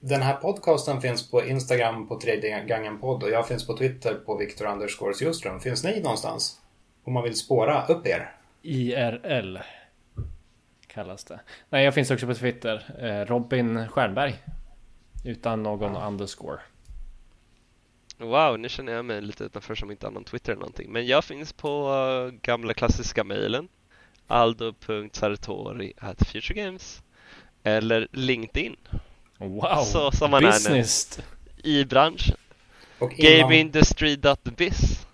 den 0.00 0.22
här 0.22 0.34
podcasten 0.34 1.00
finns 1.00 1.30
på 1.30 1.44
Instagram 1.44 2.08
på 2.08 2.20
tredje 2.20 2.64
gången 2.64 2.98
podd 2.98 3.22
och 3.22 3.30
jag 3.30 3.48
finns 3.48 3.66
på 3.66 3.76
Twitter 3.76 4.14
på 4.14 4.36
Viktor 4.36 4.66
Andersgårds. 4.66 5.42
Finns 5.62 5.84
ni 5.84 6.00
någonstans? 6.00 6.60
Om 7.04 7.12
man 7.12 7.22
vill 7.22 7.36
spåra 7.36 7.86
upp 7.86 8.06
er? 8.06 8.32
IRL 8.62 9.58
kallas 10.94 11.24
det. 11.24 11.40
Nej, 11.70 11.84
jag 11.84 11.94
finns 11.94 12.10
också 12.10 12.26
på 12.26 12.34
Twitter. 12.34 12.94
Eh, 12.98 13.26
Robin 13.26 13.88
Stjernberg. 13.88 14.34
Utan 15.24 15.62
någon 15.62 15.96
ah. 15.96 16.06
underscore. 16.06 16.60
Wow, 18.18 18.58
nu 18.58 18.68
känner 18.68 18.92
jag 18.92 19.04
mig 19.04 19.20
lite 19.20 19.44
utanför 19.44 19.74
som 19.74 19.90
inte 19.90 20.06
har 20.06 20.12
någon 20.12 20.24
Twitter 20.24 20.52
eller 20.52 20.60
någonting. 20.60 20.92
Men 20.92 21.06
jag 21.06 21.24
finns 21.24 21.52
på 21.52 21.92
uh, 21.92 22.30
gamla 22.42 22.74
klassiska 22.74 23.24
mejlen 23.24 23.68
aldo.sartori.futuregames 24.26 27.02
eller 27.62 28.08
LinkedIn. 28.12 28.76
Wow, 29.38 29.84
så 29.84 30.12
som 30.12 30.30
man 30.30 30.42
business. 30.42 31.18
är 31.18 31.22
nu. 31.22 31.28
I 31.70 31.84
branschen. 31.84 32.36
Och 32.98 33.10
Gameindustry.biz 33.10 35.06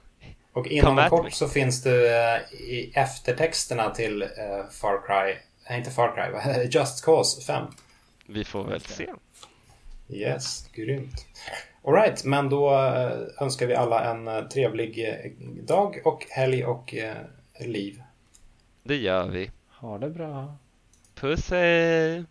Och 0.52 0.66
inom 0.66 1.08
kort 1.08 1.32
så 1.32 1.48
finns 1.48 1.82
det 1.82 1.90
uh, 1.90 2.38
i 2.60 2.92
eftertexterna 2.94 3.90
till 3.90 4.22
uh, 4.22 4.28
Far 4.80 5.06
Cry, 5.06 5.36
nej 5.70 5.78
inte 5.78 5.90
Far 5.90 6.14
Cry, 6.14 6.68
Just 6.70 7.04
Cause 7.04 7.42
5. 7.42 7.66
Vi 8.26 8.44
får 8.44 8.64
väl 8.64 8.80
se. 8.80 9.06
Yes, 10.08 10.68
grymt. 10.72 11.26
Alright, 11.84 12.24
men 12.24 12.48
då 12.48 12.74
önskar 13.40 13.66
vi 13.66 13.74
alla 13.74 14.04
en 14.04 14.48
trevlig 14.48 15.18
dag 15.66 16.00
och 16.04 16.26
helg 16.30 16.64
och 16.64 16.94
liv. 17.60 18.02
Det 18.82 18.96
gör 18.96 19.28
vi. 19.28 19.50
Ha 19.68 19.98
det 19.98 20.10
bra. 20.10 20.56
Puss 21.14 21.50
hej! 21.50 22.24